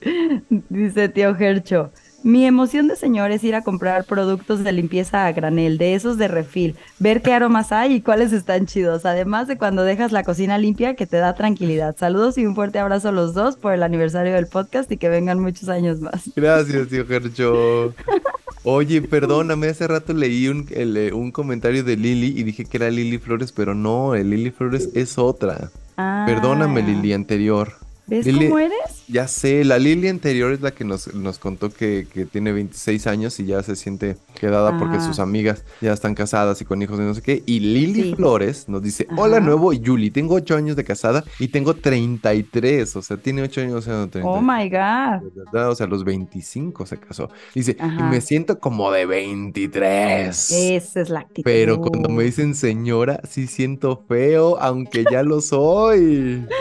Dice 0.69 1.09
tío 1.09 1.35
Gercho. 1.35 1.91
Mi 2.23 2.45
emoción 2.45 2.89
de 2.89 2.97
señor 2.97 3.31
es 3.31 3.45
ir 3.45 3.55
a 3.55 3.63
comprar 3.63 4.05
productos 4.05 4.65
de 4.65 4.73
limpieza 4.73 5.27
a 5.27 5.33
granel, 5.33 5.79
de 5.79 5.95
esos 5.95 6.19
de 6.19 6.27
refil, 6.27 6.75
ver 6.99 7.23
qué 7.23 7.33
aromas 7.33 7.71
hay 7.71 7.95
y 7.95 8.01
cuáles 8.01 8.33
están 8.33 8.67
chidos, 8.67 9.07
además 9.07 9.47
de 9.47 9.59
cuando 9.59 9.85
dejas 9.85 10.11
la 10.11 10.25
cocina 10.25 10.59
limpia 10.59 10.97
que 10.97 11.07
te 11.07 11.19
da 11.19 11.35
tranquilidad. 11.35 11.97
Saludos 11.97 12.37
y 12.39 12.47
un 12.47 12.55
fuerte 12.55 12.79
abrazo 12.81 13.11
a 13.11 13.13
los 13.13 13.33
dos 13.35 13.57
por 13.57 13.73
el 13.73 13.83
aniversario 13.83 14.35
del 14.35 14.49
podcast 14.49 14.91
y 14.91 14.97
que 14.97 15.09
vengan 15.09 15.39
muchos 15.39 15.69
años 15.69 16.01
más. 16.01 16.31
Gracias, 16.35 16.89
tío 16.89 17.07
Gercho. 17.07 17.95
Oye, 18.65 19.01
perdóname, 19.03 19.69
hace 19.69 19.87
rato 19.87 20.13
leí 20.13 20.49
un, 20.49 20.67
el, 20.71 20.97
eh, 20.97 21.13
un 21.13 21.31
comentario 21.31 21.85
de 21.85 21.97
Lili 21.97 22.35
y 22.37 22.43
dije 22.43 22.65
que 22.65 22.79
era 22.79 22.91
Lili 22.91 23.19
Flores, 23.19 23.53
pero 23.53 23.77
no, 23.77 24.17
el 24.17 24.31
Lili 24.31 24.51
Flores 24.51 24.89
es 24.95 25.19
otra. 25.19 25.71
Ah, 25.97 26.25
Perdóname, 26.27 26.83
Lili 26.83 27.13
anterior. 27.13 27.75
¿Ves 28.09 28.25
Lili- 28.27 28.47
cómo 28.49 28.59
eres? 28.61 29.05
Ya 29.09 29.27
sé, 29.27 29.65
la 29.65 29.79
Lili 29.79 30.09
anterior 30.09 30.53
es 30.53 30.61
la 30.61 30.71
que 30.73 30.85
nos, 30.85 31.13
nos 31.15 31.39
contó 31.39 31.71
que, 31.71 32.07
que 32.13 32.25
tiene 32.25 32.53
26 32.53 33.07
años 33.07 33.39
y 33.41 33.47
ya 33.47 33.63
se 33.63 33.75
siente 33.77 34.17
quedada 34.39 34.79
porque 34.79 35.01
sus 35.01 35.19
amigas 35.19 35.65
ya 35.81 35.93
están 35.93 36.15
casadas 36.15 36.61
y 36.61 36.65
con 36.65 36.81
hijos 36.83 36.99
y 36.99 37.03
no 37.03 37.15
sé 37.15 37.23
qué. 37.23 37.43
Y 37.47 37.61
Lili 37.61 38.15
Flores 38.15 38.69
nos 38.69 38.83
dice, 38.83 39.07
hola 39.17 39.41
nuevo 39.41 39.73
Yuli, 39.73 40.11
tengo 40.11 40.35
8 40.35 40.57
años 40.57 40.77
de 40.77 40.85
casada 40.85 41.25
y 41.39 41.49
tengo 41.49 41.75
33, 41.75 42.97
o 42.97 43.03
sea, 43.03 43.17
tiene 43.17 43.43
8 43.43 43.61
años, 43.63 43.75
o 43.75 43.83
sea, 43.83 43.95
33. 44.09 44.25
Oh 44.25 44.41
my 44.41 44.69
God. 44.69 45.69
O 45.71 45.75
sea, 45.75 45.87
los 45.87 46.05
25 46.05 46.87
se 46.87 46.99
casó. 46.99 47.29
Dice, 47.55 47.77
y 47.81 48.03
me 48.05 48.21
siento 48.21 48.59
como 48.61 48.91
de 48.93 49.07
23. 49.07 50.51
Esa 50.53 51.01
es 51.01 51.11
la 51.11 51.21
actitud. 51.21 51.43
Pero 51.45 51.81
cuando 51.81 52.09
me 52.09 52.25
dicen 52.25 52.55
señora, 52.55 53.21
sí 53.29 53.47
siento 53.47 54.05
feo, 54.09 54.59
aunque 54.61 55.05
ya 55.11 55.23
lo 55.23 55.41
soy. 55.41 56.45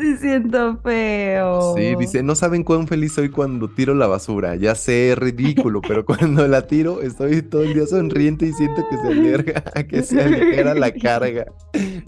Sí 0.00 0.16
siento 0.16 0.78
feo. 0.78 0.91
Sí, 1.76 1.94
dice, 1.96 2.22
no 2.22 2.34
saben 2.34 2.64
cuán 2.64 2.86
feliz 2.86 3.12
soy 3.12 3.28
cuando 3.28 3.68
tiro 3.68 3.94
la 3.94 4.06
basura. 4.06 4.56
Ya 4.56 4.74
sé, 4.74 5.12
es 5.12 5.18
ridículo, 5.18 5.80
pero 5.80 6.04
cuando 6.04 6.46
la 6.48 6.66
tiro 6.66 7.02
estoy 7.02 7.42
todo 7.42 7.62
el 7.62 7.74
día 7.74 7.86
sonriente 7.86 8.46
y 8.46 8.52
siento 8.52 8.86
que 8.88 8.96
se 8.96 9.08
alerga, 9.08 9.62
que 9.88 10.02
se 10.02 10.22
aligera 10.22 10.74
la 10.74 10.92
carga. 10.92 11.46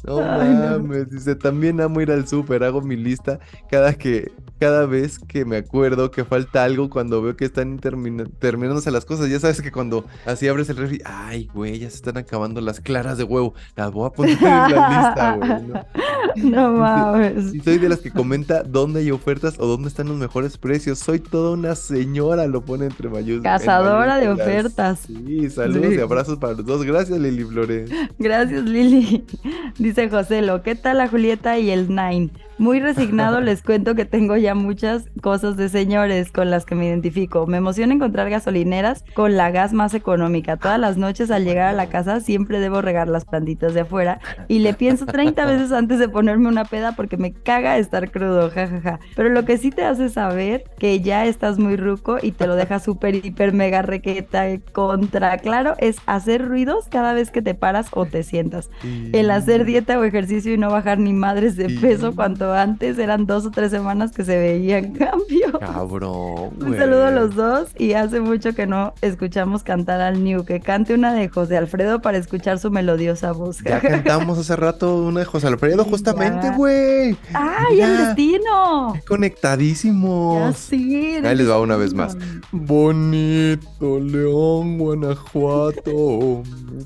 No 0.06 0.20
mames, 0.20 1.10
dice, 1.10 1.34
también 1.34 1.80
amo 1.80 2.00
ir 2.00 2.10
al 2.10 2.28
súper, 2.28 2.64
hago 2.64 2.82
mi 2.82 2.96
lista 2.96 3.38
cada 3.70 3.94
que 3.94 4.32
cada 4.60 4.86
vez 4.86 5.18
que 5.18 5.44
me 5.44 5.56
acuerdo 5.58 6.10
que 6.10 6.24
falta 6.24 6.64
algo 6.64 6.88
cuando 6.88 7.20
veo 7.20 7.36
que 7.36 7.44
están 7.44 7.78
terminándose 7.78 8.90
las 8.90 9.04
cosas. 9.04 9.28
Ya 9.28 9.40
sabes 9.40 9.60
que 9.60 9.72
cuando 9.72 10.06
así 10.24 10.48
abres 10.48 10.70
el 10.70 10.76
refri, 10.76 11.02
ay, 11.04 11.50
güey, 11.52 11.80
ya 11.80 11.90
se 11.90 11.96
están 11.96 12.16
acabando 12.16 12.60
las 12.60 12.80
claras 12.80 13.18
de 13.18 13.24
huevo. 13.24 13.54
Las 13.76 13.90
voy 13.90 14.06
a 14.06 14.10
poner 14.10 14.38
en 14.38 14.44
la 14.44 14.88
lista, 14.88 15.36
güey. 15.36 16.50
No, 16.50 16.72
mames. 16.78 17.54
Y 17.54 17.60
soy 17.60 17.78
de 17.78 17.88
las 17.88 17.98
que 17.98 18.10
comenta 18.10 18.62
dónde 18.74 19.00
hay 19.00 19.12
ofertas 19.12 19.54
o 19.58 19.66
dónde 19.66 19.88
están 19.88 20.08
los 20.08 20.18
mejores 20.18 20.58
precios. 20.58 20.98
Soy 20.98 21.20
toda 21.20 21.52
una 21.52 21.76
señora, 21.76 22.46
lo 22.48 22.64
pone 22.64 22.86
entre 22.86 23.08
mayúsculas. 23.08 23.60
Cazadora 23.60 24.18
de 24.18 24.28
ofertas. 24.28 25.00
Sí, 25.06 25.48
saludos 25.48 25.94
y 25.94 26.00
abrazos 26.00 26.38
para 26.38 26.54
los 26.54 26.66
dos. 26.66 26.82
Gracias, 26.82 27.18
Lili 27.18 27.44
Flores. 27.44 27.88
Gracias, 28.18 28.64
Lili. 28.64 29.24
Dice 29.78 30.10
José, 30.10 30.42
lo 30.42 30.62
¿qué 30.62 30.74
tal 30.74 30.98
la 30.98 31.08
Julieta 31.08 31.56
y 31.58 31.70
el 31.70 31.88
Nine? 31.88 32.30
Muy 32.58 32.80
resignado 32.80 33.40
les 33.40 33.62
cuento 33.62 33.94
que 33.94 34.04
tengo 34.04 34.36
ya 34.36 34.54
muchas 34.54 35.06
cosas 35.20 35.56
de 35.56 35.68
señores 35.68 36.30
con 36.30 36.50
las 36.50 36.64
que 36.64 36.74
me 36.74 36.86
identifico. 36.86 37.46
Me 37.46 37.56
emociona 37.56 37.94
encontrar 37.94 38.30
gasolineras 38.30 39.04
con 39.14 39.36
la 39.36 39.50
gas 39.50 39.72
más 39.72 39.94
económica. 39.94 40.56
Todas 40.56 40.78
las 40.78 40.96
noches 40.96 41.30
al 41.30 41.44
llegar 41.44 41.68
a 41.68 41.72
la 41.72 41.88
casa 41.88 42.20
siempre 42.20 42.60
debo 42.60 42.80
regar 42.80 43.08
las 43.08 43.24
plantitas 43.24 43.74
de 43.74 43.80
afuera 43.80 44.20
y 44.48 44.60
le 44.60 44.74
pienso 44.74 45.06
30 45.06 45.44
veces 45.46 45.72
antes 45.72 45.98
de 45.98 46.08
ponerme 46.08 46.48
una 46.48 46.64
peda 46.64 46.92
porque 46.92 47.16
me 47.16 47.32
caga 47.32 47.78
estar 47.78 48.10
crudo, 48.10 48.50
jajaja. 48.50 49.00
Pero 49.16 49.30
lo 49.30 49.44
que 49.44 49.58
sí 49.58 49.70
te 49.70 49.84
hace 49.84 50.08
saber 50.08 50.64
que 50.78 51.00
ya 51.00 51.26
estás 51.26 51.58
muy 51.58 51.76
ruco 51.76 52.18
y 52.22 52.32
te 52.32 52.46
lo 52.46 52.54
deja 52.54 52.78
súper, 52.78 53.16
hiper, 53.16 53.52
mega 53.52 53.82
requeta 53.82 54.44
contra. 54.72 55.38
Claro, 55.38 55.74
es 55.78 55.96
hacer 56.06 56.46
ruidos 56.46 56.86
cada 56.88 57.14
vez 57.14 57.30
que 57.30 57.42
te 57.42 57.54
paras 57.54 57.88
o 57.92 58.06
te 58.06 58.22
sientas. 58.22 58.70
El 59.12 59.30
hacer 59.30 59.64
dieta 59.64 59.98
o 59.98 60.04
ejercicio 60.04 60.52
y 60.52 60.58
no 60.58 60.70
bajar 60.70 60.98
ni 60.98 61.12
madres 61.12 61.56
de 61.56 61.68
peso 61.68 62.14
cuando 62.44 62.54
antes 62.54 62.98
eran 62.98 63.26
dos 63.26 63.46
o 63.46 63.50
tres 63.50 63.70
semanas 63.70 64.12
que 64.12 64.24
se 64.24 64.36
veían 64.36 64.92
cambio. 64.92 65.58
Cabrón. 65.58 66.50
Un 66.60 66.76
saludo 66.76 67.06
a 67.06 67.10
los 67.10 67.34
dos 67.34 67.68
y 67.78 67.94
hace 67.94 68.20
mucho 68.20 68.54
que 68.54 68.66
no 68.66 68.92
escuchamos 69.00 69.62
cantar 69.62 70.00
al 70.00 70.22
New, 70.22 70.44
que 70.44 70.60
cante 70.60 70.94
una 70.94 71.14
de 71.14 71.28
José 71.28 71.56
Alfredo 71.56 72.02
para 72.02 72.18
escuchar 72.18 72.58
su 72.58 72.70
melodiosa 72.70 73.32
voz. 73.32 73.62
Ya 73.64 73.80
cantamos 73.80 74.38
hace 74.38 74.56
rato 74.56 74.96
una 74.96 75.20
de 75.20 75.26
José 75.26 75.46
Alfredo, 75.46 75.84
justamente, 75.84 76.50
güey. 76.56 77.16
¡Ay, 77.32 77.80
el 77.80 77.96
destino! 77.98 78.94
Conectadísimos. 79.06 80.40
Ya 80.40 80.52
sí. 80.52 81.16
Ahí 81.24 81.36
les 81.36 81.48
va 81.48 81.60
una 81.60 81.76
vez 81.76 81.94
más. 81.94 82.16
Bonito 82.52 84.00
León, 84.00 84.78
Guanajuato. 84.78 86.42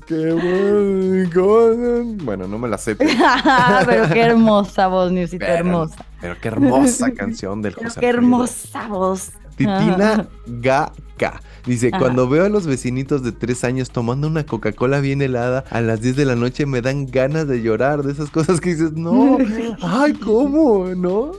Qué 0.07 0.31
bueno. 0.31 2.15
Bueno, 2.23 2.47
no 2.47 2.57
me 2.57 2.67
la 2.69 2.77
sé. 2.77 2.95
Pero 2.95 3.09
qué 4.13 4.21
hermosa 4.21 4.87
voz, 4.87 5.11
Newsita 5.11 5.48
hermosa. 5.49 6.05
Pero 6.21 6.35
qué 6.41 6.47
hermosa 6.47 7.11
canción 7.11 7.61
del 7.61 7.73
José 7.73 7.99
Qué 7.99 8.07
hermosa 8.07 8.87
voz. 8.87 9.31
Titina 9.59 10.27
Gaka. 10.47 11.41
Dice, 11.65 11.91
cuando 11.91 12.29
veo 12.29 12.45
a 12.45 12.49
los 12.49 12.65
vecinitos 12.65 13.23
de 13.23 13.33
tres 13.33 13.65
años 13.65 13.91
tomando 13.91 14.27
una 14.27 14.45
Coca-Cola 14.45 15.01
bien 15.01 15.21
helada 15.21 15.65
a 15.69 15.81
las 15.81 16.01
10 16.01 16.15
de 16.15 16.25
la 16.25 16.35
noche 16.35 16.65
me 16.65 16.81
dan 16.81 17.05
ganas 17.05 17.47
de 17.47 17.61
llorar 17.61 18.03
de 18.03 18.13
esas 18.13 18.29
cosas 18.31 18.61
que 18.61 18.69
dices, 18.69 18.93
no, 18.93 19.37
ay, 19.81 20.13
¿cómo? 20.13 20.87
¿No? 20.95 21.33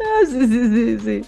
Ah, 0.00 0.26
sí, 0.26 0.46
sí, 0.46 0.68
sí, 0.74 0.98
sí. 1.04 1.22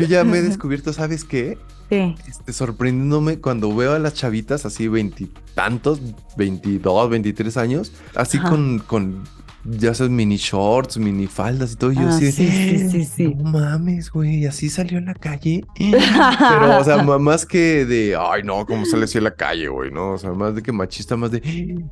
Yo 0.00 0.06
ya 0.06 0.24
me 0.24 0.38
he 0.38 0.42
descubierto, 0.42 0.92
¿sabes 0.92 1.24
qué? 1.24 1.56
Sí. 1.88 2.14
Este, 2.28 2.52
sorprendiéndome 2.52 3.38
cuando 3.38 3.74
veo 3.74 3.94
a 3.94 3.98
las 3.98 4.14
chavitas 4.14 4.66
así 4.66 4.88
veintitantos, 4.88 6.00
veintidós, 6.36 7.08
veintitrés 7.10 7.56
años, 7.56 7.92
así 8.14 8.38
con, 8.38 8.80
con 8.80 9.22
ya 9.64 9.94
sabes, 9.94 10.10
mini 10.10 10.36
shorts, 10.36 10.96
mini 10.98 11.26
faldas 11.26 11.72
y 11.72 11.76
todo. 11.76 11.92
Y 11.92 11.96
yo 11.96 12.02
Ah, 12.02 12.08
así, 12.16 12.32
sí, 12.32 12.48
sí, 12.48 12.88
sí, 12.90 13.04
sí. 13.04 13.34
no 13.34 13.50
mames, 13.50 14.10
güey, 14.10 14.46
así 14.46 14.68
salió 14.70 14.98
en 14.98 15.06
la 15.06 15.14
calle. 15.14 15.64
Pero, 15.78 16.78
o 16.80 16.84
sea, 16.84 17.02
más 17.02 17.46
que 17.46 17.84
de, 17.84 18.16
ay, 18.18 18.42
no, 18.44 18.64
cómo 18.66 18.84
sale 18.86 19.04
así 19.04 19.18
en 19.18 19.24
la 19.24 19.34
calle, 19.34 19.68
güey, 19.68 19.90
¿no? 19.90 20.12
O 20.12 20.18
sea, 20.18 20.32
más 20.32 20.54
de 20.54 20.62
que 20.62 20.72
machista, 20.72 21.16
más 21.16 21.30
de, 21.30 21.42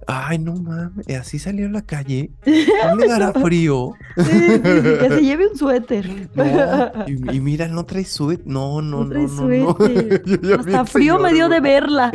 ay, 0.06 0.38
no 0.38 0.54
mames, 0.54 1.06
así 1.18 1.38
salió 1.38 1.66
en 1.66 1.72
la 1.72 1.82
calle. 1.82 2.30
¿No 2.86 2.96
le 2.96 3.06
dará 3.08 3.32
frío? 3.32 3.92
Sí, 4.16 4.24
sí, 4.24 4.30
sí, 4.32 4.60
que 4.62 5.08
se 5.10 5.20
lleve 5.22 5.48
un 5.48 5.56
suéter. 5.58 6.28
No, 6.34 6.44
y, 7.06 7.36
y 7.36 7.40
mira, 7.40 7.68
no 7.68 7.84
trae 7.84 8.04
suéter. 8.04 8.46
No, 8.46 8.80
no, 8.82 9.04
No 9.04 9.04
no, 9.04 9.10
trae 9.10 9.22
no, 9.26 9.28
no. 9.28 9.76
suéter. 9.76 10.22
Ya 10.42 10.54
Hasta 10.56 10.84
frío 10.86 11.18
me 11.18 11.32
dio 11.32 11.48
de 11.48 11.60
verla. 11.60 12.10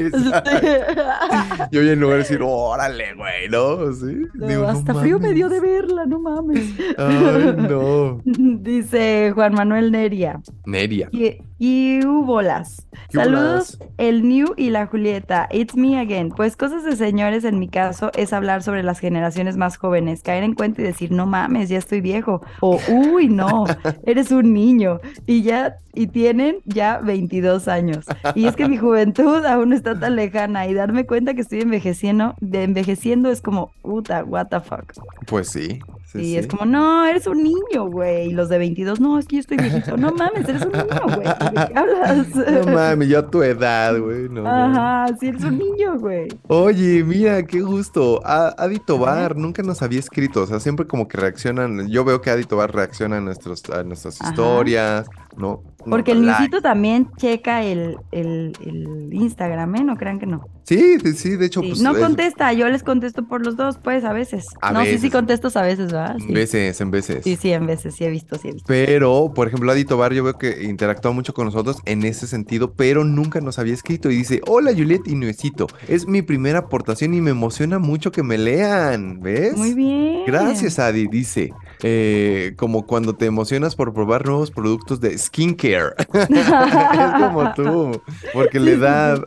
Yo 1.71 1.81
ya 1.81 1.91
en 1.93 1.99
lugar 1.99 2.17
de 2.17 2.23
decir, 2.23 2.39
órale, 2.41 3.13
güey, 3.15 3.49
¿no? 3.49 3.93
Sí. 3.93 4.25
No, 4.33 4.47
Digo, 4.47 4.61
no 4.63 4.69
hasta 4.69 4.93
frío 4.95 5.19
me 5.19 5.33
dio 5.33 5.42
de 5.49 5.59
verla, 5.59 6.05
no 6.05 6.19
mames. 6.19 6.73
Ay, 6.97 7.55
no. 7.69 8.21
Dice 8.25 9.31
Juan 9.33 9.53
Manuel 9.53 9.91
Neria. 9.91 10.41
Neria. 10.65 11.09
Y, 11.11 11.37
y 11.59 12.03
bolas. 12.05 12.87
¿Qué 13.09 13.17
Saludos, 13.17 13.77
bolas? 13.77 13.93
el 13.97 14.27
New 14.27 14.53
y 14.57 14.69
la 14.69 14.87
Julieta. 14.87 15.47
It's 15.51 15.75
me 15.75 15.99
again. 15.99 16.29
Pues 16.29 16.55
cosas 16.57 16.83
de 16.83 16.95
señores 16.95 17.43
en 17.43 17.59
mi 17.59 17.67
caso 17.67 18.11
es 18.15 18.33
hablar 18.33 18.63
sobre 18.63 18.83
las 18.83 18.99
generaciones 18.99 19.57
más 19.57 19.77
jóvenes, 19.77 20.23
caer 20.23 20.43
en 20.43 20.53
cuenta 20.53 20.81
y 20.81 20.85
decir, 20.85 21.11
no 21.11 21.25
mames, 21.25 21.69
ya 21.69 21.77
estoy 21.77 22.01
viejo. 22.01 22.41
O, 22.61 22.79
uy, 22.89 23.27
no, 23.27 23.65
eres 24.05 24.31
un 24.31 24.53
niño. 24.53 24.99
Y 25.25 25.43
ya, 25.43 25.77
y 25.93 26.07
tienen 26.07 26.57
ya 26.65 26.99
22 26.99 27.67
años. 27.67 28.05
Y 28.35 28.45
es 28.45 28.55
que 28.55 28.67
mi 28.67 28.77
juventud 28.77 29.45
aún 29.45 29.73
está 29.73 29.99
tan 29.99 30.15
lejana 30.15 30.67
y 30.67 30.73
darme 30.73 31.05
cuenta 31.05 31.33
que 31.33 31.41
estoy 31.41 31.61
envejeciendo, 31.61 32.35
de 32.39 32.63
envejeciendo 32.63 33.29
es 33.29 33.41
como, 33.41 33.71
puta, 33.81 34.23
what 34.23 34.47
the 34.47 34.59
fuck. 34.59 34.91
Pues 35.33 35.47
sí. 35.49 35.79
Sí, 36.05 36.19
Y 36.19 36.23
sí. 36.25 36.37
es 36.37 36.45
como, 36.45 36.63
no, 36.65 37.07
eres 37.07 37.25
un 37.25 37.41
niño, 37.41 37.87
güey. 37.89 38.27
Y 38.27 38.33
los 38.33 38.47
de 38.47 38.59
22, 38.59 38.99
no, 38.99 39.17
es 39.17 39.25
que 39.25 39.37
yo 39.37 39.39
estoy 39.39 39.57
viejito. 39.57 39.97
No 39.97 40.13
mames, 40.13 40.47
eres 40.47 40.63
un 40.63 40.71
niño, 40.71 41.01
güey. 41.05 41.27
¿De 41.27 41.67
qué 41.67 41.73
hablas? 41.75 42.27
No 42.67 42.71
mames, 42.75 43.07
yo 43.09 43.17
a 43.17 43.27
tu 43.31 43.41
edad, 43.41 43.97
güey. 43.99 44.29
No. 44.29 44.45
Ajá, 44.47 45.07
sí, 45.19 45.29
eres 45.29 45.43
un 45.43 45.57
niño, 45.57 45.97
güey. 45.97 46.27
Oye, 46.49 47.03
mira, 47.03 47.41
qué 47.41 47.61
gusto. 47.61 48.21
A- 48.23 48.53
Adi 48.59 48.77
Tobar 48.77 49.35
nunca 49.35 49.63
nos 49.63 49.81
había 49.81 49.97
escrito. 49.97 50.43
O 50.43 50.45
sea, 50.45 50.59
siempre 50.59 50.85
como 50.85 51.07
que 51.07 51.17
reaccionan. 51.17 51.87
Yo 51.89 52.05
veo 52.05 52.21
que 52.21 52.29
Adi 52.29 52.43
Tobar 52.43 52.71
reacciona 52.75 53.17
a, 53.17 53.21
nuestros, 53.21 53.63
a 53.71 53.81
nuestras 53.81 54.21
Ajá. 54.21 54.29
historias. 54.29 55.07
No. 55.37 55.63
Porque 55.89 56.11
el 56.11 56.25
like. 56.25 56.61
También 56.61 57.09
checa 57.17 57.61
el, 57.63 57.97
el, 58.11 58.53
el 58.65 59.09
Instagram, 59.13 59.75
¿eh? 59.75 59.83
No 59.83 59.97
crean 59.97 60.17
que 60.17 60.25
no. 60.25 60.45
Sí, 60.63 60.97
sí, 61.15 61.35
de 61.35 61.47
hecho, 61.47 61.59
Sí, 61.61 61.67
pues. 61.69 61.81
no 61.81 61.91
es- 61.91 61.97
contesta, 61.97 62.53
yo 62.53 62.69
les 62.69 62.83
contesto 62.83 63.27
por 63.27 63.43
los 63.45 63.57
dos, 63.57 63.79
pues, 63.83 64.05
a 64.05 64.13
veces. 64.13 64.45
A 64.61 64.71
no, 64.71 64.85
sí, 64.85 64.97
sí 64.97 65.09
contesto 65.09 65.49
a 65.53 65.61
veces, 65.61 65.87
¿verdad? 65.91 66.15
En 66.25 66.33
veces, 66.33 66.79
en 66.79 66.89
veces. 66.89 67.21
sí, 67.25 67.35
sí, 67.35 67.51
en 67.51 67.65
veces, 67.67 67.95
sí 67.95 68.05
he 68.05 68.09
visto, 68.09 68.37
sí 68.37 68.47
he 68.47 68.53
visto. 68.53 68.65
Pero, 68.65 69.33
por 69.35 69.49
ejemplo, 69.49 69.69
Adi 69.73 69.83
Tobar, 69.83 70.13
yo 70.13 70.23
veo 70.23 70.37
que 70.37 70.63
interactúa 70.63 71.11
mucho 71.11 71.33
con 71.33 71.45
nosotros 71.45 71.77
en 71.85 72.03
ese 72.05 72.27
sentido, 72.27 72.73
pero 72.75 73.03
nunca 73.03 73.41
nos 73.41 73.59
había 73.59 73.73
escrito 73.73 74.09
y 74.09 74.15
dice, 74.15 74.39
hola 74.47 74.71
Juliet 74.71 75.01
y 75.05 75.15
Nuecito, 75.15 75.67
es 75.89 76.07
mi 76.07 76.21
primera 76.21 76.59
aportación 76.59 77.13
y 77.13 77.19
me 77.19 77.31
emociona 77.31 77.77
mucho 77.77 78.13
que 78.13 78.23
me 78.23 78.37
lean, 78.37 79.19
¿ves? 79.19 79.57
Muy 79.57 79.73
bien. 79.73 80.21
Gracias, 80.25 80.79
Adi, 80.79 81.07
dice, 81.07 81.49
eh, 81.83 82.53
como 82.57 82.87
cuando 82.87 83.13
te 83.13 83.25
emocionas 83.25 83.75
por 83.75 83.93
probar 83.93 84.25
nuevos 84.25 84.51
productos 84.51 85.01
de 85.01 85.17
skincare. 85.17 85.95
es 86.13 87.11
como 87.19 87.53
tú, 87.53 88.01
porque 88.33 88.59
la 88.59 88.71
edad. 88.71 89.23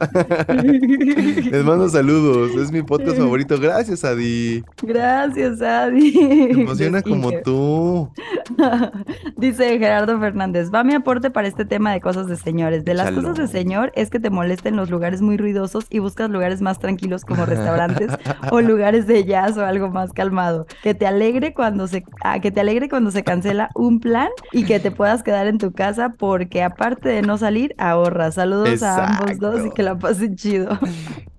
Les 1.51 1.65
mando 1.65 1.89
saludos, 1.89 2.57
es 2.57 2.73
mi 2.73 2.83
podcast 2.83 3.19
favorito. 3.19 3.59
Gracias, 3.61 4.05
Adi. 4.05 4.65
Gracias, 4.83 5.61
Adi. 5.61 6.13
Me 6.55 6.63
emociona 6.63 7.03
como 7.03 7.31
tú. 7.43 8.11
Dice 9.37 9.79
Gerardo 9.79 10.19
Fernández, 10.19 10.71
va 10.75 10.83
mi 10.83 10.95
aporte 10.95 11.31
para 11.31 11.49
este 11.49 11.65
tema 11.65 11.93
de 11.93 12.01
cosas 12.01 12.27
de 12.27 12.37
señores. 12.37 12.85
De 12.85 12.95
las 12.95 13.13
cosas 13.13 13.37
de 13.37 13.49
señor 13.49 13.93
es 13.95 14.11
que 14.11 14.19
te 14.19 14.31
molesten 14.31 14.77
los 14.77 14.91
lugares 14.91 15.21
muy 15.21 15.37
ruidosos 15.37 15.87
y 15.91 15.99
buscas 15.99 16.31
lugares 16.31 16.63
más 16.63 16.79
tranquilos 16.79 17.25
como 17.25 17.45
restaurantes 17.45 18.13
o 18.51 18.61
lugares 18.61 19.07
de 19.07 19.25
jazz 19.25 19.57
o 19.59 19.65
algo 19.65 19.91
más 19.91 20.13
calmado. 20.13 20.67
Que 20.83 20.95
te 20.95 21.07
alegre 21.07 21.53
cuando 21.53 21.87
se, 21.87 22.05
ah, 22.23 22.41
que 22.47 22.53
te 22.53 22.61
alegre 22.61 22.89
cuando 22.89 23.11
se 23.11 23.25
cancela 23.25 23.71
un 23.75 23.99
plan 23.99 24.29
y 24.53 24.67
que 24.67 24.79
te 24.79 24.93
puedas 24.93 25.25
quedar 25.25 25.49
en 25.49 25.59
tu 25.59 25.73
casa 25.73 26.11
porque 26.17 26.63
aparte 26.63 27.09
de 27.09 27.21
no 27.21 27.39
salir, 27.39 27.75
ahorras. 27.77 28.35
Saludos 28.35 28.85
a 28.85 29.05
ambos 29.05 29.41
dos 29.41 29.67
y 29.67 29.71
que 29.71 29.83
la 29.83 29.99
pasen 29.99 30.37
chido. 30.37 30.79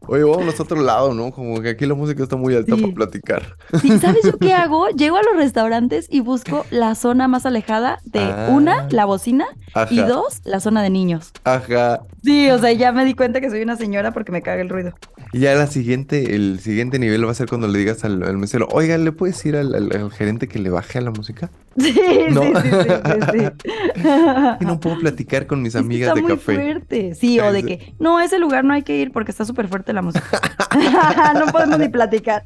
Oye, 0.08 0.24
vamos 0.24 0.60
a 0.60 0.64
otro 0.64 0.82
lado, 0.82 1.14
¿no? 1.14 1.32
Como 1.32 1.62
que 1.62 1.70
aquí 1.70 1.86
la 1.86 1.94
música 1.94 2.24
está 2.24 2.36
muy 2.36 2.56
alta 2.56 2.76
para 2.76 2.94
platicar. 2.94 3.58
Sí, 3.82 4.00
¿sabes 4.00 4.24
yo 4.24 4.38
qué 4.38 4.54
hago? 4.56 4.88
Llego 4.90 5.18
a 5.18 5.22
los 5.22 5.36
restaurantes 5.36 6.08
y 6.10 6.22
busco 6.22 6.66
la 6.72 6.96
zona 6.96 7.28
más 7.28 7.46
alejada 7.46 8.00
de 8.06 8.22
ah. 8.22 8.50
una, 8.52 8.88
la 8.90 9.06
bocina, 9.06 9.46
y 9.90 10.00
dos, 10.00 10.42
la 10.46 10.60
zona 10.60 10.82
de 10.82 10.90
niños. 10.90 11.32
Ajá. 11.44 12.02
Sí, 12.24 12.50
o 12.50 12.58
sea, 12.60 12.72
ya 12.72 12.92
me 12.92 13.06
di 13.06 13.14
cuenta 13.14 13.42
que 13.42 13.50
soy 13.50 13.62
una 13.62 13.76
señora 13.76 14.12
porque 14.12 14.32
me 14.32 14.42
caga 14.42 14.62
el 14.62 14.70
ruido. 14.70 14.94
Y 15.34 15.40
ya 15.40 15.54
la 15.56 15.68
siguiente, 15.68 16.36
el 16.36 16.60
siguiente 16.60 17.00
nivel 17.00 17.26
va 17.26 17.32
a 17.32 17.36
ser 17.36 17.48
cuando 17.48 17.68
le 17.68 17.80
digas 17.80 18.04
al, 18.04 18.38
mesero, 18.38 18.68
oiga, 18.72 18.98
¿le 18.98 19.12
puedes 19.12 19.36
decir 19.36 19.56
al, 19.56 20.12
gerente 20.12 20.48
que 20.48 20.60
le 20.60 20.70
baje 20.70 20.98
a 20.98 21.02
la 21.02 21.12
música? 21.12 21.50
Sí, 21.88 21.94
¿No? 22.32 22.42
sí, 22.42 22.70
sí, 22.72 23.40
sí, 23.40 24.04
y 24.62 24.66
no 24.66 24.80
puedo 24.80 24.98
platicar 24.98 25.46
con 25.46 25.62
mis 25.62 25.76
amigas 25.76 26.16
de 26.16 26.24
café. 26.24 26.56
fuerte. 26.56 27.14
Sí, 27.14 27.40
o 27.40 27.52
de 27.52 27.64
que, 27.64 27.94
no, 28.00 28.20
ese 28.20 28.40
lugar 28.40 28.64
no 28.64 28.74
hay 28.74 28.82
que 28.82 28.98
ir 28.98 29.12
porque 29.12 29.30
está 29.30 29.46
súper 29.46 29.68
fuerte 29.68 29.94
la 29.94 30.02
música. 30.02 30.42
no 31.36 31.52
podemos 31.52 31.78
ni 31.78 31.90
platicar. 31.90 32.44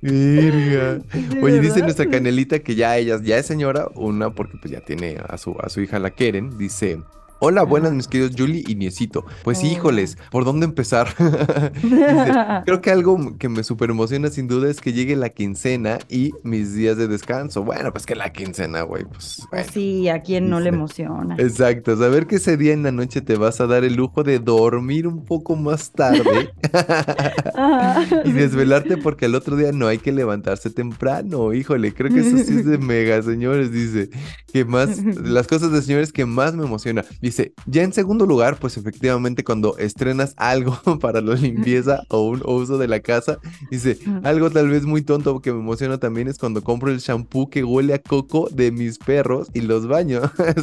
Virga. 0.00 0.98
Oye, 1.42 1.60
dice 1.60 1.82
nuestra 1.82 2.08
canelita 2.08 2.60
que 2.60 2.76
ya 2.76 2.96
ella 2.96 3.18
ya 3.20 3.36
es 3.36 3.46
señora, 3.46 3.88
una 3.94 4.30
porque 4.30 4.56
pues 4.58 4.70
ya 4.70 4.80
tiene 4.80 5.18
a 5.28 5.36
su, 5.38 5.56
a 5.60 5.68
su 5.68 5.80
hija 5.80 5.98
la 5.98 6.10
Keren, 6.10 6.56
dice, 6.56 7.00
Hola, 7.38 7.64
buenas 7.64 7.92
mis 7.92 8.08
queridos 8.08 8.32
Julie 8.36 8.64
y 8.66 8.76
Niecito. 8.76 9.26
Pues 9.44 9.62
híjoles, 9.62 10.16
¿por 10.30 10.46
dónde 10.46 10.64
empezar? 10.64 11.14
creo 12.64 12.80
que 12.80 12.90
algo 12.90 13.36
que 13.36 13.50
me 13.50 13.62
super 13.62 13.90
emociona 13.90 14.30
sin 14.30 14.48
duda 14.48 14.70
es 14.70 14.80
que 14.80 14.94
llegue 14.94 15.16
la 15.16 15.28
quincena 15.28 15.98
y 16.08 16.32
mis 16.44 16.72
días 16.72 16.96
de 16.96 17.08
descanso. 17.08 17.62
Bueno, 17.62 17.92
pues 17.92 18.06
que 18.06 18.14
la 18.14 18.32
quincena, 18.32 18.82
güey, 18.82 19.04
pues, 19.04 19.46
Sí, 19.70 20.08
a 20.08 20.22
quien 20.22 20.48
no 20.48 20.60
le 20.60 20.70
emociona. 20.70 21.36
Exacto, 21.38 21.94
saber 21.98 22.26
que 22.26 22.36
ese 22.36 22.56
día 22.56 22.72
en 22.72 22.82
la 22.82 22.90
noche 22.90 23.20
te 23.20 23.36
vas 23.36 23.60
a 23.60 23.66
dar 23.66 23.84
el 23.84 23.96
lujo 23.96 24.22
de 24.22 24.38
dormir 24.38 25.06
un 25.06 25.22
poco 25.22 25.56
más 25.56 25.92
tarde 25.92 26.54
y 28.24 28.32
desvelarte 28.32 28.96
porque 28.96 29.26
al 29.26 29.34
otro 29.34 29.56
día 29.56 29.72
no 29.72 29.88
hay 29.88 29.98
que 29.98 30.10
levantarse 30.10 30.70
temprano. 30.70 31.52
Híjole, 31.52 31.92
creo 31.92 32.10
que 32.10 32.20
eso 32.20 32.38
sí 32.38 32.56
es 32.56 32.64
de 32.64 32.78
mega, 32.78 33.20
señores, 33.22 33.70
dice. 33.70 34.08
Que 34.50 34.64
más, 34.64 35.04
las 35.04 35.46
cosas 35.46 35.70
de 35.70 35.82
señores 35.82 36.14
que 36.14 36.24
más 36.24 36.54
me 36.54 36.64
emociona. 36.64 37.04
Dice, 37.26 37.54
ya 37.66 37.82
en 37.82 37.92
segundo 37.92 38.24
lugar, 38.24 38.56
pues 38.60 38.76
efectivamente 38.76 39.42
cuando 39.42 39.76
estrenas 39.78 40.32
algo 40.36 40.78
para 41.00 41.20
la 41.20 41.34
limpieza 41.34 42.04
o 42.08 42.22
un 42.22 42.40
uso 42.44 42.78
de 42.78 42.86
la 42.86 43.00
casa, 43.00 43.38
dice, 43.68 43.98
algo 44.22 44.48
tal 44.48 44.68
vez 44.68 44.84
muy 44.84 45.02
tonto 45.02 45.40
que 45.40 45.52
me 45.52 45.58
emociona 45.58 45.98
también 45.98 46.28
es 46.28 46.38
cuando 46.38 46.62
compro 46.62 46.88
el 46.88 46.98
shampoo 46.98 47.50
que 47.50 47.64
huele 47.64 47.94
a 47.94 47.98
coco 47.98 48.48
de 48.52 48.70
mis 48.70 48.98
perros 48.98 49.50
y 49.54 49.62
los 49.62 49.88
baño. 49.88 50.20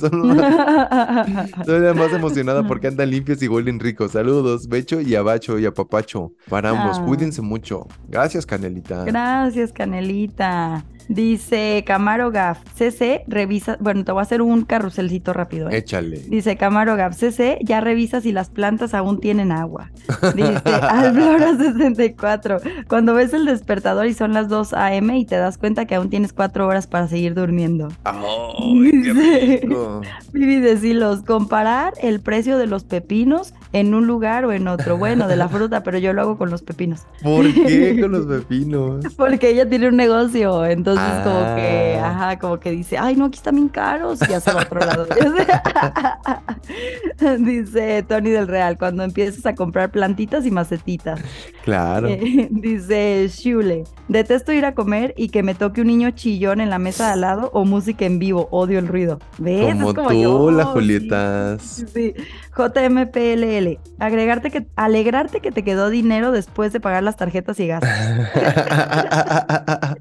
Son 1.66 1.84
la 1.84 1.93
más 1.93 2.14
emocionada 2.14 2.66
porque 2.66 2.88
andan 2.88 3.09
limpios 3.09 3.43
y 3.43 3.49
huelen 3.49 3.82
ricos. 3.82 4.11
Saludos, 4.11 4.70
Becho 4.70 5.01
y 5.01 5.16
Abacho 5.16 5.59
y 5.59 5.66
a 5.66 5.74
Papacho. 5.74 6.32
Para 6.47 6.70
ambos, 6.70 6.97
ah. 6.97 7.05
cuídense 7.05 7.41
mucho. 7.41 7.89
Gracias, 8.07 8.45
Canelita. 8.45 9.03
Gracias, 9.03 9.74
Canelita. 9.74 10.86
Dice 11.08 11.84
Camaro 11.86 12.32
Gaf, 12.32 12.60
CC, 12.76 13.24
revisa, 13.28 13.78
bueno, 13.80 14.04
te 14.04 14.12
voy 14.12 14.20
a 14.20 14.24
hacer 14.24 14.41
un 14.41 14.64
carruselcito 14.64 15.34
rápido. 15.34 15.70
¿eh? 15.70 15.78
Échale. 15.78 16.20
Dice 16.20 16.58
Camaro 16.58 16.95
Gaf, 16.95 17.16
CC, 17.16 17.60
ya 17.62 17.82
revisa 17.82 18.22
si 18.22 18.32
las 18.32 18.49
plantas 18.49 18.93
aún 18.93 19.20
tienen 19.20 19.51
agua. 19.51 19.91
Dice 20.36 20.54
Alblora64, 20.64 22.86
cuando 22.88 23.14
ves 23.14 23.34
el 23.34 23.45
despertador 23.45 24.08
y 24.08 24.14
son 24.14 24.34
las 24.34 24.47
2 24.47 24.74
a.m. 24.74 25.18
y 25.18 25.26
te 25.26 25.36
das 25.36 25.58
cuenta 25.58 25.86
que 25.86 25.95
aún 25.95 26.10
tienes 26.10 26.34
4 26.34 26.68
horas 26.68 26.88
para 26.88 27.08
seguir 27.08 27.34
durmiendo. 27.34 27.89
Qué 28.04 29.60
rico. 29.62 30.01
Vivi 30.34 30.60
decilos, 30.60 31.24
comparar 31.24 31.93
el 32.01 32.22
precio 32.22 32.58
de 32.58 32.68
los 32.68 32.84
pepinos 32.84 33.54
en 33.74 33.93
un 33.93 34.07
lugar 34.07 34.45
o 34.45 34.53
en 34.53 34.67
otro. 34.67 34.97
Bueno, 34.97 35.28
de 35.28 35.36
la 35.36 35.49
fruta, 35.49 35.84
pero 35.84 35.97
yo 35.97 36.13
lo 36.13 36.21
hago 36.21 36.38
con 36.38 36.49
los 36.49 36.61
pepinos. 36.61 37.01
¿Por 37.21 37.51
qué 37.53 37.97
con 38.01 38.11
los 38.11 38.26
pepinos? 38.26 39.03
Porque 39.17 39.49
ella 39.49 39.67
tiene 39.67 39.89
un 39.89 39.97
negocio, 39.97 40.65
entonces 40.65 41.05
como 41.24 41.55
que, 41.55 41.99
ah. 41.99 42.09
ajá, 42.09 42.39
como 42.39 42.59
que 42.59 42.71
dice, 42.71 42.97
ay, 42.97 43.15
no, 43.15 43.26
aquí 43.26 43.38
están 43.38 43.55
bien 43.55 43.69
caros 43.69 44.19
y 44.21 44.32
ya 44.32 44.39
se 44.39 44.53
va 44.53 44.61
a 44.61 44.63
otro 44.63 44.80
lado. 44.80 45.07
dice 47.39 48.05
Tony 48.07 48.30
del 48.30 48.47
Real, 48.47 48.78
cuando 48.78 49.03
empiezas 49.03 49.45
a 49.45 49.55
comprar 49.55 49.91
plantitas 49.91 50.45
y 50.45 50.51
macetitas. 50.51 51.19
Claro. 51.63 52.07
Eh, 52.07 52.47
dice 52.51 53.28
Shule, 53.28 53.86
detesto 54.07 54.53
ir 54.53 54.65
a 54.65 54.76
comer 54.76 55.15
y 55.17 55.30
que 55.30 55.41
me 55.41 55.55
toque 55.55 55.82
un 55.82 55.88
niño 55.88 56.11
chillón 56.11 56.61
en 56.61 56.69
la 56.69 56.78
mesa 56.78 57.07
de 57.07 57.13
al 57.13 57.21
lado 57.21 57.49
o 57.53 57.65
música 57.65 58.05
en 58.05 58.19
vivo, 58.19 58.47
odio 58.51 58.78
el 58.78 58.88
ruido. 58.88 59.19
¿Ves? 59.39 59.74
Como, 59.74 59.95
como 59.95 60.09
tú, 60.09 60.21
yo. 60.21 60.65
Julietas. 60.74 61.86
Sí, 61.93 62.13
JMPLL, 62.56 63.80
agregarte 63.99 64.51
que, 64.51 64.68
alegrarte 64.76 65.39
que 65.39 65.51
te 65.51 65.64
quedó 65.64 65.89
dinero 65.89 66.32
después 66.32 66.72
de 66.72 66.80
pagar 66.80 67.04
las 67.04 67.18
tarjetas 67.18 67.60
y 67.60 67.68
gastos. 67.68 67.89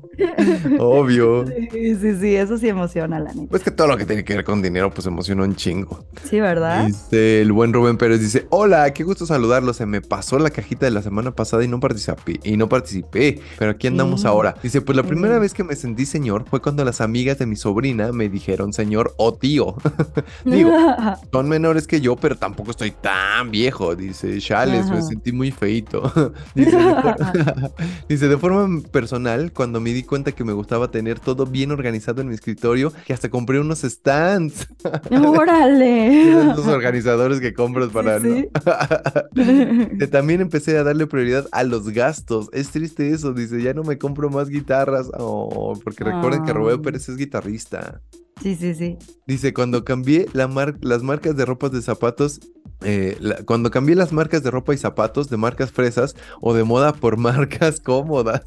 Obvio. 0.79 1.47
Sí, 1.47 1.97
sí, 1.97 2.17
sí, 2.21 2.37
eso 2.37 2.59
sí 2.59 2.69
emociona, 2.69 3.19
la 3.19 3.33
neta. 3.33 3.49
Pues 3.51 3.63
que 3.63 3.71
todo 3.71 3.87
lo 3.87 3.97
que 3.97 4.05
tiene 4.05 4.25
que 4.25 4.35
ver 4.35 4.45
con 4.45 4.61
dinero, 4.61 4.91
pues 4.91 5.07
emociona 5.07 5.45
un 5.45 5.57
chingo. 5.57 6.05
Sí, 6.25 6.41
¿verdad? 6.41 6.87
Dice 6.87 7.41
el 7.41 7.53
buen 7.53 7.73
Rubén 7.73 7.97
Pérez, 7.97 8.21
dice, 8.21 8.47
hola, 8.51 8.93
qué 8.93 9.05
gusto 9.05 9.25
saludarlo. 9.25 9.73
Se 9.73 9.87
me 9.87 10.03
pasó 10.03 10.39
la 10.39 10.51
cajita 10.51 10.87
de 10.87 10.93
la 10.93 11.03
semana 11.03 11.31
pasada 11.31 11.65
y 11.65 11.69
no 11.69 11.81
participé, 11.81 12.41
y 12.45 12.57
no 12.57 12.69
participé, 12.69 13.41
pero 13.59 13.73
aquí 13.73 13.87
andamos 13.87 14.25
ahora. 14.25 14.55
Dice, 14.63 14.81
pues 14.81 14.97
la 14.97 15.03
primera 15.03 15.39
vez 15.39 15.55
que 15.55 15.65
me 15.65 15.75
sentí 15.75 16.07
señor 16.07 16.45
fue 16.49 16.61
cuando 16.61 16.85
las 16.85 17.01
amigas 17.01 17.39
de 17.39 17.47
mi 17.47 17.57
sobrina 17.57 18.13
me 18.13 18.29
dijeron 18.29 18.73
señor 18.73 19.15
o 19.17 19.35
tío. 19.35 19.75
Digo, 20.45 20.71
son 21.33 21.49
menores 21.49 21.87
que 21.87 22.01
yo, 22.01 22.17
pero 22.17 22.37
tampoco 22.43 22.73
estoy 22.73 22.91
tan 22.91 23.53
viejo. 23.53 23.95
Dice, 23.95 24.37
chales, 24.41 24.91
me 24.91 25.01
sentí 25.01 25.31
muy 25.31 25.53
feito. 25.53 26.13
dice, 26.57 26.77
dice, 28.09 28.27
de 28.27 28.37
forma 28.37 28.83
personal, 28.91 29.53
cuando 29.53 29.81
me 29.81 29.93
di 29.93 30.03
cuenta 30.03 30.33
que 30.33 30.43
me 30.43 30.53
gustaba 30.53 30.91
tener 30.91 31.21
todo 31.21 31.47
bien 31.47 31.71
organizado 31.71 32.21
en 32.21 32.29
mi 32.29 32.35
escritorio, 32.35 32.93
que 33.07 33.13
hasta 33.13 33.31
compré 33.31 33.61
unos 33.61 33.83
stands. 33.83 34.67
¡Órale! 35.13 36.51
Esos 36.51 36.67
organizadores 36.67 37.39
que 37.39 37.55
compras 37.55 37.91
para... 37.91 38.19
También 40.11 40.41
empecé 40.41 40.77
a 40.79 40.83
darle 40.83 41.07
prioridad 41.07 41.47
a 41.53 41.63
los 41.63 41.91
gastos. 41.91 42.49
Es 42.53 42.71
triste 42.71 43.11
eso, 43.11 43.35
dice, 43.35 43.63
ya 43.63 43.73
no 43.73 43.85
me 43.85 43.99
compro 43.99 44.31
más 44.31 44.49
guitarras. 44.49 45.09
Oh, 45.17 45.79
porque 45.85 46.03
recuerden 46.03 46.45
que 46.45 46.53
Roberto 46.53 46.83
Pérez 46.83 47.09
es 47.09 47.17
guitarrista. 47.17 48.01
Sí, 48.43 48.57
sí, 48.57 48.75
sí. 48.75 48.99
Dice, 49.25 49.55
cuando 49.55 49.85
cambié 49.85 50.27
la 50.33 50.49
las 50.81 51.03
marcas 51.05 51.37
de 51.37 51.45
ropas 51.45 51.71
de 51.71 51.81
zapatos, 51.81 52.41
eh, 52.85 53.19
cuando 53.45 53.71
cambié 53.71 53.95
las 53.97 54.13
marcas 54.13 54.43
de 54.43 54.51
ropa 54.51 54.75
y 54.75 54.79
zapatos 54.79 55.29
de 55.29 55.37
marcas 55.37 55.71
fresas 55.71 56.17
o 56.41 56.55
de 56.55 56.65
moda 56.65 56.93
por 56.93 57.17
marcas 57.19 57.81
cómodas. 57.81 58.43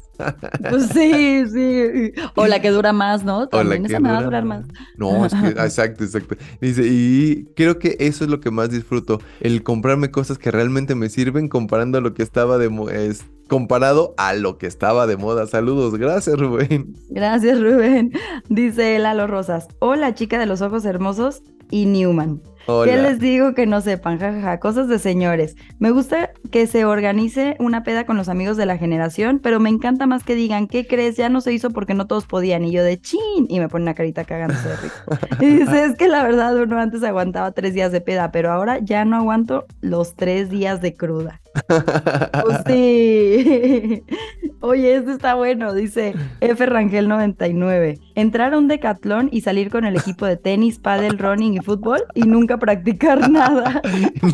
Pues 0.70 0.88
sí, 0.88 1.44
sí. 1.52 2.12
O 2.34 2.46
la 2.46 2.60
que 2.60 2.70
dura 2.70 2.92
más, 2.92 3.24
¿no? 3.24 3.48
También 3.48 3.84
o 3.84 3.88
la 3.88 3.88
que 3.88 4.02
dura... 4.02 4.22
durar 4.22 4.44
más. 4.44 4.66
No, 4.96 5.26
es 5.26 5.34
que, 5.34 5.48
exacto, 5.62 6.04
exacto. 6.04 6.36
Dice, 6.60 6.82
y 6.84 7.46
creo 7.54 7.78
que 7.78 7.96
eso 8.00 8.24
es 8.24 8.30
lo 8.30 8.40
que 8.40 8.50
más 8.50 8.70
disfruto, 8.70 9.20
el 9.40 9.62
comprarme 9.62 10.10
cosas 10.10 10.38
que 10.38 10.50
realmente 10.50 10.94
me 10.94 11.08
sirven 11.08 11.48
comparando 11.48 11.98
a 11.98 12.00
lo 12.00 12.14
que 12.14 12.22
estaba 12.22 12.58
de 12.58 12.66
es, 12.92 13.24
comparado 13.48 14.14
a 14.16 14.34
lo 14.34 14.58
que 14.58 14.66
estaba 14.66 15.06
de 15.06 15.16
moda. 15.16 15.46
Saludos, 15.46 15.96
gracias 15.96 16.38
Rubén. 16.38 16.94
Gracias 17.08 17.60
Rubén. 17.60 18.12
Dice 18.48 18.98
Lalo 18.98 19.26
Rosas, 19.26 19.68
hola 19.78 20.14
chica 20.14 20.38
de 20.38 20.46
los 20.46 20.62
ojos 20.62 20.84
hermosos 20.84 21.42
y 21.70 21.86
Newman. 21.86 22.40
¿Qué 22.66 22.96
les 22.96 23.20
digo 23.20 23.54
que 23.54 23.64
no 23.66 23.80
sepan? 23.80 24.18
Jajaja, 24.18 24.58
cosas 24.58 24.88
de 24.88 24.98
señores. 24.98 25.54
Me 25.78 25.92
gusta 25.92 26.32
que 26.50 26.66
se 26.66 26.84
organice 26.84 27.56
una 27.60 27.84
peda 27.84 28.06
con 28.06 28.16
los 28.16 28.28
amigos 28.28 28.56
de 28.56 28.66
la 28.66 28.76
generación, 28.76 29.38
pero 29.40 29.60
me 29.60 29.70
encanta 29.70 30.06
más 30.06 30.24
que 30.24 30.34
digan, 30.34 30.66
¿qué 30.66 30.84
crees? 30.84 31.16
Ya 31.16 31.28
no 31.28 31.40
se 31.40 31.52
hizo 31.52 31.70
porque 31.70 31.94
no 31.94 32.08
todos 32.08 32.26
podían. 32.26 32.64
Y 32.64 32.72
yo 32.72 32.82
de 32.82 33.00
chin, 33.00 33.46
y 33.48 33.60
me 33.60 33.68
pone 33.68 33.84
una 33.84 33.94
carita 33.94 34.24
cagándose 34.24 34.68
de 34.68 34.76
rico. 34.76 34.96
Y 35.40 35.46
dice, 35.46 35.84
es 35.84 35.96
que 35.96 36.08
la 36.08 36.24
verdad 36.24 36.56
uno 36.56 36.78
antes 36.80 37.04
aguantaba 37.04 37.52
tres 37.52 37.74
días 37.74 37.92
de 37.92 38.00
peda, 38.00 38.32
pero 38.32 38.50
ahora 38.50 38.78
ya 38.80 39.04
no 39.04 39.16
aguanto 39.16 39.66
los 39.80 40.16
tres 40.16 40.50
días 40.50 40.80
de 40.80 40.94
cruda. 40.94 41.40
Pues 41.66 42.58
sí. 42.66 44.02
Oye, 44.60 44.96
esto 44.96 45.10
está 45.12 45.34
bueno, 45.34 45.74
dice 45.74 46.14
F. 46.40 46.66
Rangel 46.66 47.08
99. 47.08 47.98
Entrar 48.14 48.54
a 48.54 48.58
un 48.58 48.68
decatlón 48.68 49.28
y 49.30 49.42
salir 49.42 49.70
con 49.70 49.84
el 49.84 49.96
equipo 49.96 50.26
de 50.26 50.36
tenis, 50.36 50.78
paddle, 50.78 51.10
running 51.10 51.54
y 51.54 51.58
fútbol 51.58 52.04
y 52.14 52.22
nunca 52.22 52.58
practicar 52.58 53.30
nada. 53.30 53.80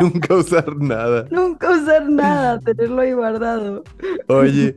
nunca 0.01 0.35
usar 0.35 0.77
nada. 0.77 1.27
nunca 1.31 1.70
usar 1.70 2.09
nada, 2.09 2.61
tenerlo 2.61 3.03
ahí 3.03 3.12
guardado. 3.12 3.85
Oye, 4.29 4.77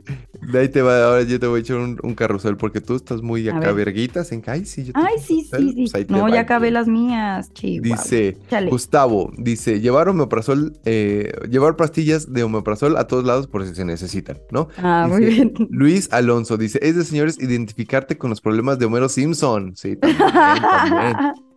De 0.51 0.59
ahí 0.59 0.69
te 0.69 0.81
va, 0.81 1.05
ahora 1.05 1.23
yo 1.23 1.39
te 1.39 1.47
voy 1.47 1.59
a 1.59 1.61
echar 1.61 1.77
un, 1.77 2.15
carrusel 2.15 2.57
porque 2.57 2.81
tú 2.81 2.95
estás 2.95 3.21
muy 3.21 3.47
acá 3.49 3.71
verguitas 3.71 4.31
en 4.31 4.41
que, 4.41 4.51
ay, 4.51 4.65
sí, 4.65 4.85
yo 4.85 4.93
Ay, 4.95 5.15
sí, 5.19 5.43
sí, 5.43 5.73
sí. 5.75 5.91
Pues 5.91 6.09
no, 6.09 6.29
ya 6.29 6.41
acabé 6.41 6.71
las 6.71 6.87
mías, 6.87 7.51
Dice, 7.53 8.37
Gustavo, 8.69 9.31
dice, 9.37 9.79
llevar 9.81 10.09
omeprazol, 10.09 10.73
eh, 10.85 11.31
llevar 11.49 11.75
pastillas 11.75 12.31
de 12.31 12.43
omeprazol 12.43 12.97
a 12.97 13.07
todos 13.07 13.25
lados 13.25 13.47
por 13.47 13.65
si 13.65 13.75
se 13.75 13.85
necesitan, 13.85 14.37
¿no? 14.51 14.69
Ah, 14.77 15.07
muy 15.09 15.25
bien. 15.25 15.53
Luis 15.69 16.09
Alonso 16.11 16.57
dice, 16.57 16.79
es 16.81 16.95
de 16.95 17.03
señores 17.03 17.39
identificarte 17.39 18.17
con 18.17 18.29
los 18.29 18.41
problemas 18.41 18.79
de 18.79 18.85
Homero 18.85 19.09
Simpson. 19.09 19.75
Sí, 19.75 19.95
también, 19.95 20.17
también. 20.21 21.15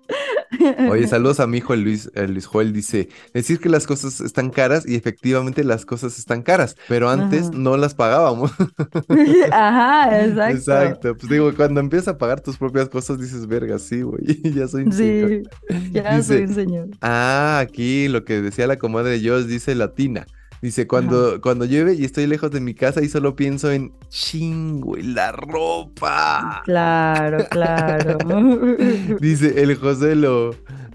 Oye, 0.91 1.07
saludos 1.09 1.41
a 1.41 1.47
mi 1.47 1.59
hijo 1.59 1.75
el 1.75 1.83
Luis, 1.83 2.11
el 2.15 2.33
Luis 2.33 2.47
Joel. 2.47 2.73
Dice: 2.73 3.09
Decir 3.33 3.61
que 3.61 3.69
las 3.69 3.87
cosas 3.87 4.21
están 4.21 4.51
caras 4.51 4.89
y 4.89 4.97
efectivamente 4.97 5.65
las 5.65 5.85
cosas 5.85 6.19
están 6.19 6.43
caras, 6.43 6.77
pero 6.89 7.09
antes 7.11 7.51
no 7.51 7.77
las 7.77 7.95
pagábamos. 7.95 8.53
Ajá, 9.53 10.25
exacto. 10.25 10.57
Exacto. 10.57 11.17
Pues 11.17 11.29
digo, 11.31 11.55
cuando 11.55 11.81
empiezas 11.81 12.09
a 12.09 12.19
pagar 12.19 12.41
tus 12.41 12.57
propias 12.57 12.89
cosas, 12.89 13.19
dices, 13.21 13.47
verga, 13.47 13.79
sí, 13.79 14.03
güey, 14.03 14.25
ya 14.55 14.69
soy 14.69 14.85
un 14.85 14.93
señor. 14.93 15.31
Sí, 15.31 15.91
ya 15.93 16.23
soy 16.23 16.43
un 16.43 16.55
señor. 16.55 16.89
Ah, 17.01 17.59
aquí 17.61 18.09
lo 18.09 18.25
que 18.25 18.41
decía 18.41 18.67
la 18.67 18.79
comadre 18.79 19.21
Josh 19.23 19.45
dice 19.45 19.75
latina. 19.75 20.27
Dice, 20.61 20.87
cuando, 20.87 21.41
cuando 21.41 21.65
llueve 21.65 21.95
y 21.95 22.05
estoy 22.05 22.27
lejos 22.27 22.51
de 22.51 22.61
mi 22.61 22.75
casa 22.75 23.03
y 23.03 23.09
solo 23.09 23.37
pienso 23.37 23.71
en 23.71 23.93
chingo 24.09 24.97
y 24.97 25.03
la 25.03 25.33
ropa. 25.33 26.63
Claro, 26.65 27.45
claro. 27.51 28.19
Dice, 29.21 29.63
el 29.63 29.77
José 29.77 30.15
lo... 30.15 30.55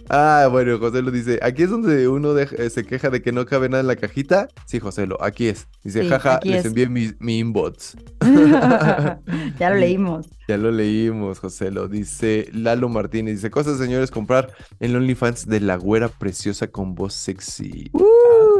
Ah, 0.10 0.48
bueno, 0.52 0.78
José 0.80 1.02
lo 1.02 1.12
dice, 1.12 1.40
aquí 1.42 1.64
es 1.64 1.70
donde 1.70 2.08
uno 2.10 2.38
eh, 2.38 2.70
se 2.70 2.84
queja 2.84 3.10
de 3.10 3.22
que 3.22 3.32
no 3.32 3.46
cabe 3.46 3.70
nada 3.70 3.82
en 3.82 3.88
la 3.88 3.96
cajita. 3.96 4.50
Sí, 4.66 4.80
José 4.80 5.08
lo, 5.08 5.22
aquí 5.24 5.48
es. 5.48 5.68
Dice, 5.84 6.08
jaja, 6.08 6.40
les 6.44 6.66
envié 6.66 6.90
mi, 6.90 7.12
mi 7.20 7.40
inbox. 7.40 7.96
ya 9.60 9.70
lo 9.70 9.76
leímos. 9.80 10.30
Ya 10.48 10.58
lo 10.58 10.72
leímos, 10.72 11.40
José 11.40 11.72
lo 11.72 11.88
dice 11.88 12.50
Lalo 12.52 12.90
Martínez. 12.90 13.36
Dice, 13.36 13.50
cosas 13.50 13.78
señores, 13.78 14.12
comprar 14.12 14.52
el 14.82 14.96
OnlyFans 14.96 15.48
de 15.48 15.62
la 15.62 15.78
güera 15.78 16.10
preciosa 16.10 16.68
con 16.68 16.96
voz 16.96 17.14
sexy. 17.14 17.90
Uh, 17.94 18.04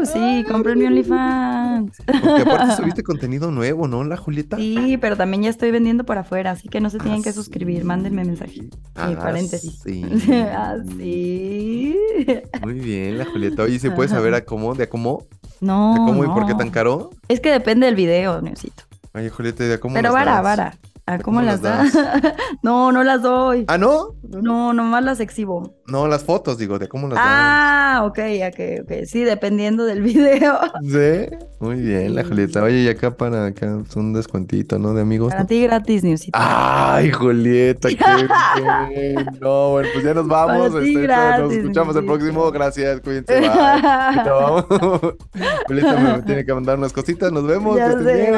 sí, 0.06 0.44
compren 0.50 0.80
mi 0.80 0.86
OnlyFans. 0.86 1.98
Porque 2.06 2.42
aparte 2.42 2.76
subiste 2.78 3.04
contenido 3.04 3.52
nuevo, 3.52 3.88
¿no, 3.88 4.04
la 4.04 4.18
Julieta? 4.18 4.58
Sí, 4.58 4.98
pero 5.00 5.18
también 5.18 5.44
ya 5.44 5.50
estoy 5.50 5.72
vendiendo 5.72 6.06
por 6.06 6.18
afuera, 6.18 6.52
así 6.52 6.70
que 6.70 6.82
no 6.82 6.90
se 6.90 7.00
tienen 7.00 7.24
que 7.24 7.30
ah, 7.30 7.34
suscribir, 7.34 7.84
mándenme 7.84 8.24
mensaje. 8.26 8.70
Ah, 8.96 9.12
paréntesis. 9.20 9.82
Sí. 9.84 10.04
Así. 10.56 11.98
Ah, 12.54 12.60
Muy 12.62 12.76
bien, 12.76 13.18
la 13.18 13.26
Julieta. 13.26 13.64
Oye, 13.64 13.80
¿se 13.80 13.92
puede 13.92 14.08
saber 14.08 14.34
a 14.34 14.46
cómo? 14.46 14.76
¿De 14.76 14.88
cómo? 14.88 15.26
No. 15.62 15.94
¿De 15.94 16.00
cómo 16.00 16.24
y 16.24 16.28
por 16.28 16.46
qué 16.46 16.54
tan 16.54 16.70
caro? 16.70 17.10
Es 17.28 17.40
que 17.40 17.52
depende 17.52 17.86
del 17.86 17.96
video, 17.96 18.42
Neusito. 18.42 18.84
Oye, 19.14 19.30
Julieta, 19.30 19.64
¿de 19.64 19.80
cómo? 19.80 19.96
Pero 19.96 20.14
vara, 20.14 20.42
vara. 20.42 20.78
¿A 21.06 21.20
cómo, 21.20 21.42
las, 21.42 21.62
das? 21.62 21.94
no, 22.62 22.94
no 22.94 23.04
las 23.04 23.22
doy. 23.22 23.66
¿Ah, 23.68 23.78
no? 23.78 24.16
No, 24.24 24.74
nomás 24.74 25.04
las 25.04 25.20
exhibo. 25.20 25.76
No, 25.86 26.08
las 26.08 26.24
fotos, 26.24 26.58
digo, 26.58 26.80
de 26.80 26.88
cómo 26.88 27.10
las. 27.10 27.20
Ah, 27.22 28.04
ok, 28.06 28.20
ok, 28.48 28.84
ok. 28.84 29.06
Sí, 29.06 29.24
dependiendo 29.24 29.86
del 29.86 30.02
video. 30.02 30.60
Sí, 30.84 31.36
muy 31.60 31.78
bien, 31.78 32.14
la 32.14 32.24
Julieta. 32.24 32.62
Oye, 32.64 32.84
y 32.84 32.88
acá 32.88 33.16
para 33.16 33.48
acá 33.48 33.80
un 33.96 34.14
descuentito, 34.14 34.78
¿no? 34.80 34.94
De 34.94 35.02
amigos. 35.02 35.32
Para 35.32 35.46
ti 35.46 35.64
gratis, 35.64 36.04
Newsito. 36.04 36.38
Ay, 36.40 37.12
Julieta, 37.12 37.90
qué 37.90 37.96
bien. 37.96 39.16
No, 39.42 39.72
bueno, 39.72 39.90
pues 39.94 40.06
ya 40.06 40.14
nos 40.14 40.28
vamos. 40.28 40.72
Para 40.72 40.86
este, 40.86 41.02
gratis, 41.02 41.44
nos 41.44 41.54
escuchamos 41.54 41.96
el 41.96 42.06
próximo. 42.06 42.52
Gracias, 42.52 43.02
cuídense. 43.02 43.40
Bye. 43.40 43.50
vamos. 44.26 44.66
Julieta 45.68 46.00
me 46.00 46.22
tiene 46.24 46.46
que 46.46 46.54
mandar 46.54 46.78
unas 46.78 46.94
cositas. 46.94 47.32
Nos 47.32 47.46
vemos. 47.46 47.78
Ya 47.78 47.92
sé. 47.94 48.34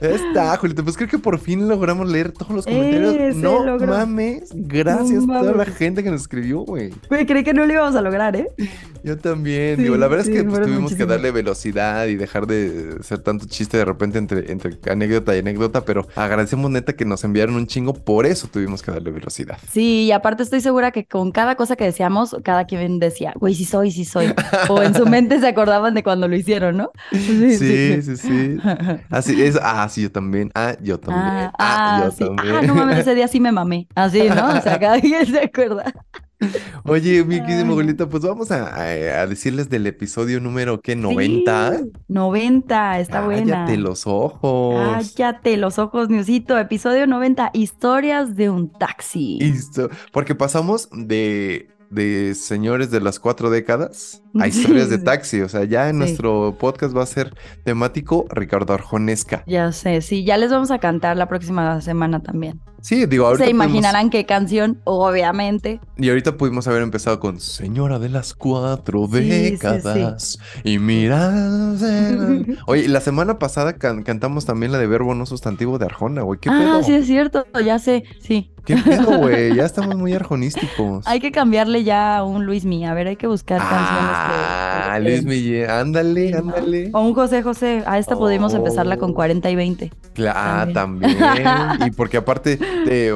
Está, 0.00 0.56
Julieta. 0.56 0.82
Pues 0.82 0.96
creo 0.96 1.08
que 1.08 1.18
por 1.18 1.38
fin 1.38 1.68
logramos 1.68 2.08
leer 2.08 2.32
todos 2.32 2.52
los 2.52 2.64
comentarios. 2.64 3.14
Eh, 3.14 3.32
no 3.34 3.78
mames. 3.78 4.50
Gracias 4.54 5.19
a 5.24 5.40
toda 5.40 5.52
la 5.52 5.64
gente 5.64 6.02
que 6.02 6.10
nos 6.10 6.22
escribió, 6.22 6.60
güey. 6.60 6.92
Güey, 7.08 7.26
creí 7.26 7.44
que 7.44 7.54
no 7.54 7.66
lo 7.66 7.72
íbamos 7.72 7.94
a 7.96 8.02
lograr, 8.02 8.36
¿eh? 8.36 8.46
Yo 9.02 9.18
también. 9.18 9.82
Digo, 9.82 9.96
la 9.96 10.08
verdad 10.08 10.28
es 10.28 10.34
que 10.34 10.44
pues, 10.44 10.62
tuvimos 10.62 10.94
que 10.94 11.06
darle 11.06 11.30
velocidad 11.30 12.06
y 12.06 12.16
dejar 12.16 12.46
de 12.46 13.02
ser 13.02 13.20
tanto 13.20 13.46
chiste 13.46 13.76
de 13.76 13.84
repente 13.84 14.18
entre, 14.18 14.52
entre 14.52 14.78
anécdota 14.90 15.34
y 15.34 15.40
anécdota, 15.40 15.84
pero 15.84 16.06
agradecemos 16.14 16.70
neta 16.70 16.92
que 16.92 17.04
nos 17.04 17.24
enviaron 17.24 17.54
un 17.54 17.66
chingo, 17.66 17.94
por 17.94 18.26
eso 18.26 18.48
tuvimos 18.48 18.82
que 18.82 18.90
darle 18.90 19.10
velocidad. 19.10 19.58
Sí, 19.70 20.04
y 20.04 20.12
aparte 20.12 20.42
estoy 20.42 20.60
segura 20.60 20.90
que 20.90 21.04
con 21.04 21.32
cada 21.32 21.56
cosa 21.56 21.76
que 21.76 21.84
decíamos, 21.84 22.36
cada 22.44 22.64
quien 22.64 22.98
decía, 22.98 23.32
güey, 23.36 23.54
sí 23.54 23.64
soy, 23.64 23.90
sí 23.90 24.04
soy. 24.04 24.34
o 24.68 24.82
en 24.82 24.94
su 24.94 25.06
mente 25.06 25.40
se 25.40 25.48
acordaban 25.48 25.94
de 25.94 26.02
cuando 26.02 26.28
lo 26.28 26.36
hicieron, 26.36 26.76
¿no? 26.76 26.90
Sí, 27.10 27.56
sí, 27.56 28.02
sí. 28.02 28.16
sí, 28.16 28.58
Así 29.10 29.42
es. 29.42 29.58
Ah, 29.62 29.88
sí, 29.88 30.02
yo 30.02 30.12
también. 30.12 30.50
Ah, 30.54 30.76
yo 30.80 30.98
también. 30.98 31.26
Ah, 31.26 31.52
ah, 31.58 32.04
yo 32.04 32.26
también. 32.26 32.54
Ah, 32.54 32.62
no 32.62 32.74
mames, 32.74 32.98
ese 32.98 33.14
día 33.14 33.28
sí 33.28 33.40
me 33.40 33.52
mamé. 33.52 33.86
Así, 33.94 34.22
¿no? 34.28 34.56
O 34.56 34.60
sea, 34.60 34.78
cada 34.80 34.98
se 35.26 35.40
acuerda. 35.40 35.92
Oye, 36.84 37.22
mi 37.24 37.40
queridísimo 37.40 37.74
Golita, 37.74 38.08
pues 38.08 38.22
vamos 38.22 38.50
a, 38.50 38.82
decirles 39.26 39.68
del 39.68 39.86
episodio 39.86 40.40
número, 40.40 40.80
¿qué? 40.80 40.96
¿90? 40.96 41.90
90, 42.08 43.00
está 43.00 43.24
buena. 43.24 43.52
Cállate 43.52 43.76
los 43.76 44.06
ojos. 44.06 45.12
Cállate 45.16 45.56
los 45.58 45.78
ojos, 45.78 46.08
Newsito. 46.08 46.58
Episodio 46.58 47.06
90, 47.06 47.50
historias 47.52 48.36
de 48.36 48.48
un 48.48 48.72
taxi. 48.72 49.38
porque 50.12 50.34
pasamos 50.34 50.88
de 50.92 51.68
de 51.90 52.36
señores 52.36 52.90
de 52.90 53.00
las 53.00 53.18
cuatro 53.18 53.50
décadas 53.50 54.22
a 54.38 54.46
historias 54.46 54.88
de 54.88 54.98
taxi. 55.04 55.42
O 55.42 55.48
sea, 55.48 55.64
ya 55.64 55.88
en 55.88 55.98
nuestro 55.98 56.56
podcast 56.58 56.96
va 56.96 57.02
a 57.02 57.06
ser 57.06 57.34
temático 57.64 58.26
Ricardo 58.30 58.72
Arjonesca. 58.72 59.42
Ya 59.46 59.72
sé, 59.72 60.00
sí, 60.00 60.24
ya 60.24 60.38
les 60.38 60.50
vamos 60.50 60.70
a 60.70 60.78
cantar 60.78 61.16
la 61.16 61.26
próxima 61.26 61.80
semana 61.80 62.20
también. 62.20 62.60
Sí, 62.80 63.06
digo, 63.06 63.26
ahorita. 63.26 63.44
Se 63.44 63.50
imaginarán 63.50 64.10
qué 64.10 64.26
canción, 64.26 64.80
obviamente. 64.84 65.80
Y 65.96 66.08
ahorita 66.08 66.36
pudimos 66.36 66.66
haber 66.66 66.82
empezado 66.82 67.20
con 67.20 67.40
Señora 67.40 67.98
de 67.98 68.08
las 68.08 68.34
cuatro 68.34 69.06
décadas. 69.06 70.38
y 70.64 70.78
mira. 70.78 71.30
Oye, 72.66 72.88
la 72.88 73.00
semana 73.00 73.38
pasada 73.38 73.74
cantamos 73.74 74.46
también 74.46 74.72
la 74.72 74.78
de 74.78 74.86
verbo 74.86 75.14
no 75.14 75.26
sustantivo 75.26 75.78
de 75.78 75.86
Arjona, 75.86 76.22
güey. 76.22 76.38
¿Qué 76.40 76.50
ah, 76.50 76.80
sí, 76.84 76.94
es 76.94 77.06
cierto, 77.06 77.46
ya 77.64 77.78
sé, 77.78 78.04
sí. 78.20 78.50
¿Qué 78.64 78.76
pedo, 78.76 79.18
güey? 79.18 79.54
Ya 79.54 79.64
estamos 79.64 79.96
muy 79.96 80.12
arjonísticos. 80.12 81.06
hay 81.06 81.20
que 81.20 81.32
cambiarle 81.32 81.84
ya 81.84 82.18
a 82.18 82.24
un 82.24 82.46
Luis 82.46 82.64
Mí. 82.64 82.84
A 82.86 82.94
ver, 82.94 83.08
hay 83.08 83.16
que 83.16 83.26
buscar 83.26 83.58
canciones. 83.58 83.86
Ah, 83.88 84.98
Luis 85.00 85.24
Mí, 85.24 85.62
ándale, 85.62 86.34
ándale. 86.34 86.90
O 86.92 87.00
un 87.00 87.14
José 87.14 87.42
José. 87.42 87.82
A 87.86 87.98
esta 87.98 88.16
podemos 88.16 88.54
empezarla 88.54 88.96
con 88.96 89.12
40 89.12 89.50
y 89.50 89.56
20. 89.56 89.92
Claro, 90.14 90.72
también. 90.72 91.16
y 91.86 91.90
porque 91.92 92.18
aparte 92.18 92.58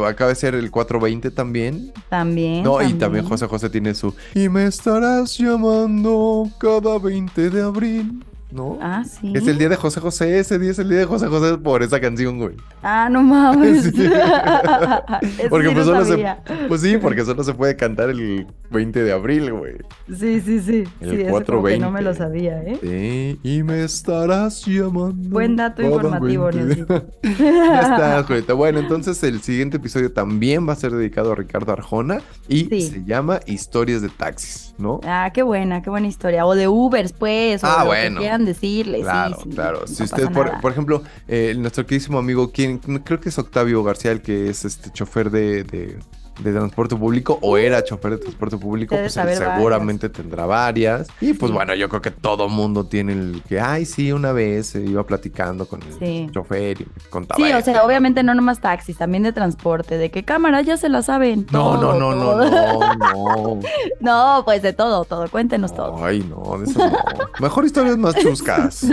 acaba 0.07 0.31
de 0.31 0.35
ser 0.35 0.55
el 0.55 0.71
420 0.71 1.31
también. 1.31 1.93
También. 2.09 2.63
No, 2.63 2.83
y 2.83 2.95
también 2.95 3.25
José 3.25 3.47
José 3.47 3.71
tiene 3.71 3.95
su. 3.95 4.15
Y 4.35 4.49
me 4.49 4.67
estarás 4.67 5.39
llamando 5.39 6.49
cada 6.59 6.99
20 6.99 7.51
de 7.51 7.63
abril. 7.63 8.25
¿No? 8.55 8.79
Ah, 8.81 9.03
sí. 9.05 9.33
Es 9.35 9.49
el 9.49 9.59
día 9.59 9.69
de 9.69 9.77
José 9.77 10.01
José, 10.01 10.39
ese 10.39 10.59
día 10.61 10.71
es 10.71 10.79
el 10.79 10.89
día 10.89 10.99
de 10.99 11.05
José 11.07 11.27
José 11.27 11.59
por 11.59 11.83
esa 11.83 12.01
canción, 12.01 12.39
güey. 12.39 12.55
Ah, 12.83 13.09
no 13.11 13.23
mames. 13.23 13.93
porque 15.51 15.71
pues 15.71 15.85
solo 15.85 16.05
se 16.05 16.25
pues 16.69 16.81
sí, 16.81 16.97
porque 16.99 17.25
solo 17.25 17.43
se 17.43 17.53
puede 17.53 17.75
cantar 17.75 18.11
el 18.11 18.47
20 18.71 19.03
de 19.03 19.13
abril, 19.13 19.53
güey. 19.53 19.75
Sí, 20.09 20.41
sí, 20.41 20.61
sí. 20.61 20.85
El 21.01 21.11
sí, 21.11 21.25
420. 21.29 21.79
no 21.81 21.91
me 21.91 22.01
lo 22.01 22.15
sabía, 22.15 22.63
¿eh? 22.63 22.79
Sí, 22.81 23.41
y 23.43 23.63
me 23.65 23.83
estarás 23.83 24.65
llamando. 24.65 25.29
Buen 25.31 25.57
dato 25.57 25.83
informativo, 25.83 26.51
Ya 27.23 27.81
está, 27.81 28.23
Julieta. 28.23 28.55
Bueno, 28.55 28.79
entonces 28.79 29.21
el 29.25 29.43
siguiente 29.43 29.79
episodio 29.79 30.13
también 30.13 30.69
va 30.69 30.75
a 30.75 30.77
ser 30.77 30.93
dedicado 30.93 31.33
a 31.33 31.35
Ricardo 31.35 31.73
Arjona 31.73 32.21
y 32.49 32.67
se 32.67 33.05
llama 33.05 33.41
Historias 33.47 34.01
de 34.01 34.11
taxis, 34.11 34.75
¿no? 34.79 35.01
Ah, 35.05 35.31
qué 35.35 35.43
buena, 35.43 35.83
qué 35.83 35.91
buena 35.91 36.07
historia. 36.07 36.47
O 36.47 36.55
de 36.55 36.69
Ubers, 36.69 37.13
pues. 37.13 37.65
O 37.65 37.67
ah, 37.67 37.83
bueno 37.85 38.21
decirle. 38.45 39.01
Claro, 39.01 39.39
claro. 39.55 39.87
si 39.87 40.03
usted, 40.03 40.29
por, 40.31 40.71
ejemplo, 40.71 41.03
eh, 41.29 41.55
nuestro 41.57 41.87
queridísimo 41.87 42.19
amigo, 42.19 42.51
quien 42.51 42.79
creo 42.79 43.21
que 43.21 43.29
es 43.29 43.39
Octavio 43.39 43.83
García, 43.83 44.13
el 44.13 44.23
que 44.23 44.49
es 44.49 44.65
este 44.65 44.91
chofer 44.91 45.31
de, 45.31 45.65
de 45.65 45.99
transporte 46.43 46.97
público 46.97 47.39
o 47.43 47.57
era 47.57 47.83
chofer 47.85 48.13
de 48.13 48.19
transporte 48.19 48.57
público, 48.57 48.97
pues 48.97 49.13
seguramente 49.13 50.09
tendrá 50.09 50.47
varias. 50.47 51.09
Y 51.21 51.35
pues 51.35 51.53
bueno, 51.53 51.75
yo 51.75 51.89
creo 51.89 52.03
que 52.03 52.11
todo 52.11 52.49
mundo 52.49 52.87
tiene 52.87 53.13
el 53.13 53.43
que, 53.49 53.61
ay, 53.61 53.85
sí, 53.85 54.13
una 54.13 54.33
vez 54.33 54.75
iba 54.75 55.05
platicando 55.07 55.67
con 55.67 55.81
el 56.01 56.31
chofer 56.31 56.81
y 56.81 56.87
contaba. 57.11 57.45
Sí, 57.45 57.53
o 57.53 57.61
sea, 57.63 57.85
obviamente 57.85 58.23
no 58.23 58.35
nomás 58.35 58.61
taxis, 58.61 58.97
también 58.97 59.23
de 59.23 59.33
transporte, 59.33 59.99
de 59.99 60.11
qué 60.11 60.25
cámara 60.25 60.63
ya 60.63 60.77
se 60.77 60.89
la 60.89 61.03
saben. 61.03 61.47
No, 61.53 61.77
no, 61.81 61.99
no, 61.99 62.15
no, 62.15 62.37
no, 62.37 62.97
no. 62.97 63.61
no, 64.01 64.43
pues 64.45 64.63
de 64.63 64.73
todo, 64.73 65.05
todo, 65.05 65.29
cuéntenos 65.29 65.75
todo. 65.75 66.05
Ay, 66.05 66.27
no, 66.29 66.59
de 66.59 66.65
eso 66.71 66.79
no. 66.79 66.99
Mejor 67.41 67.65
historias 67.65 67.97
más 67.97 68.15
chuscas. 68.17 68.87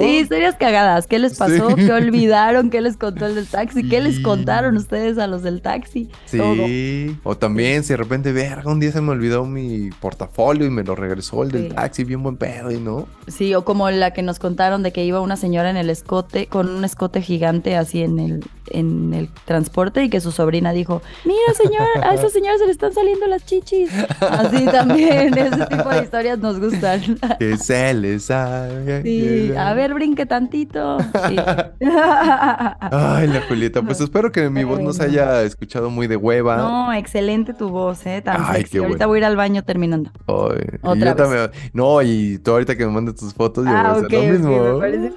Sí, 0.00 0.18
historias 0.18 0.56
cagadas. 0.56 1.06
¿Qué 1.06 1.18
les 1.18 1.36
pasó? 1.36 1.74
¿Qué 1.74 1.92
olvidaron? 1.92 2.70
¿Qué 2.70 2.80
les 2.80 2.96
contó 2.96 3.26
el 3.26 3.34
del 3.34 3.46
taxi? 3.46 3.88
¿Qué 3.88 4.00
les 4.00 4.20
contaron 4.20 4.76
ustedes 4.76 5.18
a 5.18 5.26
los 5.26 5.42
del 5.42 5.62
taxi? 5.62 6.10
Sí. 6.26 6.38
Todo 6.38 6.66
Sí. 6.72 7.16
O 7.24 7.36
también, 7.36 7.82
si 7.84 7.90
de 7.92 7.96
repente, 7.98 8.32
verga, 8.32 8.70
un 8.70 8.80
día 8.80 8.92
se 8.92 9.00
me 9.00 9.10
olvidó 9.10 9.44
mi 9.44 9.90
portafolio 10.00 10.66
y 10.66 10.70
me 10.70 10.82
lo 10.84 10.94
regresó 10.94 11.42
el 11.42 11.50
del 11.50 11.68
Sí. 11.68 11.74
taxi, 11.74 12.04
bien 12.04 12.22
buen 12.22 12.36
pedo, 12.36 12.70
y 12.70 12.78
no. 12.78 13.06
Sí, 13.28 13.54
o 13.54 13.64
como 13.64 13.90
la 13.90 14.12
que 14.12 14.22
nos 14.22 14.38
contaron 14.38 14.82
de 14.82 14.92
que 14.92 15.04
iba 15.04 15.20
una 15.20 15.36
señora 15.36 15.70
en 15.70 15.76
el 15.76 15.90
escote, 15.90 16.46
con 16.46 16.68
un 16.70 16.84
escote 16.84 17.20
gigante 17.22 17.76
así 17.76 18.02
en 18.02 18.18
el, 18.18 18.44
en 18.70 19.12
el 19.14 19.28
transporte 19.44 20.02
y 20.04 20.08
que 20.08 20.20
su 20.20 20.32
sobrina 20.32 20.72
dijo, 20.72 21.02
mira 21.24 21.38
señor, 21.54 21.86
a 22.04 22.14
esa 22.14 22.28
señora 22.30 22.56
se 22.58 22.66
le 22.66 22.72
están 22.72 22.92
saliendo 22.92 23.26
las 23.26 23.44
chichis. 23.44 23.90
Así 24.20 24.64
también, 24.66 25.36
ese 25.38 25.66
tipo 25.66 25.88
de 25.90 26.02
historias 26.02 26.38
nos 26.38 26.58
gustan. 26.58 27.00
Que 27.38 27.56
se 27.56 27.92
les 27.94 28.24
salga. 28.24 29.02
Sí, 29.02 29.52
a 29.56 29.74
ver, 29.74 29.94
brinque 29.94 30.26
tantito. 30.26 30.98
Sí. 31.28 31.36
Ay, 31.80 33.26
la 33.28 33.42
Julieta, 33.48 33.82
pues 33.82 34.00
espero 34.00 34.30
que 34.32 34.48
mi 34.50 34.64
voz 34.64 34.80
no 34.80 34.92
se 34.92 35.04
haya 35.04 35.42
escuchado 35.42 35.90
muy 35.90 36.06
de 36.06 36.16
hueva. 36.16 36.56
No, 36.62 36.92
excelente 36.92 37.54
tu 37.54 37.68
voz, 37.68 38.04
¿eh? 38.06 38.22
Tan 38.22 38.36
Ay, 38.44 38.58
sexy. 38.62 38.72
qué 38.72 38.78
Ahorita 38.78 39.06
bueno. 39.06 39.08
voy 39.08 39.16
a 39.16 39.18
ir 39.18 39.24
al 39.24 39.36
baño 39.36 39.62
terminando. 39.64 40.10
Ay, 40.26 40.58
y 40.72 40.76
Otra 40.86 40.94
yo 40.94 41.04
vez. 41.04 41.16
también- 41.16 41.50
No, 41.72 42.02
y 42.02 42.38
tú 42.38 42.50
ahorita 42.52 42.76
que 42.76 42.86
me 42.86 42.92
mandes 42.92 43.16
tus 43.16 43.34
fotos, 43.34 43.64
yo 43.64 43.70
voy 43.70 43.78
a 43.80 43.82
Ah, 43.88 43.92
hacer 43.92 44.04
ok, 44.06 44.12
lo 44.12 44.22
mismo. 44.22 44.72
me 44.74 44.78
parece. 44.80 45.12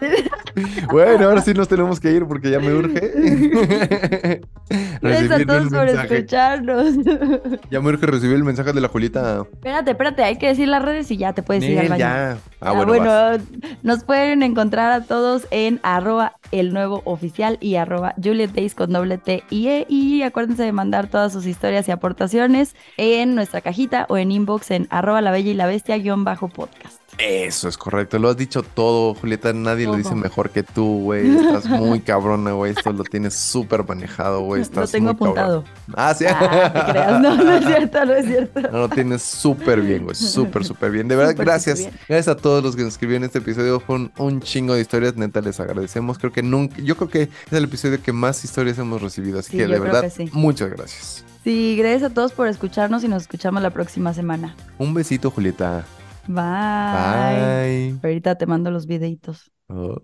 Bueno, 0.91 1.25
ahora 1.25 1.41
sí 1.41 1.53
nos 1.53 1.67
tenemos 1.67 1.99
que 1.99 2.11
ir 2.11 2.25
porque 2.25 2.49
ya 2.49 2.59
me 2.59 2.73
urge. 2.73 4.41
Gracias 5.01 5.31
a 5.31 5.45
todos 5.45 5.69
por 5.69 5.85
mensaje. 5.85 6.15
escucharnos. 6.17 6.95
Ya 7.71 7.81
me 7.81 7.89
urge 7.89 8.05
recibir 8.05 8.35
el 8.35 8.43
mensaje 8.43 8.73
de 8.73 8.81
la 8.81 8.87
Julieta. 8.87 9.41
espérate, 9.53 9.91
espérate, 9.91 10.23
hay 10.23 10.37
que 10.37 10.47
decir 10.47 10.67
las 10.67 10.81
redes 10.83 11.09
y 11.11 11.17
ya 11.17 11.33
te 11.33 11.43
puedes 11.43 11.63
ir 11.63 11.79
al 11.79 11.89
baño. 11.89 11.99
ya. 11.99 12.31
Ah, 12.31 12.37
Ah, 12.61 12.71
bueno, 12.71 12.93
bueno, 12.93 13.43
nos 13.83 14.03
pueden 14.03 14.41
encontrar 14.43 14.91
a 14.91 15.03
todos 15.03 15.47
en 15.51 15.79
arroba 15.83 16.37
el 16.51 16.73
nuevo 16.73 17.01
oficial 17.05 17.57
y 17.61 17.75
arroba 17.75 18.15
Juliet 18.23 18.51
Days 18.53 18.73
con 18.75 18.91
doble 18.91 19.17
T 19.17 19.43
y 19.49 19.67
E. 19.67 19.85
Y 19.89 20.21
acuérdense 20.23 20.63
de 20.63 20.71
mandar 20.71 21.07
todas 21.07 21.31
sus 21.33 21.45
historias 21.45 21.87
y 21.87 21.91
aportaciones 21.91 22.75
en 22.97 23.35
nuestra 23.35 23.61
cajita 23.61 24.05
o 24.09 24.17
en 24.17 24.31
inbox 24.31 24.71
en 24.71 24.87
arroba 24.89 25.21
la 25.21 25.31
bella 25.31 25.51
y 25.51 25.53
la 25.55 25.67
bestia 25.67 25.97
guion 25.97 26.23
bajo 26.23 26.47
podcast. 26.49 26.99
Eso 27.17 27.69
es 27.69 27.77
correcto, 27.77 28.19
lo 28.19 28.27
has 28.29 28.35
dicho 28.35 28.61
todo, 28.61 29.13
Julieta. 29.13 29.53
Nadie 29.53 29.85
lo 29.85 29.95
dice 29.95 30.13
mejor 30.15 30.49
que 30.49 30.63
tú, 30.63 31.01
güey. 31.03 31.33
Estás 31.33 31.65
muy 31.67 32.01
cabrona, 32.01 32.51
güey. 32.51 32.73
Esto 32.73 32.91
lo 32.91 33.05
tienes 33.05 33.33
súper 33.33 33.87
manejado, 33.87 34.41
güey. 34.41 34.63
Lo 34.73 34.85
tengo 34.85 35.15
cabrón. 35.15 35.15
apuntado. 35.15 35.63
Ah, 35.95 36.13
sí. 36.13 36.25
Ah, 36.27 36.71
te 36.73 36.91
creas. 36.91 37.21
No, 37.21 37.35
no 37.37 37.51
es 37.53 37.65
cierto, 37.65 38.05
no 38.05 38.13
es 38.13 38.25
cierto. 38.25 38.61
No, 38.61 38.79
lo 38.79 38.89
tienes 38.89 39.21
súper 39.21 39.81
bien, 39.81 40.03
güey. 40.03 40.15
Súper, 40.15 40.65
súper 40.65 40.91
bien. 40.91 41.07
De 41.07 41.15
verdad, 41.15 41.31
Súper, 41.31 41.45
gracias. 41.45 41.79
súper. 41.79 41.93
Gracias 42.09 42.27
a 42.27 42.35
todos 42.35 42.61
los 42.63 42.75
que 42.75 42.83
nos 42.83 42.93
escribieron 42.93 43.23
este 43.23 43.37
episodio. 43.39 43.79
Fue 43.79 43.95
un, 43.95 44.11
un 44.17 44.41
chingo 44.41 44.73
de 44.73 44.81
historias. 44.81 45.15
Neta, 45.15 45.39
les 45.39 45.57
agradecemos. 45.61 46.17
Creo 46.17 46.33
que 46.33 46.43
nunca, 46.43 46.75
yo 46.81 46.97
creo 46.97 47.09
que 47.09 47.21
es 47.23 47.53
el 47.53 47.63
episodio 47.63 48.01
que 48.03 48.11
más 48.11 48.43
historias 48.43 48.77
hemos 48.77 49.01
recibido. 49.01 49.39
Así 49.39 49.51
Sí, 49.51 49.57
que 49.57 49.67
de 49.67 49.79
verdad, 49.79 50.01
que 50.01 50.09
sí. 50.09 50.29
muchas 50.33 50.69
gracias. 50.69 51.23
Sí, 51.45 51.75
gracias 51.77 52.11
a 52.11 52.13
todos 52.13 52.33
por 52.33 52.47
escucharnos 52.49 53.03
y 53.03 53.07
nos 53.07 53.21
escuchamos 53.23 53.61
la 53.61 53.69
próxima 53.69 54.13
semana. 54.13 54.55
Un 54.79 54.93
besito, 54.93 55.31
Julieta. 55.31 55.85
Bye. 56.27 57.95
Bye. 57.97 57.99
Ahorita 58.03 58.37
te 58.37 58.45
mando 58.45 58.71
los 58.71 58.85
videitos. 58.85 59.51
Oh. 59.69 59.95